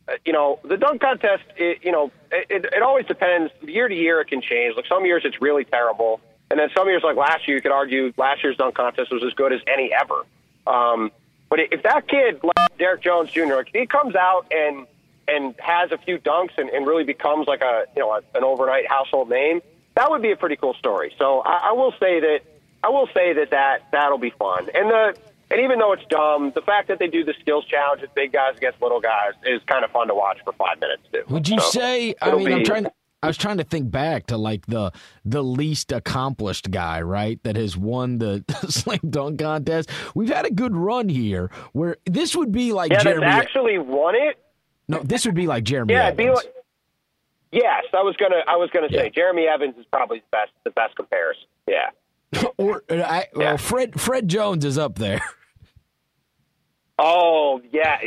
Uh, 0.09 0.13
you 0.25 0.33
know, 0.33 0.59
the 0.65 0.77
dunk 0.77 1.01
contest, 1.01 1.45
it, 1.57 1.79
you 1.83 1.93
know, 1.93 2.11
it, 2.33 2.65
it 2.65 2.83
always 2.83 3.07
depends. 3.07 3.53
Year 3.63 3.89
to 3.89 3.95
year, 3.95 4.21
it 4.21 4.29
can 4.29 4.41
change. 4.41 4.77
Like 4.77 4.87
some 4.87 5.05
years, 5.05 5.23
it's 5.25 5.41
really 5.41 5.65
terrible. 5.65 6.21
And 6.51 6.59
then 6.59 6.71
some 6.75 6.89
years, 6.89 7.03
like 7.03 7.17
last 7.17 7.47
year, 7.47 7.57
you 7.57 7.63
could 7.63 7.73
argue 7.73 8.13
last 8.17 8.43
year's 8.43 8.57
dunk 8.57 8.75
contest 8.75 9.13
was 9.13 9.23
as 9.23 9.35
good 9.35 9.53
as 9.53 9.61
any 9.67 9.93
ever. 9.93 10.25
Um, 10.67 11.13
but 11.51 11.61
if 11.61 11.83
that 11.83 12.09
kid, 12.09 12.41
like 12.43 12.79
Derrick 12.79 13.03
Jones 13.03 13.31
Jr., 13.31 13.55
like, 13.55 13.71
he 13.73 13.87
comes 13.87 14.15
out 14.15 14.47
and 14.51 14.87
and 15.27 15.55
has 15.59 15.93
a 15.93 15.99
few 15.99 16.19
dunks 16.19 16.57
and, 16.57 16.71
and 16.71 16.87
really 16.87 17.05
becomes 17.05 17.47
like 17.47 17.61
a 17.61 17.85
you 17.95 18.01
know 18.01 18.13
a, 18.13 18.23
an 18.35 18.45
overnight 18.45 18.89
household 18.89 19.29
name, 19.29 19.61
that 19.95 20.11
would 20.11 20.23
be 20.23 20.31
a 20.31 20.37
pretty 20.37 20.57
cool 20.57 20.75
story. 20.75 21.15
So 21.19 21.41
I, 21.41 21.69
I 21.71 21.73
will 21.73 21.93
say 22.01 22.21
that 22.21 22.41
I 22.83 22.89
will 22.89 23.09
say 23.15 23.35
that 23.35 23.51
that 23.51 23.83
that'll 23.93 24.19
be 24.19 24.31
fun. 24.31 24.69
And 24.75 24.91
the 24.91 25.17
and 25.51 25.61
even 25.61 25.79
though 25.79 25.93
it's 25.93 26.05
dumb, 26.11 26.53
the 26.55 26.61
fact 26.61 26.89
that 26.89 26.99
they 26.99 27.07
do 27.07 27.25
the 27.25 27.35
skills 27.41 27.65
challenge 27.67 28.03
with 28.03 28.15
big 28.15 28.33
guys 28.33 28.57
against 28.57 28.83
little 28.83 29.01
guys 29.01 29.33
is 29.45 29.63
kind 29.67 29.85
of 29.85 29.91
fun 29.91 30.09
to 30.09 30.15
watch 30.15 30.39
for 30.45 30.53
five 30.53 30.79
minutes 30.81 31.03
too. 31.13 31.23
Would 31.29 31.49
you 31.49 31.59
so 31.61 31.71
say? 31.71 32.15
I 32.21 32.35
mean, 32.35 32.47
be, 32.47 32.53
I'm 32.53 32.65
trying. 32.65 32.85
To, 32.85 32.93
I 33.23 33.27
was 33.27 33.37
trying 33.37 33.57
to 33.57 33.65
think 33.65 33.91
back 33.91 34.27
to 34.27 34.37
like 34.37 34.67
the 34.67 34.93
the 35.25 35.43
least 35.43 35.91
accomplished 35.91 36.71
guy, 36.71 37.01
right? 37.01 37.43
That 37.45 37.57
has 37.57 37.77
won 37.77 38.19
the 38.19 38.45
slam 38.69 39.01
dunk 39.09 39.41
contest. 39.41 39.91
We've 40.15 40.29
had 40.29 40.45
a 40.45 40.51
good 40.51 40.77
run 40.77 41.09
here, 41.09 41.51
where 41.73 41.97
this 42.05 42.37
would 42.37 42.53
be 42.53 42.73
like 42.73 42.93
yeah, 42.93 43.03
Jeremy. 43.03 43.27
actually 43.27 43.79
won 43.79 44.15
it. 44.17 44.39
No, 44.87 45.03
this 45.03 45.25
would 45.25 45.35
be 45.35 45.47
like 45.47 45.65
Jeremy. 45.65 45.95
Yeah, 45.95 46.09
Evans. 46.09 46.17
be 46.17 46.31
like. 46.31 46.55
Yes, 47.51 47.85
I 47.95 48.03
was 48.03 48.15
gonna. 48.17 48.43
I 48.47 48.57
was 48.57 48.69
gonna 48.71 48.91
say 48.91 49.05
yeah. 49.05 49.09
Jeremy 49.09 49.47
Evans 49.47 49.77
is 49.79 49.87
probably 49.91 50.19
the 50.19 50.25
best. 50.31 50.51
The 50.65 50.71
best 50.71 50.95
comparison. 50.95 51.45
Yeah. 51.67 51.91
or 52.59 52.85
uh, 52.91 53.03
I, 53.03 53.27
well. 53.35 53.57
Fred 53.57 53.99
Fred 53.99 54.29
Jones 54.29 54.67
is 54.67 54.77
up 54.77 54.99
there. 54.99 55.23
Oh 57.01 57.61
yeah, 57.73 58.01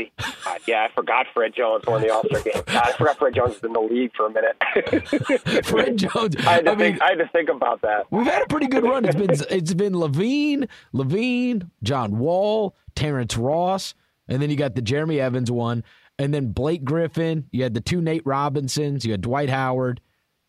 God, 0.43 0.59
yeah. 0.67 0.87
I 0.89 0.93
forgot 0.93 1.25
Fred 1.33 1.53
Jones 1.55 1.85
won 1.87 2.01
the 2.01 2.09
All 2.09 2.23
Star 2.25 2.41
game. 2.41 2.61
God, 2.65 2.67
I 2.87 2.91
forgot 2.91 3.17
Fred 3.17 3.33
Jones 3.33 3.53
was 3.53 3.63
in 3.63 3.71
the 3.71 3.79
league 3.79 4.11
for 4.15 4.25
a 4.25 4.31
minute. 4.31 5.65
Fred 5.65 5.97
Jones. 5.97 6.35
I 6.45 6.53
had 6.53 6.65
to 6.65 6.71
I 6.71 6.75
think. 6.75 6.95
Mean, 6.95 7.01
I 7.01 7.09
had 7.11 7.19
to 7.19 7.29
think 7.29 7.47
about 7.49 7.81
that. 7.83 8.11
We've 8.11 8.25
had 8.25 8.41
a 8.41 8.47
pretty 8.47 8.67
good 8.67 8.83
run. 8.83 9.05
It's 9.05 9.15
been 9.15 9.31
it's 9.49 9.73
been 9.73 9.93
LaVine, 9.93 10.67
LaVine, 10.93 11.69
John 11.83 12.19
Wall, 12.19 12.75
Terrence 12.93 13.37
Ross, 13.37 13.93
and 14.27 14.41
then 14.41 14.49
you 14.49 14.57
got 14.57 14.75
the 14.75 14.81
Jeremy 14.81 15.21
Evans 15.21 15.49
one, 15.49 15.85
and 16.19 16.33
then 16.33 16.51
Blake 16.51 16.83
Griffin. 16.83 17.47
You 17.51 17.63
had 17.63 17.73
the 17.73 17.81
two 17.81 18.01
Nate 18.01 18.23
Robinsons. 18.25 19.05
You 19.05 19.11
had 19.11 19.21
Dwight 19.21 19.49
Howard, 19.49 20.01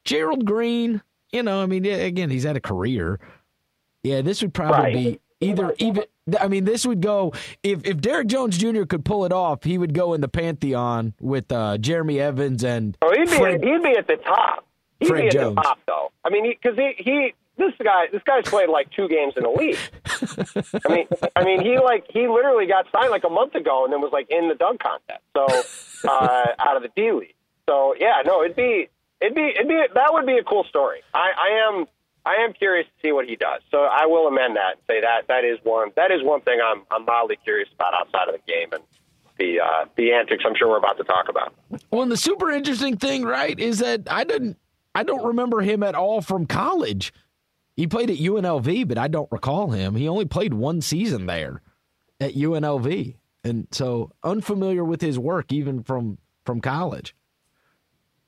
Gerald 0.05 0.45
Green. 0.45 1.01
You 1.31 1.45
know, 1.45 1.63
I 1.63 1.67
mean, 1.67 1.87
again, 1.87 2.29
he's 2.29 2.43
had 2.43 2.57
a 2.57 2.61
career. 2.61 3.21
Yeah, 4.03 4.21
this 4.23 4.43
would 4.43 4.53
probably 4.53 4.77
right. 4.77 4.95
be 4.95 5.21
either 5.41 5.75
even 5.79 6.05
I 6.39 6.49
mean, 6.49 6.65
this 6.65 6.87
would 6.87 7.01
go 7.01 7.33
if 7.63 7.85
if 7.85 8.01
Derrick 8.01 8.29
Jones 8.29 8.57
Jr. 8.57 8.85
could 8.85 9.05
pull 9.05 9.25
it 9.25 9.33
off, 9.33 9.65
he 9.65 9.77
would 9.79 9.93
go 9.95 10.15
in 10.15 10.21
the 10.21 10.29
pantheon 10.29 11.15
with 11.21 11.51
uh, 11.51 11.79
Jeremy 11.79 12.21
Evans 12.21 12.63
and. 12.63 12.97
Oh, 13.03 13.11
he'd 13.11 13.29
be 13.29 13.37
Fred, 13.37 13.65
he'd 13.65 13.83
be 13.83 13.97
at 13.99 14.07
the 14.07 14.17
top. 14.17 14.67
He'd 15.01 15.09
Fred 15.09 15.21
be 15.23 15.27
at 15.29 15.33
Jones. 15.33 15.57
the 15.57 15.63
top, 15.63 15.79
though. 15.87 16.13
I 16.25 16.31
mean, 16.31 16.49
because 16.49 16.79
he, 16.79 16.93
he, 16.99 17.11
he 17.11 17.35
this 17.57 17.73
guy 17.83 18.07
this 18.11 18.23
guy's 18.25 18.45
played 18.45 18.69
like 18.69 18.91
two 18.91 19.09
games 19.09 19.35
in 19.37 19.43
the 19.43 19.51
league. 19.51 19.79
I 20.87 20.93
mean, 20.93 21.07
I 21.37 21.45
mean, 21.45 21.61
he 21.61 21.79
like 21.79 22.07
he 22.11 22.29
literally 22.29 22.67
got 22.67 22.87
signed 22.93 23.11
like 23.11 23.25
a 23.25 23.31
month 23.31 23.55
ago 23.55 23.85
and 23.85 23.93
then 23.93 24.01
was 24.01 24.13
like 24.13 24.31
in 24.31 24.49
the 24.49 24.55
dunk 24.55 24.81
contest. 24.81 25.23
So 25.37 25.47
uh, 26.09 26.47
out 26.59 26.77
of 26.77 26.83
the 26.83 26.91
D 26.97 27.13
League. 27.13 27.35
So 27.69 27.95
yeah, 27.99 28.23
no, 28.25 28.43
it'd 28.43 28.57
be 28.57 28.89
it'd 29.21 29.35
be 29.35 29.53
it'd 29.55 29.69
be 29.69 29.83
that 29.95 30.13
would 30.13 30.27
be 30.27 30.39
a 30.39 30.45
cool 30.45 30.65
story. 30.65 31.01
I, 31.15 31.31
I 31.37 31.69
am 31.69 31.87
I 32.25 32.37
am 32.37 32.53
curious 32.53 32.87
to 32.87 33.09
see 33.09 33.13
what 33.13 33.27
he 33.27 33.37
does. 33.37 33.63
So 33.71 33.79
I 33.79 34.07
will 34.07 34.29
amend 34.29 34.57
that 34.57 34.77
and 34.77 34.81
say 34.89 35.01
that 35.01 35.27
that 35.29 35.45
is 35.45 35.59
one 35.65 35.91
that 35.97 36.11
is 36.11 36.23
one 36.23 36.41
thing 36.43 36.61
I'm 36.65 36.83
I'm 36.91 37.05
mildly 37.05 37.39
curious 37.43 37.69
about 37.75 37.95
outside 37.95 38.29
of 38.29 38.35
the 38.35 38.53
game 38.53 38.69
and 38.73 38.83
the 39.39 39.61
uh, 39.61 39.87
the 39.97 40.13
antics 40.13 40.45
I'm 40.47 40.55
sure 40.55 40.69
we're 40.69 40.79
about 40.79 40.99
to 40.99 41.05
talk 41.05 41.29
about. 41.29 41.55
Well, 41.91 42.03
and 42.03 42.13
the 42.13 42.17
super 42.17 42.51
interesting 42.51 42.97
thing, 42.97 43.25
right, 43.25 43.59
is 43.59 43.81
that 43.81 44.03
I 44.11 44.25
didn't 44.25 44.57
I 44.95 45.03
don't 45.03 45.25
remember 45.25 45.61
him 45.61 45.83
at 45.83 45.95
all 45.95 46.21
from 46.21 46.47
college. 46.47 47.13
He 47.75 47.87
played 47.87 48.11
at 48.11 48.19
UNLV, 48.19 48.87
but 48.87 48.99
I 48.99 49.09
don't 49.09 49.31
recall 49.33 49.71
him. 49.71 49.95
He 49.95 50.07
only 50.07 50.27
played 50.27 50.53
one 50.53 50.81
season 50.81 51.27
there 51.27 51.63
at 52.21 52.35
UNLV, 52.35 53.17
and 53.43 53.67
so 53.73 54.13
unfamiliar 54.23 54.85
with 54.85 55.01
his 55.01 55.19
work 55.19 55.53
even 55.53 55.83
from 55.83 56.19
from 56.45 56.61
college. 56.61 57.17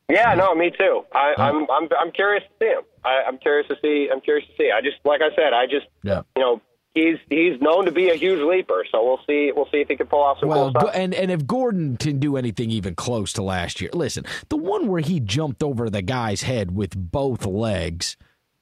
Yeah, 0.08 0.34
no, 0.34 0.54
me 0.54 0.70
too. 0.76 1.04
I, 1.14 1.34
I'm 1.38 1.70
I'm 1.70 1.88
I'm 1.98 2.10
curious 2.12 2.42
to 2.44 2.50
see 2.64 2.70
him. 2.70 2.82
I, 3.04 3.22
I'm 3.26 3.38
curious 3.38 3.68
to 3.68 3.76
see. 3.82 4.08
I'm 4.12 4.20
curious 4.20 4.46
to 4.48 4.52
see. 4.56 4.70
I 4.70 4.80
just 4.80 4.96
like 5.04 5.20
I 5.22 5.34
said, 5.36 5.52
I 5.52 5.66
just 5.66 5.86
Yeah. 6.02 6.22
you 6.36 6.42
know 6.42 6.60
he's 6.94 7.16
he's 7.28 7.60
known 7.60 7.84
to 7.86 7.92
be 7.92 8.10
a 8.10 8.14
huge 8.14 8.40
leaper. 8.40 8.84
So 8.90 9.04
we'll 9.04 9.20
see. 9.26 9.52
We'll 9.54 9.68
see 9.70 9.78
if 9.78 9.88
he 9.88 9.96
can 9.96 10.06
pull 10.06 10.22
off 10.22 10.38
some 10.40 10.48
Well, 10.48 10.72
cool 10.72 10.80
stuff. 10.82 10.90
and 10.94 11.14
and 11.14 11.30
if 11.30 11.46
Gordon 11.46 11.96
can 11.96 12.18
do 12.18 12.36
anything 12.36 12.70
even 12.70 12.94
close 12.94 13.32
to 13.34 13.42
last 13.42 13.80
year, 13.80 13.90
listen, 13.92 14.24
the 14.48 14.56
one 14.56 14.88
where 14.88 15.00
he 15.00 15.20
jumped 15.20 15.62
over 15.62 15.90
the 15.90 16.02
guy's 16.02 16.42
head 16.42 16.74
with 16.74 16.94
both 16.96 17.44
legs 17.44 18.16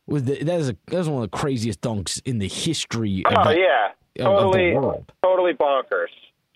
was 0.07 0.24
the, 0.24 0.42
that 0.42 0.61
is 0.61 0.68
a, 0.70 0.76
that 0.88 0.98
was 0.98 1.09
one 1.09 1.22
of 1.22 1.31
the 1.31 1.37
craziest 1.37 1.81
dunks 1.81 2.20
in 2.24 2.38
the 2.38 2.48
history 2.48 3.22
oh, 3.26 3.31
of, 3.31 3.46
Oh 3.46 3.50
the, 3.50 3.59
yeah, 3.59 4.26
of, 4.26 4.46
of 4.46 4.52
the 4.52 4.72
totally, 4.72 5.05
totally 5.22 5.52
bonkers. 5.55 6.09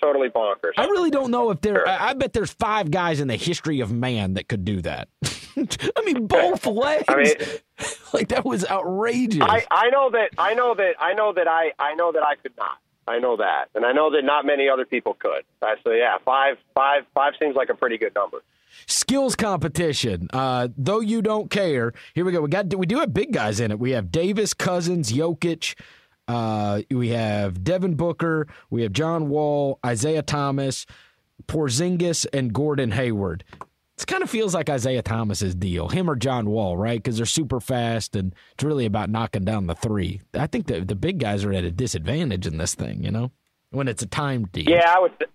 Totally 0.03 0.29
bonkers. 0.29 0.73
I 0.77 0.85
really 0.85 1.11
don't 1.11 1.31
know 1.31 1.51
if 1.51 1.61
there. 1.63 1.77
Sure. 1.77 1.89
I 1.89 2.09
I 2.11 2.15
bet 2.15 2.33
there's 2.35 2.53
five 2.53 2.91
guys 2.91 3.19
in 3.21 3.29
the 3.29 3.37
history 3.37 3.81
of 3.81 3.91
man 3.93 4.35
that 4.35 4.47
could 4.49 4.65
do 4.65 4.83
that. 4.83 5.09
I 5.97 6.03
mean, 6.05 6.27
both 6.27 6.67
legs. 6.67 7.05
I 7.09 7.17
mean- 7.17 7.35
like 8.13 8.29
that 8.29 8.45
was 8.45 8.67
outrageous. 8.69 9.43
I, 9.43 9.65
I 9.71 9.91
know 9.91 10.11
that 10.11 10.31
I 10.39 10.55
know 10.55 10.75
that 10.75 10.95
I 10.99 11.15
know 11.15 11.33
that 11.33 11.49
I 11.49 11.73
I 11.79 11.95
know 11.95 12.13
that 12.13 12.23
I 12.23 12.35
could 12.37 12.57
not. 12.57 12.79
I 13.09 13.19
know 13.21 13.37
that, 13.37 13.67
and 13.75 13.85
I 13.87 13.93
know 13.93 14.11
that 14.11 14.23
not 14.25 14.45
many 14.45 14.69
other 14.69 14.85
people 14.85 15.15
could. 15.15 15.45
So 15.85 15.93
yeah, 15.93 16.17
five 16.25 16.57
five 16.75 17.05
five 17.15 17.35
seems 17.41 17.55
like 17.55 17.69
a 17.69 17.75
pretty 17.75 17.99
good 17.99 18.15
number. 18.15 18.39
skills 18.87 19.37
competition. 19.37 20.29
Uh, 20.33 20.69
though 20.77 21.01
you 21.01 21.23
don't 21.23 21.49
care, 21.51 21.93
here 22.15 22.25
we 22.25 22.33
go. 22.33 22.41
We 22.41 22.49
got 22.49 22.75
we 22.75 22.87
do 22.87 22.99
have 22.99 23.15
big 23.15 23.33
guys 23.33 23.61
in 23.61 23.71
it. 23.71 23.79
We 23.79 23.93
have 23.93 24.11
Davis, 24.11 24.55
Cousins, 24.55 25.13
Jokic. 25.13 25.75
Uh, 26.27 26.83
we 26.91 27.11
have 27.11 27.63
Devin 27.63 27.95
Booker. 27.95 28.49
We 28.71 28.83
have 28.83 28.93
John 28.93 29.29
Wall, 29.29 29.79
Isaiah 29.87 30.23
Thomas, 30.23 30.85
Porzingis, 31.47 32.27
and 32.33 32.53
Gordon 32.53 32.91
Hayward. 32.93 33.45
It 33.99 34.07
kind 34.07 34.23
of 34.23 34.29
feels 34.29 34.55
like 34.55 34.69
Isaiah 34.69 35.03
Thomas's 35.03 35.55
deal, 35.55 35.89
him 35.89 36.11
or 36.11 36.17
John 36.17 36.51
Wall, 36.51 36.77
right? 36.77 37.03
Because 37.03 37.17
they're 37.17 37.27
super 37.27 37.61
fast, 37.61 38.15
and 38.15 38.35
it's 38.53 38.63
really 38.63 38.85
about 38.85 39.09
knocking 39.09 39.45
down 39.45 39.67
the 39.67 39.75
three. 39.75 40.21
I 40.35 40.47
think 40.47 40.67
the 40.67 40.81
the 40.81 40.95
big 40.95 41.19
guys 41.19 41.45
are 41.45 41.53
at 41.53 41.65
a 41.65 41.71
disadvantage 41.71 42.47
in 42.47 42.59
this 42.59 42.75
thing, 42.75 43.03
you 43.03 43.11
know, 43.11 43.33
when 43.71 43.89
it's 43.89 44.03
a 44.03 44.07
time 44.07 44.49
deal. 44.53 44.69
Yeah, 44.69 44.95
I 44.95 45.01
would. 45.01 45.19
Th- 45.19 45.31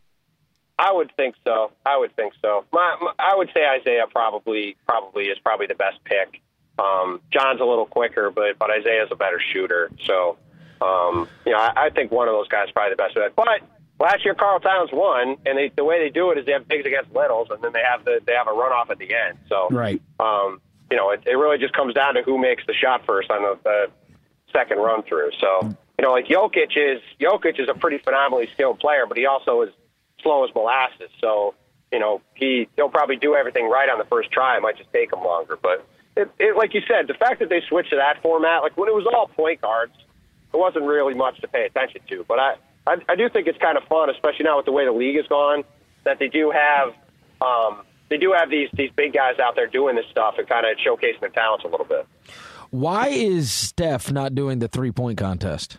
I 0.77 0.91
would 0.91 1.11
think 1.15 1.35
so. 1.45 1.71
I 1.85 1.95
would 1.97 2.15
think 2.15 2.33
so. 2.41 2.65
My, 2.73 2.97
my, 2.99 3.13
I 3.19 3.35
would 3.35 3.49
say 3.53 3.67
Isaiah 3.67 4.05
probably 4.09 4.77
probably 4.87 5.25
is 5.25 5.37
probably 5.39 5.67
the 5.67 5.75
best 5.75 6.03
pick. 6.05 6.41
Um, 6.79 7.21
John's 7.31 7.61
a 7.61 7.65
little 7.65 7.85
quicker, 7.85 8.31
but 8.31 8.57
but 8.57 8.71
Isaiah's 8.71 9.09
a 9.11 9.15
better 9.15 9.39
shooter. 9.53 9.91
So, 10.07 10.37
um, 10.81 11.27
you 11.45 11.51
know, 11.51 11.59
I, 11.59 11.73
I 11.75 11.89
think 11.91 12.11
one 12.11 12.27
of 12.27 12.33
those 12.33 12.47
guys 12.47 12.67
is 12.67 12.71
probably 12.71 12.93
the 12.93 12.95
best. 12.95 13.35
But 13.35 13.61
last 14.01 14.25
year, 14.25 14.33
Karl 14.33 14.59
Towns 14.59 14.89
won, 14.91 15.37
and 15.45 15.57
they, 15.57 15.71
the 15.75 15.85
way 15.85 15.99
they 16.03 16.09
do 16.09 16.31
it 16.31 16.37
is 16.37 16.45
they 16.45 16.51
have 16.51 16.67
bigs 16.67 16.85
against 16.85 17.13
littles, 17.13 17.49
and 17.51 17.61
then 17.63 17.71
they 17.71 17.83
have 17.87 18.03
the 18.03 18.19
they 18.25 18.33
have 18.33 18.47
a 18.47 18.51
runoff 18.51 18.89
at 18.89 18.97
the 18.97 19.13
end. 19.13 19.37
So, 19.47 19.69
Right. 19.69 20.01
um, 20.19 20.59
you 20.89 20.97
know, 20.97 21.11
it, 21.11 21.21
it 21.25 21.35
really 21.35 21.57
just 21.57 21.73
comes 21.73 21.93
down 21.93 22.15
to 22.15 22.23
who 22.23 22.37
makes 22.37 22.65
the 22.65 22.73
shot 22.73 23.05
first 23.05 23.29
on 23.31 23.41
the, 23.43 23.59
the 23.63 23.91
second 24.51 24.79
run 24.79 25.03
through. 25.03 25.31
So, 25.39 25.73
you 25.97 26.03
know, 26.05 26.11
like 26.11 26.25
Jokic 26.25 26.75
is 26.75 27.01
Jokic 27.19 27.59
is 27.59 27.69
a 27.69 27.73
pretty 27.73 27.99
phenomenally 27.99 28.49
skilled 28.53 28.79
player, 28.79 29.05
but 29.07 29.17
he 29.17 29.25
also 29.25 29.61
is 29.61 29.69
slow 30.21 30.43
as 30.43 30.53
molasses. 30.53 31.09
So, 31.21 31.53
you 31.91 31.99
know, 31.99 32.21
he 32.33 32.67
he'll 32.75 32.89
probably 32.89 33.17
do 33.17 33.35
everything 33.35 33.69
right 33.69 33.87
on 33.89 33.99
the 33.99 34.05
first 34.05 34.31
try. 34.31 34.57
It 34.57 34.61
might 34.61 34.77
just 34.77 34.91
take 34.91 35.13
him 35.13 35.23
longer. 35.23 35.57
But 35.61 35.87
it, 36.17 36.29
it, 36.39 36.57
like 36.57 36.73
you 36.73 36.81
said, 36.87 37.07
the 37.07 37.13
fact 37.13 37.39
that 37.39 37.49
they 37.49 37.61
switched 37.69 37.91
to 37.91 37.97
that 37.97 38.21
format, 38.21 38.63
like 38.63 38.75
when 38.75 38.89
it 38.89 38.95
was 38.95 39.05
all 39.13 39.27
point 39.27 39.61
guards, 39.61 39.93
it 40.53 40.57
wasn't 40.57 40.85
really 40.85 41.13
much 41.13 41.39
to 41.41 41.47
pay 41.47 41.65
attention 41.65 42.01
to. 42.09 42.25
But 42.27 42.39
I, 42.39 42.55
I, 42.87 42.95
I 43.09 43.15
do 43.15 43.29
think 43.29 43.47
it's 43.47 43.57
kind 43.59 43.77
of 43.77 43.83
fun, 43.85 44.09
especially 44.09 44.45
now 44.45 44.57
with 44.57 44.65
the 44.65 44.71
way 44.71 44.85
the 44.85 44.91
league 44.91 45.17
has 45.17 45.27
gone, 45.27 45.63
that 46.03 46.19
they 46.19 46.27
do 46.27 46.51
have, 46.51 46.89
um, 47.41 47.83
they 48.09 48.17
do 48.17 48.33
have 48.33 48.49
these 48.49 48.69
these 48.73 48.91
big 48.95 49.13
guys 49.13 49.39
out 49.39 49.55
there 49.55 49.67
doing 49.67 49.95
this 49.95 50.05
stuff 50.11 50.35
and 50.37 50.47
kind 50.47 50.65
of 50.65 50.77
showcasing 50.77 51.19
their 51.19 51.29
talents 51.29 51.63
a 51.63 51.67
little 51.67 51.85
bit. 51.85 52.07
Why 52.71 53.07
is 53.07 53.51
Steph 53.51 54.11
not 54.11 54.33
doing 54.33 54.59
the 54.59 54.67
three 54.67 54.91
point 54.91 55.17
contest? 55.17 55.77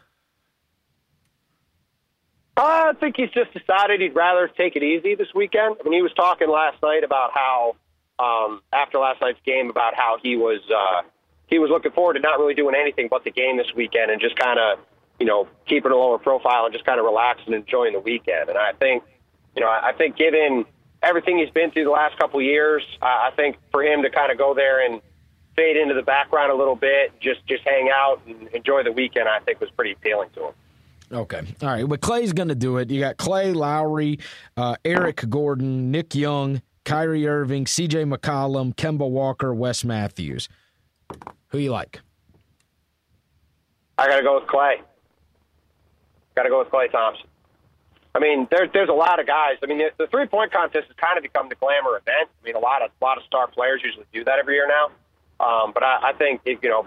Uh, 2.56 2.60
I 2.60 2.92
think 3.00 3.16
he's 3.16 3.30
just 3.30 3.52
decided 3.54 4.02
he'd 4.02 4.14
rather 4.14 4.46
take 4.46 4.76
it 4.76 4.82
easy 4.82 5.14
this 5.14 5.28
weekend. 5.34 5.76
I 5.80 5.84
mean, 5.84 5.94
he 5.94 6.02
was 6.02 6.12
talking 6.12 6.50
last 6.50 6.82
night 6.82 7.02
about 7.02 7.30
how, 7.32 7.76
um, 8.18 8.60
after 8.74 8.98
last 8.98 9.22
night's 9.22 9.40
game, 9.46 9.70
about 9.70 9.94
how 9.96 10.18
he 10.22 10.36
was 10.36 10.60
uh, 10.70 11.02
he 11.46 11.58
was 11.58 11.70
looking 11.70 11.92
forward 11.92 12.14
to 12.14 12.20
not 12.20 12.38
really 12.38 12.54
doing 12.54 12.74
anything 12.78 13.08
but 13.10 13.24
the 13.24 13.30
game 13.30 13.56
this 13.56 13.72
weekend 13.74 14.10
and 14.10 14.20
just 14.20 14.36
kind 14.38 14.58
of, 14.58 14.78
you 15.18 15.27
know, 15.27 15.48
keeping 15.66 15.92
a 15.92 15.96
lower 15.96 16.18
profile 16.18 16.64
and 16.64 16.72
just 16.72 16.85
kind 16.85 16.98
of 16.98 17.05
relaxing 17.05 17.55
and 17.55 17.64
enjoying 17.64 17.92
the 17.92 18.01
weekend. 18.01 18.48
And 18.48 18.59
I 18.59 18.72
think, 18.72 19.05
you 19.55 19.62
know, 19.62 19.68
I 19.68 19.92
think 19.96 20.16
given 20.16 20.64
everything 21.03 21.38
he's 21.38 21.51
been 21.51 21.70
through 21.70 21.85
the 21.85 21.90
last 21.90 22.18
couple 22.18 22.40
of 22.40 22.44
years, 22.44 22.83
I 23.01 23.31
I 23.31 23.37
think 23.37 23.57
for 23.70 23.83
him 23.83 24.03
to 24.03 24.11
kind 24.11 24.33
of 24.33 24.38
go 24.38 24.55
there 24.55 24.85
and 24.85 25.01
fade 25.57 25.77
into 25.77 25.94
the 25.94 26.03
background 26.03 26.51
a 26.51 26.55
little 26.55 26.77
bit, 26.77 27.12
just 27.20 27.46
just 27.46 27.62
hang 27.64 27.90
out 27.92 28.20
and 28.27 28.48
enjoy 28.48 28.83
the 28.83 28.92
weekend, 28.92 29.29
I 29.29 29.40
think 29.40 29.61
was 29.61 29.70
pretty 29.70 29.92
appealing 29.92 30.31
to 30.35 30.48
him. 30.48 30.55
Okay. 31.12 31.42
All 31.61 31.68
right. 31.68 31.87
But 31.87 32.01
Klay's 32.01 32.33
going 32.33 32.48
to 32.48 32.55
do 32.55 32.79
it. 32.79 32.90
You 32.90 33.01
got 33.01 33.18
Klay, 33.18 33.55
Lowry, 33.55 34.18
uh, 34.57 34.77
Eric 34.85 35.29
Gordon, 35.29 35.90
Nick 35.90 36.14
Young, 36.14 36.62
Kyrie 36.85 37.27
Irving, 37.27 37.66
CJ 37.66 38.11
McCollum, 38.11 38.75
Kemba 38.75 39.09
Walker, 39.09 39.53
Wes 39.55 39.85
Matthews. 39.85 40.48
Who 41.48 41.59
you 41.59 41.70
like? 41.70 42.01
I 43.98 44.09
got 44.09 44.16
to 44.16 44.22
go 44.22 44.40
with 44.40 44.48
Klay. 44.48 44.77
Got 46.34 46.44
to 46.44 46.48
go 46.48 46.60
with 46.60 46.68
Klay 46.68 46.90
Thompson. 46.90 47.26
I 48.14 48.18
mean, 48.18 48.46
there's 48.50 48.68
there's 48.72 48.90
a 48.90 48.94
lot 48.94 49.20
of 49.20 49.26
guys. 49.26 49.56
I 49.62 49.66
mean, 49.66 49.78
the, 49.78 49.90
the 49.98 50.06
three 50.08 50.26
point 50.26 50.52
contest 50.52 50.86
has 50.88 50.96
kind 50.96 51.16
of 51.16 51.22
become 51.22 51.48
the 51.48 51.54
glamour 51.54 51.96
event. 51.96 52.28
I 52.42 52.44
mean, 52.44 52.56
a 52.56 52.58
lot 52.58 52.82
of 52.82 52.90
a 53.00 53.04
lot 53.04 53.16
of 53.16 53.24
star 53.24 53.48
players 53.48 53.80
usually 53.82 54.04
do 54.12 54.24
that 54.24 54.38
every 54.38 54.54
year 54.54 54.68
now. 54.68 54.90
Um, 55.40 55.72
but 55.72 55.82
I, 55.82 56.10
I 56.10 56.12
think 56.12 56.42
if, 56.44 56.62
you 56.62 56.68
know, 56.68 56.86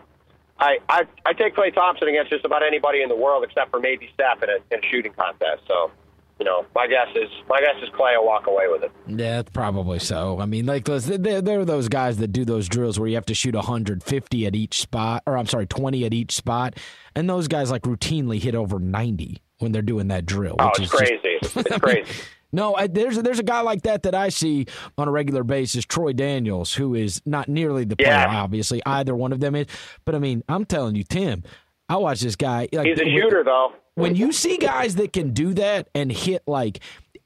I, 0.60 0.77
I 0.88 1.05
I 1.25 1.34
take 1.34 1.55
Klay 1.55 1.73
Thompson 1.73 2.08
against 2.08 2.31
just 2.31 2.45
about 2.45 2.63
anybody 2.63 3.01
in 3.01 3.10
the 3.10 3.15
world 3.15 3.43
except 3.43 3.71
for 3.71 3.79
maybe 3.79 4.10
Steph 4.13 4.41
in 4.43 4.49
a, 4.49 4.58
in 4.73 4.84
a 4.84 4.88
shooting 4.88 5.12
contest. 5.13 5.63
So, 5.67 5.91
you 6.39 6.45
know, 6.45 6.65
my 6.73 6.88
guess 6.88 7.08
is 7.15 7.29
my 7.49 7.60
guess 7.60 7.75
is 7.84 7.89
Klay 7.89 8.17
will 8.17 8.25
walk 8.25 8.47
away 8.47 8.67
with 8.69 8.84
it. 8.84 8.91
Yeah, 9.08 9.41
probably 9.51 9.99
so. 9.99 10.39
I 10.39 10.45
mean, 10.45 10.65
like 10.65 10.86
there, 10.86 10.99
they're, 10.99 11.41
they're 11.41 11.65
those 11.65 11.89
guys 11.89 12.17
that 12.17 12.29
do 12.29 12.45
those 12.45 12.69
drills 12.69 12.99
where 12.99 13.10
you 13.10 13.15
have 13.15 13.25
to 13.25 13.34
shoot 13.34 13.55
150 13.55 14.45
at 14.45 14.55
each 14.55 14.79
spot, 14.79 15.23
or 15.25 15.38
I'm 15.38 15.47
sorry, 15.47 15.65
20 15.65 16.05
at 16.05 16.13
each 16.13 16.34
spot, 16.34 16.75
and 17.15 17.30
those 17.30 17.47
guys 17.47 17.71
like 17.71 17.84
routinely 17.84 18.41
hit 18.41 18.56
over 18.56 18.80
90 18.80 19.41
when 19.60 19.71
they're 19.71 19.82
doing 19.82 20.10
that 20.10 20.25
drill. 20.25 20.56
Oh, 20.60 20.67
which 20.67 20.80
it's 20.80 20.93
is 20.93 20.99
just- 20.99 21.21
crazy. 21.21 21.38
It's 21.69 21.80
crazy. 21.82 22.12
No, 22.51 22.73
I, 22.75 22.88
there's 22.88 23.17
there's 23.21 23.39
a 23.39 23.43
guy 23.43 23.60
like 23.62 23.82
that 23.82 24.04
that 24.04 24.15
I 24.15 24.30
see 24.30 24.65
on 24.97 25.08
a 25.10 25.12
regular 25.12 25.43
basis, 25.43 25.84
Troy 25.84 26.13
Daniels, 26.13 26.73
who 26.73 26.95
is 26.95 27.21
not 27.25 27.49
nearly 27.49 27.84
the 27.84 27.97
player, 27.97 28.10
Yeah. 28.12 28.28
obviously 28.41 28.82
either 28.86 29.13
one 29.13 29.34
of 29.34 29.41
them 29.41 29.56
is. 29.56 29.65
But 30.06 30.15
I 30.15 30.19
mean, 30.19 30.41
I'm 30.47 30.63
telling 30.63 30.95
you, 30.95 31.04
Tim, 31.04 31.43
I 31.89 31.97
watch 31.97 32.21
this 32.21 32.38
guy. 32.38 32.69
Like, 32.71 32.86
He's 32.88 32.99
a 33.01 33.04
when- 33.04 33.13
shooter, 33.21 33.43
though. 33.43 33.73
When 33.95 34.15
you 34.15 34.32
see 34.32 34.58
guys 34.58 34.95
that 34.95 35.12
can 35.13 35.32
do 35.34 35.54
that 35.56 35.89
and 35.95 36.12
hit 36.12 36.43
like 36.47 36.80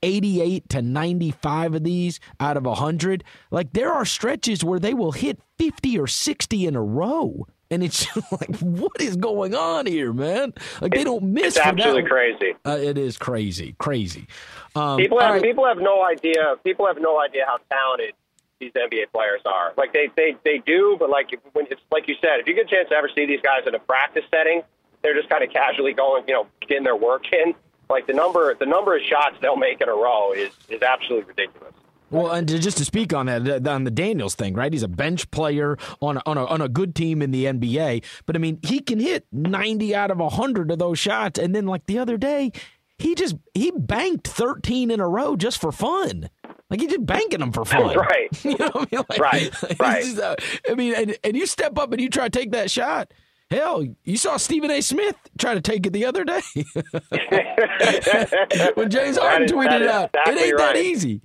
88 0.03 0.69
to 0.69 0.81
95 0.81 1.75
of 1.75 1.83
these 1.83 2.19
out 2.39 2.57
of 2.57 2.65
100, 2.65 3.23
like 3.51 3.73
there 3.73 3.91
are 3.91 4.05
stretches 4.05 4.63
where 4.63 4.79
they 4.79 4.93
will 4.93 5.11
hit 5.11 5.39
50 5.57 5.99
or 5.99 6.07
60 6.07 6.65
in 6.65 6.75
a 6.75 6.81
row. 6.81 7.45
And 7.71 7.83
it's 7.83 8.05
just 8.13 8.31
like, 8.31 8.55
what 8.59 8.99
is 8.99 9.15
going 9.15 9.55
on 9.55 9.85
here, 9.85 10.11
man? 10.13 10.53
Like 10.81 10.93
they 10.93 11.03
don't 11.03 11.23
miss. 11.23 11.57
It's 11.57 11.59
absolutely 11.59 12.03
that. 12.03 12.09
crazy. 12.09 12.53
Uh, 12.65 12.77
it 12.81 12.97
is 12.97 13.17
crazy, 13.17 13.75
crazy. 13.77 14.27
Um, 14.75 14.97
People 14.97 15.19
have 15.19 15.33
right. 15.35 15.41
people 15.41 15.65
have 15.65 15.77
no 15.77 16.03
idea. 16.03 16.55
People 16.63 16.87
have 16.87 16.99
no 16.99 17.19
idea 17.19 17.45
how 17.45 17.57
talented 17.71 18.13
these 18.59 18.71
NBA 18.73 19.11
players 19.13 19.41
are. 19.45 19.73
Like 19.77 19.93
they 19.93 20.09
they, 20.15 20.35
they 20.43 20.61
do, 20.65 20.97
but 20.99 21.09
like 21.09 21.29
when 21.53 21.65
it's 21.69 21.81
like 21.91 22.07
you 22.07 22.15
said, 22.21 22.39
if 22.39 22.47
you 22.47 22.55
get 22.55 22.65
a 22.65 22.69
chance 22.69 22.89
to 22.89 22.95
ever 22.95 23.09
see 23.15 23.25
these 23.25 23.41
guys 23.41 23.61
in 23.65 23.75
a 23.75 23.79
practice 23.79 24.25
setting, 24.31 24.61
they're 25.01 25.15
just 25.15 25.29
kind 25.29 25.43
of 25.43 25.51
casually 25.51 25.93
going, 25.93 26.23
you 26.27 26.33
know, 26.33 26.47
getting 26.67 26.83
their 26.83 26.95
work 26.95 27.23
in. 27.31 27.53
Like 27.89 28.05
the 28.05 28.13
number 28.13 28.53
the 28.55 28.65
number 28.67 28.95
of 28.95 29.01
shots 29.03 29.37
they'll 29.41 29.55
make 29.55 29.81
in 29.81 29.89
a 29.89 29.93
row 29.93 30.33
is 30.33 30.51
is 30.69 30.81
absolutely 30.81 31.27
ridiculous. 31.27 31.68
Well, 32.11 32.31
and 32.31 32.47
to, 32.47 32.59
just 32.59 32.77
to 32.77 32.85
speak 32.85 33.13
on 33.13 33.27
that, 33.27 33.67
on 33.67 33.83
the 33.83 33.91
Daniels 33.91 34.35
thing, 34.35 34.53
right? 34.53 34.71
He's 34.73 34.83
a 34.83 34.87
bench 34.87 35.29
player 35.31 35.77
on 36.01 36.17
a, 36.17 36.21
on 36.25 36.37
a 36.37 36.45
on 36.45 36.61
a 36.61 36.69
good 36.69 36.95
team 36.95 37.21
in 37.21 37.31
the 37.31 37.45
NBA, 37.45 38.03
but 38.25 38.35
I 38.35 38.39
mean, 38.39 38.59
he 38.63 38.79
can 38.79 38.99
hit 38.99 39.25
ninety 39.31 39.93
out 39.95 40.11
of 40.11 40.19
hundred 40.33 40.71
of 40.71 40.79
those 40.79 40.99
shots, 40.99 41.39
and 41.39 41.55
then 41.55 41.65
like 41.67 41.85
the 41.85 41.99
other 41.99 42.17
day, 42.17 42.51
he 42.97 43.15
just 43.15 43.35
he 43.53 43.71
banked 43.71 44.27
thirteen 44.27 44.91
in 44.91 44.99
a 44.99 45.07
row 45.07 45.35
just 45.35 45.59
for 45.61 45.71
fun. 45.71 46.29
Like 46.69 46.81
he's 46.81 46.89
just 46.91 47.05
banking 47.05 47.39
them 47.39 47.51
for 47.51 47.65
fun, 47.65 47.95
Right. 47.97 48.29
You 48.45 48.55
know 48.59 48.69
what 48.73 48.89
I 48.91 48.95
mean? 48.95 49.05
Like, 49.09 49.19
Right, 49.19 49.63
right. 49.79 50.03
just, 50.03 50.19
uh, 50.19 50.35
I 50.69 50.75
mean, 50.75 50.93
and, 50.95 51.17
and 51.23 51.35
you 51.35 51.47
step 51.47 51.79
up 51.79 51.91
and 51.91 51.99
you 52.01 52.09
try 52.09 52.29
to 52.29 52.39
take 52.39 52.51
that 52.51 52.69
shot. 52.69 53.11
Hell, 53.49 53.83
you 54.03 54.17
saw 54.17 54.37
Stephen 54.37 54.69
A. 54.69 54.79
Smith 54.81 55.15
try 55.39 55.55
to 55.55 55.61
take 55.61 55.87
it 55.87 55.93
the 55.93 56.05
other 56.05 56.23
day 56.23 56.41
when 58.75 58.91
James 58.91 59.17
Harden 59.17 59.45
is- 59.45 59.51
tweeted 59.51 59.81
it 59.81 59.89
out. 59.89 60.11
exactly 60.13 60.33
it 60.35 60.45
ain't 60.47 60.57
that 60.57 60.77
easy. 60.77 61.21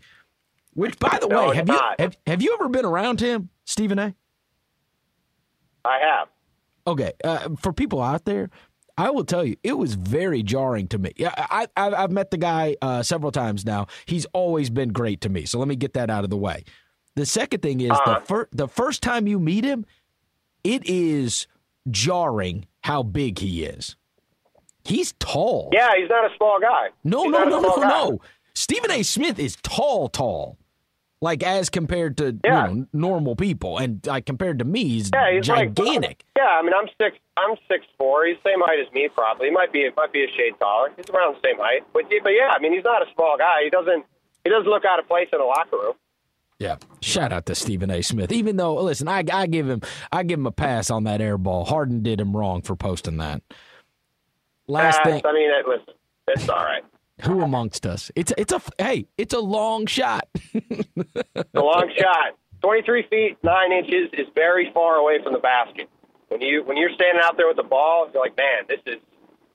Which, 0.74 0.98
by 0.98 1.18
the 1.20 1.28
No, 1.28 1.48
way, 1.48 1.56
have 1.56 1.68
you 1.68 1.80
have, 1.98 2.16
have 2.26 2.42
you 2.42 2.54
ever 2.54 2.68
been 2.68 2.84
around 2.84 3.20
him, 3.20 3.48
Stephen 3.64 3.98
A? 3.98 4.14
I 5.84 5.98
have. 5.98 6.28
Okay, 6.86 7.12
uh, 7.22 7.50
for 7.60 7.72
people 7.72 8.02
out 8.02 8.24
there, 8.24 8.50
I 8.96 9.10
will 9.10 9.24
tell 9.24 9.44
you, 9.44 9.56
it 9.62 9.74
was 9.74 9.94
very 9.94 10.42
jarring 10.42 10.88
to 10.88 10.98
me. 10.98 11.12
Yeah, 11.16 11.32
I, 11.36 11.66
I, 11.76 11.90
have 12.02 12.10
met 12.10 12.30
the 12.30 12.36
guy 12.36 12.76
uh, 12.82 13.02
several 13.02 13.32
times 13.32 13.64
now. 13.64 13.86
He's 14.06 14.24
always 14.26 14.70
been 14.70 14.90
great 14.90 15.20
to 15.22 15.28
me. 15.28 15.46
So 15.46 15.58
let 15.58 15.68
me 15.68 15.76
get 15.76 15.94
that 15.94 16.10
out 16.10 16.24
of 16.24 16.30
the 16.30 16.36
way. 16.36 16.64
The 17.16 17.26
second 17.26 17.60
thing 17.60 17.80
is 17.80 17.90
uh-huh. 17.90 18.20
the 18.20 18.26
first 18.26 18.48
the 18.52 18.68
first 18.68 19.02
time 19.02 19.26
you 19.26 19.38
meet 19.38 19.64
him, 19.64 19.86
it 20.62 20.82
is 20.86 21.46
jarring 21.90 22.66
how 22.82 23.02
big 23.02 23.38
he 23.38 23.64
is. 23.64 23.96
He's 24.84 25.12
tall. 25.18 25.70
Yeah, 25.72 25.92
he's 25.96 26.10
not 26.10 26.30
a 26.30 26.36
small 26.36 26.58
guy. 26.60 26.88
No, 27.04 27.24
he's 27.24 27.32
no, 27.32 27.44
no, 27.44 27.60
no, 27.60 27.76
guy. 27.76 27.88
no. 27.88 28.20
Stephen 28.54 28.90
A. 28.90 29.02
Smith 29.02 29.38
is 29.38 29.56
tall, 29.62 30.08
tall. 30.08 30.58
Like 31.24 31.42
as 31.42 31.70
compared 31.70 32.18
to 32.18 32.38
yeah. 32.44 32.68
you 32.68 32.74
know, 32.74 32.86
normal 32.92 33.34
people, 33.34 33.78
and 33.78 34.06
like 34.06 34.26
compared 34.26 34.58
to 34.58 34.66
me, 34.66 34.84
he's, 34.84 35.10
yeah, 35.10 35.32
he's 35.32 35.46
gigantic. 35.46 36.04
Like, 36.04 36.24
yeah, 36.36 36.58
I 36.58 36.62
mean, 36.62 36.74
I'm 36.76 36.86
six. 37.00 37.16
I'm 37.38 37.56
six 37.66 37.86
four. 37.96 38.26
He's 38.26 38.36
the 38.44 38.50
same 38.50 38.60
height 38.60 38.78
as 38.86 38.92
me, 38.92 39.08
probably. 39.08 39.46
He 39.46 39.50
might 39.50 39.72
be. 39.72 39.80
It 39.80 39.94
might 39.96 40.12
be 40.12 40.22
a 40.22 40.28
shade 40.36 40.52
taller. 40.60 40.90
He's 40.94 41.08
around 41.08 41.36
the 41.36 41.48
same 41.48 41.56
height. 41.56 41.80
But 41.94 42.02
but 42.22 42.28
yeah, 42.28 42.48
I 42.54 42.60
mean, 42.60 42.74
he's 42.74 42.84
not 42.84 43.00
a 43.00 43.06
small 43.14 43.38
guy. 43.38 43.64
He 43.64 43.70
doesn't. 43.70 44.04
He 44.44 44.50
doesn't 44.50 44.68
look 44.68 44.84
out 44.84 44.98
of 44.98 45.08
place 45.08 45.28
in 45.32 45.40
a 45.40 45.44
locker 45.46 45.78
room. 45.78 45.94
Yeah. 46.58 46.76
Shout 47.00 47.32
out 47.32 47.46
to 47.46 47.54
Stephen 47.54 47.90
A. 47.90 48.02
Smith. 48.02 48.30
Even 48.30 48.58
though, 48.58 48.74
listen, 48.74 49.08
I, 49.08 49.24
I 49.32 49.46
give 49.46 49.66
him 49.66 49.80
I 50.12 50.24
give 50.24 50.38
him 50.38 50.46
a 50.46 50.52
pass 50.52 50.90
on 50.90 51.04
that 51.04 51.22
air 51.22 51.38
ball. 51.38 51.64
Harden 51.64 52.02
did 52.02 52.20
him 52.20 52.36
wrong 52.36 52.60
for 52.60 52.76
posting 52.76 53.16
that. 53.16 53.42
Last 54.66 54.98
pass, 54.98 55.06
thing. 55.06 55.22
I 55.24 55.32
mean, 55.32 55.50
it, 55.50 55.66
listen, 55.66 55.94
it's 56.28 56.50
all 56.50 56.62
right. 56.62 56.84
Who 57.22 57.42
amongst 57.42 57.86
us? 57.86 58.10
It's 58.16 58.32
it's 58.36 58.52
a 58.52 58.60
hey, 58.78 59.06
it's 59.16 59.34
a 59.34 59.40
long 59.40 59.86
shot. 59.86 60.28
a 60.54 61.60
long 61.60 61.90
shot. 61.96 62.36
Twenty 62.60 62.82
three 62.82 63.06
feet 63.08 63.38
nine 63.42 63.72
inches 63.72 64.10
is 64.14 64.26
very 64.34 64.70
far 64.72 64.96
away 64.96 65.22
from 65.22 65.32
the 65.32 65.38
basket. 65.38 65.88
When 66.28 66.40
you 66.40 66.64
when 66.64 66.76
you're 66.76 66.92
standing 66.94 67.22
out 67.22 67.36
there 67.36 67.46
with 67.46 67.56
the 67.56 67.62
ball, 67.62 68.10
you're 68.12 68.22
like, 68.22 68.36
man, 68.36 68.64
this 68.68 68.80
is 68.86 69.00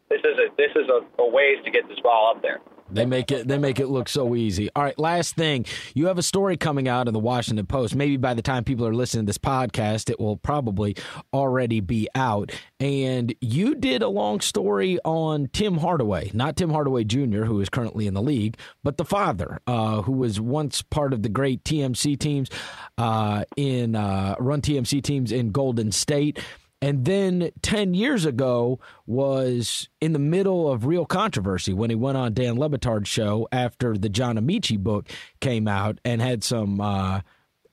this 0.10 0.22
is 0.22 0.38
a 0.40 0.56
this 0.56 0.72
is 0.76 0.88
a, 0.90 1.22
a 1.22 1.30
ways 1.30 1.58
to 1.66 1.72
get 1.72 1.88
this 1.90 2.00
ball 2.00 2.34
up 2.34 2.42
there. 2.42 2.60
They 2.92 3.06
make 3.06 3.32
it 3.32 3.48
they 3.48 3.58
make 3.58 3.80
it 3.80 3.88
look 3.88 4.10
so 4.10 4.36
easy. 4.36 4.70
All 4.76 4.84
right, 4.84 4.98
last 4.98 5.36
thing. 5.36 5.66
You 5.94 6.08
have 6.08 6.18
a 6.18 6.24
story 6.24 6.58
coming 6.58 6.88
out 6.88 7.08
in 7.08 7.14
the 7.14 7.20
Washington 7.20 7.66
Post. 7.66 7.96
Maybe 7.96 8.18
by 8.18 8.34
the 8.34 8.42
time 8.42 8.64
people 8.64 8.86
are 8.86 8.94
listening 8.94 9.26
to 9.26 9.30
this 9.30 9.38
podcast, 9.38 10.10
it 10.10 10.20
will 10.20 10.38
probably 10.38 10.96
already 11.34 11.80
be 11.80 12.08
out. 12.16 12.52
And 12.80 13.34
you 13.42 13.76
did 13.76 14.02
a 14.02 14.08
long 14.08 14.40
story 14.40 15.00
on 15.04 15.50
Tim 15.52 15.78
Hardaway, 15.78 16.32
not 16.34 16.56
Tim 16.56 16.70
Hardaway 16.70 17.04
Jr., 17.04 17.44
who 17.44 17.62
is 17.62 17.70
currently 17.70 18.08
in 18.08 18.14
the 18.14 18.22
league, 18.22 18.58
but 18.84 18.98
the 18.98 19.06
father, 19.06 19.60
uh, 19.68 20.02
who 20.04 20.14
was 20.14 20.40
once 20.40 20.82
part 20.82 21.14
of 21.14 21.24
the 21.24 21.30
great 21.30 21.64
TMC 21.64 22.18
teams 22.18 22.50
uh, 22.98 23.46
in 23.56 23.96
uh, 23.96 24.36
run 24.40 24.62
TMC 24.62 25.04
teams 25.04 25.32
in 25.32 25.52
Golden 25.52 25.92
State 25.92 26.40
and 26.82 27.06
then 27.06 27.52
10 27.62 27.94
years 27.94 28.26
ago 28.26 28.80
was 29.06 29.90
in 30.00 30.14
the 30.14 30.20
middle 30.20 30.72
of 30.72 30.86
real 30.86 31.06
controversy 31.06 31.74
when 31.74 31.90
he 31.90 31.96
went 31.96 32.18
on 32.18 32.34
Dan 32.34 32.58
Le 32.58 32.70
Batard's 32.70 33.10
show 33.10 33.48
after 33.52 33.98
the 33.98 34.10
John 34.10 34.38
Amaechi 34.38 34.78
book 34.78 35.10
came 35.42 35.68
out 35.68 36.00
and 36.06 36.22
had 36.22 36.44
some 36.44 36.80
uh, 36.80 37.22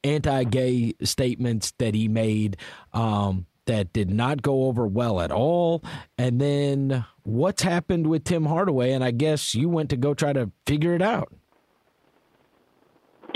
anti-gay 0.02 0.94
statements 1.02 1.72
that 1.78 1.94
he 1.94 2.09
made 2.09 2.57
um, 2.92 3.46
that 3.66 3.92
did 3.92 4.11
not 4.11 4.42
go 4.42 4.64
over 4.64 4.86
well 4.86 5.20
at 5.20 5.30
all. 5.30 5.84
And 6.18 6.40
then 6.40 7.04
what's 7.22 7.62
happened 7.62 8.09
with 8.09 8.24
Tim 8.24 8.46
Hardaway? 8.46 8.92
And 8.92 9.04
I 9.04 9.12
guess 9.12 9.54
you 9.54 9.68
went 9.68 9.90
to 9.90 9.96
go 9.96 10.14
try 10.14 10.32
to 10.32 10.50
figure 10.66 10.94
it 10.94 11.02
out. 11.02 11.32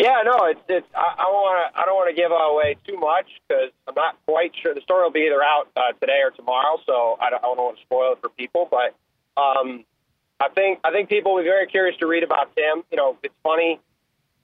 Yeah, 0.01 0.25
no, 0.25 0.49
it's 0.49 0.65
it's. 0.67 0.87
I, 0.97 1.13
I 1.21 1.29
want 1.29 1.61
to. 1.61 1.79
I 1.79 1.85
don't 1.85 1.93
want 1.95 2.09
to 2.09 2.17
give 2.17 2.33
away 2.33 2.81
too 2.89 2.97
much 2.97 3.29
because 3.45 3.69
I'm 3.85 3.95
not 3.95 4.17
quite 4.25 4.57
sure. 4.57 4.73
The 4.73 4.81
story 4.81 5.05
will 5.05 5.13
be 5.13 5.29
either 5.29 5.45
out 5.45 5.69
uh, 5.77 5.93
today 6.01 6.25
or 6.25 6.31
tomorrow, 6.33 6.81
so 6.87 7.21
I 7.21 7.29
don't, 7.29 7.45
I 7.45 7.53
don't 7.53 7.61
want 7.61 7.77
to 7.77 7.83
spoil 7.85 8.17
it 8.17 8.19
for 8.25 8.31
people. 8.33 8.65
But 8.65 8.97
um, 9.37 9.85
I 10.41 10.49
think 10.49 10.81
I 10.85 10.91
think 10.91 11.11
people 11.11 11.35
will 11.37 11.43
be 11.45 11.53
very 11.53 11.67
curious 11.67 11.99
to 12.01 12.07
read 12.07 12.25
about 12.25 12.57
Tim. 12.57 12.81
You 12.91 12.97
know, 12.97 13.19
it's 13.23 13.35
funny. 13.45 13.79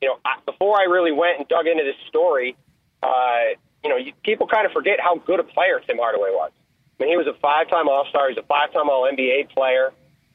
You 0.03 0.09
know, 0.13 0.19
I, 0.29 0.37
before 0.45 0.77
I 0.77 0.93
really 0.93 1.13
went 1.13 1.41
and 1.41 1.49
dug 1.49 1.67
into 1.67 1.85
this 1.85 1.97
story, 2.09 2.55
uh, 3.03 3.57
you 3.83 3.89
know, 3.89 3.97
you, 3.97 4.13
people 4.25 4.47
kind 4.47 4.67
of 4.67 4.73
forget 4.73 5.01
how 5.01 5.17
good 5.17 5.41
a 5.41 5.45
player 5.45 5.81
Tim 5.81 5.97
Hardaway 5.97 6.37
was. 6.37 6.53
I 6.53 7.03
mean, 7.03 7.13
he 7.13 7.17
was 7.17 7.27
a 7.27 7.39
five-time 7.41 7.89
All-Star. 7.89 8.29
He's 8.29 8.37
a 8.37 8.45
five-time 8.45 8.91
All-NBA 8.91 9.57
player. 9.57 9.93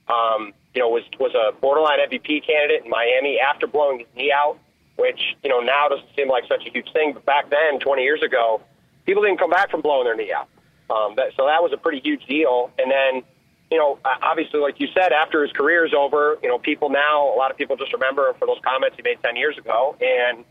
Um, 0.09 0.53
you 0.73 0.81
know, 0.81 0.89
was 0.89 1.03
was 1.19 1.35
a 1.37 1.53
borderline 1.61 1.99
MVP 2.09 2.41
candidate 2.41 2.85
in 2.85 2.89
Miami 2.89 3.37
after 3.37 3.67
blowing 3.67 3.99
his 3.99 4.07
knee 4.17 4.33
out 4.33 4.57
which 5.01 5.35
you 5.43 5.49
know 5.49 5.59
now 5.59 5.89
doesn't 5.89 6.07
seem 6.15 6.29
like 6.29 6.43
such 6.47 6.63
a 6.67 6.69
huge 6.69 6.93
thing, 6.93 7.13
but 7.13 7.25
back 7.25 7.49
then, 7.49 7.79
20 7.79 8.03
years 8.03 8.21
ago, 8.21 8.61
people 9.05 9.23
didn't 9.23 9.39
come 9.39 9.49
back 9.49 9.71
from 9.71 9.81
blowing 9.81 10.05
their 10.05 10.15
knee 10.15 10.31
out. 10.31 10.47
Um, 10.91 11.15
that, 11.15 11.33
so 11.35 11.47
that 11.47 11.63
was 11.63 11.71
a 11.73 11.77
pretty 11.77 12.01
huge 12.01 12.25
deal. 12.27 12.69
And 12.77 12.91
then, 12.91 13.23
you 13.71 13.77
know, 13.77 13.97
obviously, 14.21 14.59
like 14.59 14.79
you 14.79 14.87
said, 14.93 15.11
after 15.11 15.41
his 15.41 15.51
career 15.53 15.85
is 15.85 15.93
over, 15.93 16.37
you 16.43 16.49
know, 16.49 16.59
people 16.59 16.89
now, 16.89 17.33
a 17.33 17.37
lot 17.37 17.49
of 17.49 17.57
people 17.57 17.75
just 17.77 17.93
remember 17.93 18.27
him 18.27 18.35
for 18.37 18.45
those 18.45 18.59
comments 18.63 18.97
he 18.97 19.01
made 19.01 19.17
10 19.23 19.35
years 19.35 19.57
ago. 19.57 19.95
And, 20.01 20.43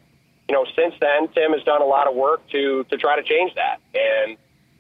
you 0.49 0.55
know, 0.55 0.67
since 0.75 0.95
then, 1.01 1.29
Tim 1.29 1.53
has 1.53 1.63
done 1.63 1.83
a 1.83 1.87
lot 1.87 2.09
of 2.09 2.15
work 2.17 2.49
to 2.51 2.85
to 2.91 2.97
try 2.97 3.15
to 3.17 3.23
change 3.23 3.55
that 3.55 3.79
and 3.95 4.37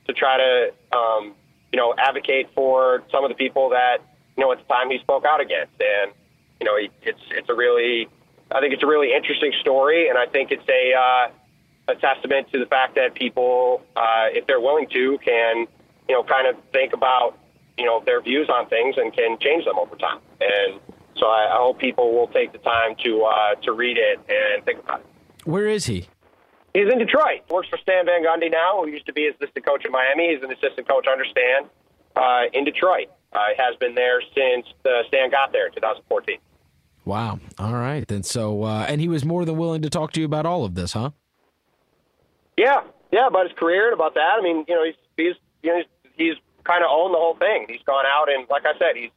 to 0.06 0.12
try 0.12 0.38
to, 0.38 0.96
um, 0.96 1.34
you 1.72 1.76
know, 1.76 1.94
advocate 1.96 2.48
for 2.54 3.04
some 3.12 3.22
of 3.22 3.28
the 3.28 3.36
people 3.36 3.68
that, 3.70 3.98
you 4.36 4.42
know, 4.42 4.50
at 4.50 4.58
the 4.58 4.64
time 4.64 4.90
he 4.90 4.98
spoke 4.98 5.24
out 5.24 5.40
against. 5.40 5.74
And, 5.78 6.10
you 6.58 6.66
know, 6.66 6.76
it's 6.76 7.22
it's 7.30 7.48
a 7.48 7.54
really 7.54 8.08
I 8.53 8.61
think 8.61 8.74
it's 8.74 8.82
a 8.82 8.86
really 8.86 9.12
interesting 9.14 9.53
story, 9.61 10.09
and 10.09 10.18
I 10.18 10.26
think 10.26 10.51
it's 10.51 10.68
a 10.68 10.94
uh, 10.94 11.92
a 11.92 11.94
testament 11.96 12.51
to 12.53 12.59
the 12.59 12.66
fact 12.66 12.94
that 12.96 13.14
people, 13.14 13.82
uh, 13.96 14.26
if 14.30 14.46
they're 14.46 14.61
willing 14.61 14.88
to, 14.88 15.18
can 15.18 15.66
you 16.09 16.14
know 16.14 16.22
kind 16.22 16.46
of 16.46 16.57
think 16.72 16.92
about 16.92 17.38
you 17.78 17.84
know 17.84 18.03
their 18.05 18.20
views 18.20 18.48
on 18.48 18.66
things 18.68 18.96
and 18.96 19.14
can 19.14 19.38
change 19.38 19.64
them 19.64 19.78
over 19.78 19.96
time. 19.96 20.18
And 20.40 20.80
so 21.16 21.26
I, 21.26 21.53
I 21.53 21.57
hope 21.59 21.78
people 21.78 22.12
will 22.12 22.28
take 22.28 22.53
the 22.53 22.59
time 22.59 22.96
to 23.05 23.22
uh, 23.22 23.55
to 23.62 23.72
read 23.72 23.96
it 23.98 24.18
and 24.28 24.64
think 24.64 24.80
about 24.80 25.01
it. 25.01 25.07
Where 25.44 25.68
is 25.68 25.86
he? 25.86 26.09
He's 26.74 26.90
in 26.90 26.98
Detroit. 26.98 27.42
Works 27.51 27.68
for 27.68 27.78
Stan 27.78 28.07
Van 28.07 28.22
Gundy 28.24 28.51
now, 28.51 28.82
who 28.82 28.88
used 28.88 29.07
to 29.07 29.12
be 29.12 29.26
assistant 29.26 29.66
coach 29.66 29.84
in 29.84 29.90
Miami. 29.90 30.34
He's 30.34 30.42
an 30.42 30.53
assistant 30.53 30.88
coach 30.88 31.07
under 31.11 31.24
Stan 31.24 31.68
uh, 32.16 32.42
in 32.53 32.64
Detroit. 32.64 33.09
Uh, 33.32 33.38
has 33.57 33.76
been 33.76 33.94
there 33.94 34.20
since 34.34 34.66
uh, 34.84 35.07
Stan 35.07 35.30
got 35.30 35.53
there 35.53 35.66
in 35.66 35.72
2014. 35.74 36.38
Wow. 37.05 37.40
All 37.59 37.72
right. 37.72 38.09
And 38.11 38.24
so, 38.24 38.62
uh, 38.62 38.86
and 38.88 39.01
he 39.01 39.09
was 39.09 39.24
more 39.24 39.44
than 39.44 39.57
willing 39.57 39.82
to 39.82 39.90
talk 39.90 40.12
to 40.12 40.20
you 40.20 40.26
about 40.26 40.46
all 40.46 40.64
of 40.64 40.74
this, 40.74 40.92
huh? 40.92 41.11
Yeah. 42.57 42.82
Yeah. 43.11 43.26
About 43.26 43.48
his 43.48 43.59
career 43.59 43.86
and 43.86 43.94
about 43.94 44.14
that. 44.14 44.36
I 44.38 44.42
mean, 44.42 44.64
you 44.68 44.74
know, 44.74 44.84
he's, 44.84 44.94
he's, 45.16 45.34
you 45.62 45.70
know, 45.70 45.78
he's, 45.78 46.12
he's 46.14 46.34
kind 46.64 46.84
of 46.84 46.90
owned 46.90 47.14
the 47.14 47.18
whole 47.18 47.36
thing. 47.36 47.66
He's 47.68 47.82
gone 47.84 48.05
out 48.07 48.30
and, 48.30 48.46
like 48.51 48.64
I 48.66 48.78
said, 48.78 48.96
he's, 48.96 49.11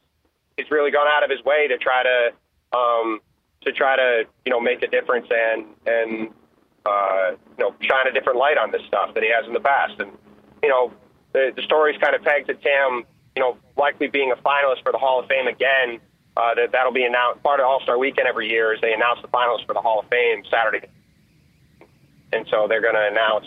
he's 0.56 0.70
really 0.70 0.90
gone 0.90 1.06
out 1.06 1.22
of 1.22 1.30
his 1.30 1.44
way 1.44 1.68
to 1.68 1.76
try 1.76 2.02
to, 2.02 2.76
um, 2.76 3.20
to 3.62 3.72
try 3.72 3.96
to, 3.96 4.24
you 4.44 4.50
know, 4.50 4.60
make 4.60 4.82
a 4.82 4.88
difference 4.88 5.26
and, 5.30 5.66
and, 5.86 6.28
uh, 6.86 7.32
you 7.58 7.64
know, 7.64 7.74
shine 7.80 8.06
a 8.08 8.12
different 8.12 8.38
light 8.38 8.58
on 8.58 8.70
this 8.72 8.82
stuff 8.86 9.14
than 9.14 9.22
he 9.22 9.30
has 9.30 9.46
in 9.46 9.52
the 9.52 9.60
past. 9.60 9.94
And, 10.00 10.10
you 10.62 10.68
know, 10.68 10.92
the, 11.32 11.52
the 11.54 11.62
story's 11.62 11.98
kind 11.98 12.14
of 12.14 12.22
pegged 12.22 12.48
to 12.48 12.54
Tim, 12.54 13.04
you 13.36 13.42
know, 13.42 13.56
likely 13.76 14.08
being 14.08 14.32
a 14.32 14.36
finalist 14.36 14.82
for 14.82 14.92
the 14.92 14.98
Hall 14.98 15.20
of 15.20 15.26
Fame 15.28 15.46
again 15.46 16.00
uh, 16.36 16.54
that 16.54 16.72
that'll 16.72 16.92
be 16.92 17.04
announced. 17.04 17.42
Part 17.42 17.60
of 17.60 17.66
All 17.66 17.80
Star 17.80 17.98
Weekend 17.98 18.26
every 18.26 18.48
year 18.48 18.74
is 18.74 18.80
they 18.80 18.92
announce 18.92 19.20
the 19.22 19.28
finalists 19.28 19.66
for 19.66 19.74
the 19.74 19.80
Hall 19.80 20.00
of 20.00 20.06
Fame 20.08 20.42
Saturday, 20.50 20.88
and 22.32 22.46
so 22.50 22.66
they're 22.68 22.82
going 22.82 22.94
to 22.94 23.06
announce, 23.06 23.46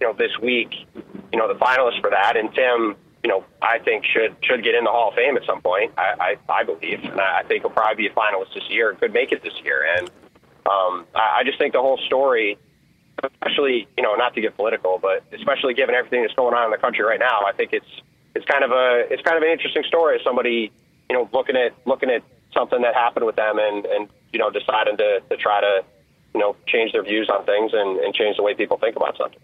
you 0.00 0.06
know, 0.06 0.12
this 0.12 0.38
week, 0.42 0.74
you 1.32 1.38
know, 1.38 1.48
the 1.48 1.58
finalists 1.58 2.00
for 2.00 2.10
that. 2.10 2.36
And 2.36 2.52
Tim, 2.54 2.96
you 3.22 3.30
know, 3.30 3.44
I 3.62 3.78
think 3.78 4.04
should 4.04 4.36
should 4.42 4.64
get 4.64 4.74
in 4.74 4.84
the 4.84 4.90
Hall 4.90 5.10
of 5.10 5.14
Fame 5.14 5.36
at 5.36 5.44
some 5.44 5.60
point. 5.60 5.92
I 5.96 6.36
I, 6.48 6.52
I 6.60 6.64
believe, 6.64 7.04
and 7.04 7.20
I 7.20 7.42
think 7.44 7.62
he'll 7.62 7.70
probably 7.70 8.08
be 8.08 8.08
a 8.08 8.14
finalist 8.14 8.54
this 8.54 8.68
year 8.68 8.90
and 8.90 8.98
could 8.98 9.12
make 9.12 9.32
it 9.32 9.42
this 9.42 9.54
year. 9.62 9.86
And 9.96 10.10
um, 10.66 11.06
I, 11.14 11.40
I 11.40 11.42
just 11.44 11.58
think 11.58 11.72
the 11.72 11.80
whole 11.80 11.98
story. 12.06 12.58
Especially, 13.22 13.86
you 13.96 14.02
know, 14.02 14.16
not 14.16 14.34
to 14.34 14.40
get 14.40 14.56
political, 14.56 14.98
but 14.98 15.22
especially 15.32 15.72
given 15.72 15.94
everything 15.94 16.22
that's 16.22 16.34
going 16.34 16.52
on 16.52 16.64
in 16.64 16.72
the 16.72 16.78
country 16.78 17.04
right 17.04 17.20
now, 17.20 17.42
I 17.46 17.52
think 17.52 17.72
it's 17.72 17.86
it's 18.34 18.44
kind 18.44 18.64
of 18.64 18.72
a 18.72 19.06
it's 19.08 19.22
kind 19.22 19.36
of 19.36 19.44
an 19.44 19.50
interesting 19.50 19.84
story. 19.86 20.16
As 20.18 20.24
somebody 20.24 20.72
you 21.08 21.16
know, 21.16 21.28
looking 21.32 21.56
at 21.56 21.74
looking 21.86 22.10
at 22.10 22.22
something 22.52 22.82
that 22.82 22.94
happened 22.94 23.26
with 23.26 23.36
them 23.36 23.58
and 23.58 23.84
and 23.86 24.08
you 24.32 24.38
know 24.38 24.50
deciding 24.50 24.96
to 24.96 25.20
to 25.28 25.36
try 25.36 25.60
to 25.60 25.84
you 26.34 26.40
know 26.40 26.56
change 26.66 26.92
their 26.92 27.02
views 27.02 27.28
on 27.32 27.44
things 27.44 27.72
and, 27.72 27.98
and 28.00 28.14
change 28.14 28.36
the 28.36 28.42
way 28.42 28.54
people 28.54 28.78
think 28.78 28.96
about 28.96 29.16
something. 29.16 29.40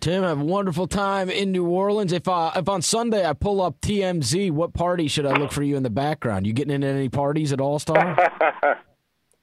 Tim, 0.00 0.22
have 0.22 0.40
a 0.40 0.44
wonderful 0.44 0.86
time 0.86 1.28
in 1.28 1.50
New 1.50 1.66
Orleans. 1.66 2.12
If 2.12 2.28
uh, 2.28 2.52
if 2.54 2.68
on 2.68 2.82
Sunday 2.82 3.26
I 3.26 3.32
pull 3.32 3.60
up 3.60 3.80
TMZ, 3.80 4.50
what 4.52 4.72
party 4.72 5.08
should 5.08 5.26
I 5.26 5.36
look 5.36 5.50
for 5.50 5.62
you 5.62 5.76
in 5.76 5.82
the 5.82 5.90
background? 5.90 6.46
You 6.46 6.52
getting 6.52 6.74
into 6.74 6.86
any 6.86 7.08
parties 7.08 7.52
at 7.52 7.60
All 7.60 7.78
Star? 7.78 8.16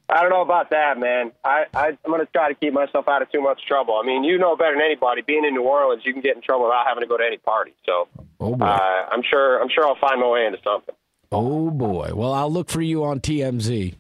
I 0.08 0.22
don't 0.22 0.30
know 0.30 0.42
about 0.42 0.70
that, 0.70 1.00
man. 1.00 1.32
I, 1.44 1.64
I 1.74 1.88
I'm 1.88 2.12
going 2.12 2.20
to 2.20 2.32
try 2.32 2.50
to 2.50 2.56
keep 2.56 2.74
myself 2.74 3.08
out 3.08 3.22
of 3.22 3.32
too 3.32 3.42
much 3.42 3.62
trouble. 3.68 4.00
I 4.02 4.06
mean, 4.06 4.24
you 4.24 4.38
know 4.38 4.56
better 4.56 4.74
than 4.74 4.84
anybody. 4.84 5.22
Being 5.22 5.46
in 5.46 5.56
New 5.56 5.64
Orleans, 5.64 6.04
you 6.06 6.14
can 6.14 6.22
get 6.22 6.36
in 6.36 6.44
trouble 6.44 6.66
without 6.66 6.86
having 6.88 7.02
to 7.02 7.08
go 7.08 7.18
to 7.18 7.24
any 7.26 7.38
party. 7.38 7.74
So, 7.86 8.08
oh 8.40 8.56
boy. 8.56 8.66
Uh, 8.66 9.10
I'm 9.12 9.24
sure 9.28 9.62
I'm 9.62 9.70
sure 9.74 9.88
I'll 9.88 9.98
find 10.00 10.22
my 10.22 10.28
way 10.28 10.46
into 10.46 10.60
something. 10.64 10.94
Oh 11.32 11.72
boy. 11.72 12.12
Well, 12.14 12.34
I'll 12.34 12.52
look 12.52 12.70
for 12.70 12.82
you 12.82 13.04
on 13.04 13.20
TMZ. 13.20 13.96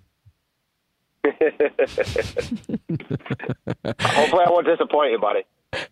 Hopefully, 1.26 1.49
I 4.45 4.49
won't 4.49 4.68
disappoint 4.68 5.12
you, 5.12 5.20
buddy. 5.20 5.41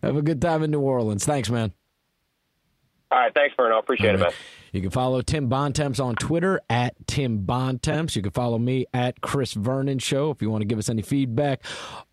Have 0.02 0.16
a 0.16 0.22
good 0.22 0.40
time 0.40 0.62
in 0.62 0.70
New 0.70 0.80
Orleans. 0.80 1.24
Thanks, 1.24 1.50
man. 1.50 1.72
All 3.10 3.18
right, 3.18 3.34
thanks, 3.34 3.56
Verno. 3.56 3.80
Appreciate 3.80 4.10
right. 4.10 4.20
it, 4.20 4.22
man. 4.22 4.32
You 4.74 4.80
can 4.80 4.90
follow 4.90 5.22
Tim 5.22 5.48
Bontemps 5.48 6.00
on 6.00 6.16
Twitter 6.16 6.60
at 6.68 6.96
Tim 7.06 7.44
Bontemps. 7.44 8.16
You 8.16 8.22
can 8.22 8.32
follow 8.32 8.58
me 8.58 8.86
at 8.92 9.20
Chris 9.20 9.52
Vernon 9.52 10.00
Show 10.00 10.32
if 10.32 10.42
you 10.42 10.50
want 10.50 10.62
to 10.62 10.66
give 10.66 10.80
us 10.80 10.88
any 10.88 11.00
feedback 11.00 11.62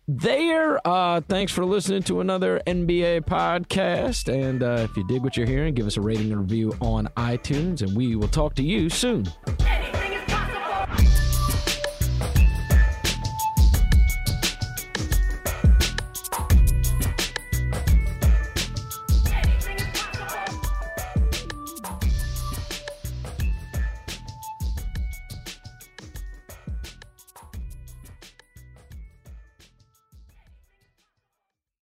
there. 0.06 0.78
Uh, 0.86 1.22
thanks 1.22 1.50
for 1.50 1.64
listening 1.64 2.04
to 2.04 2.20
another 2.20 2.62
NBA 2.64 3.22
podcast. 3.22 4.32
And 4.32 4.62
uh, 4.62 4.86
if 4.88 4.96
you 4.96 5.04
dig 5.08 5.24
what 5.24 5.36
you're 5.36 5.44
hearing, 5.44 5.74
give 5.74 5.88
us 5.88 5.96
a 5.96 6.00
rating 6.00 6.30
and 6.30 6.40
review 6.40 6.72
on 6.80 7.08
iTunes, 7.16 7.82
and 7.82 7.96
we 7.96 8.14
will 8.14 8.28
talk 8.28 8.54
to 8.54 8.62
you 8.62 8.88
soon. 8.88 9.26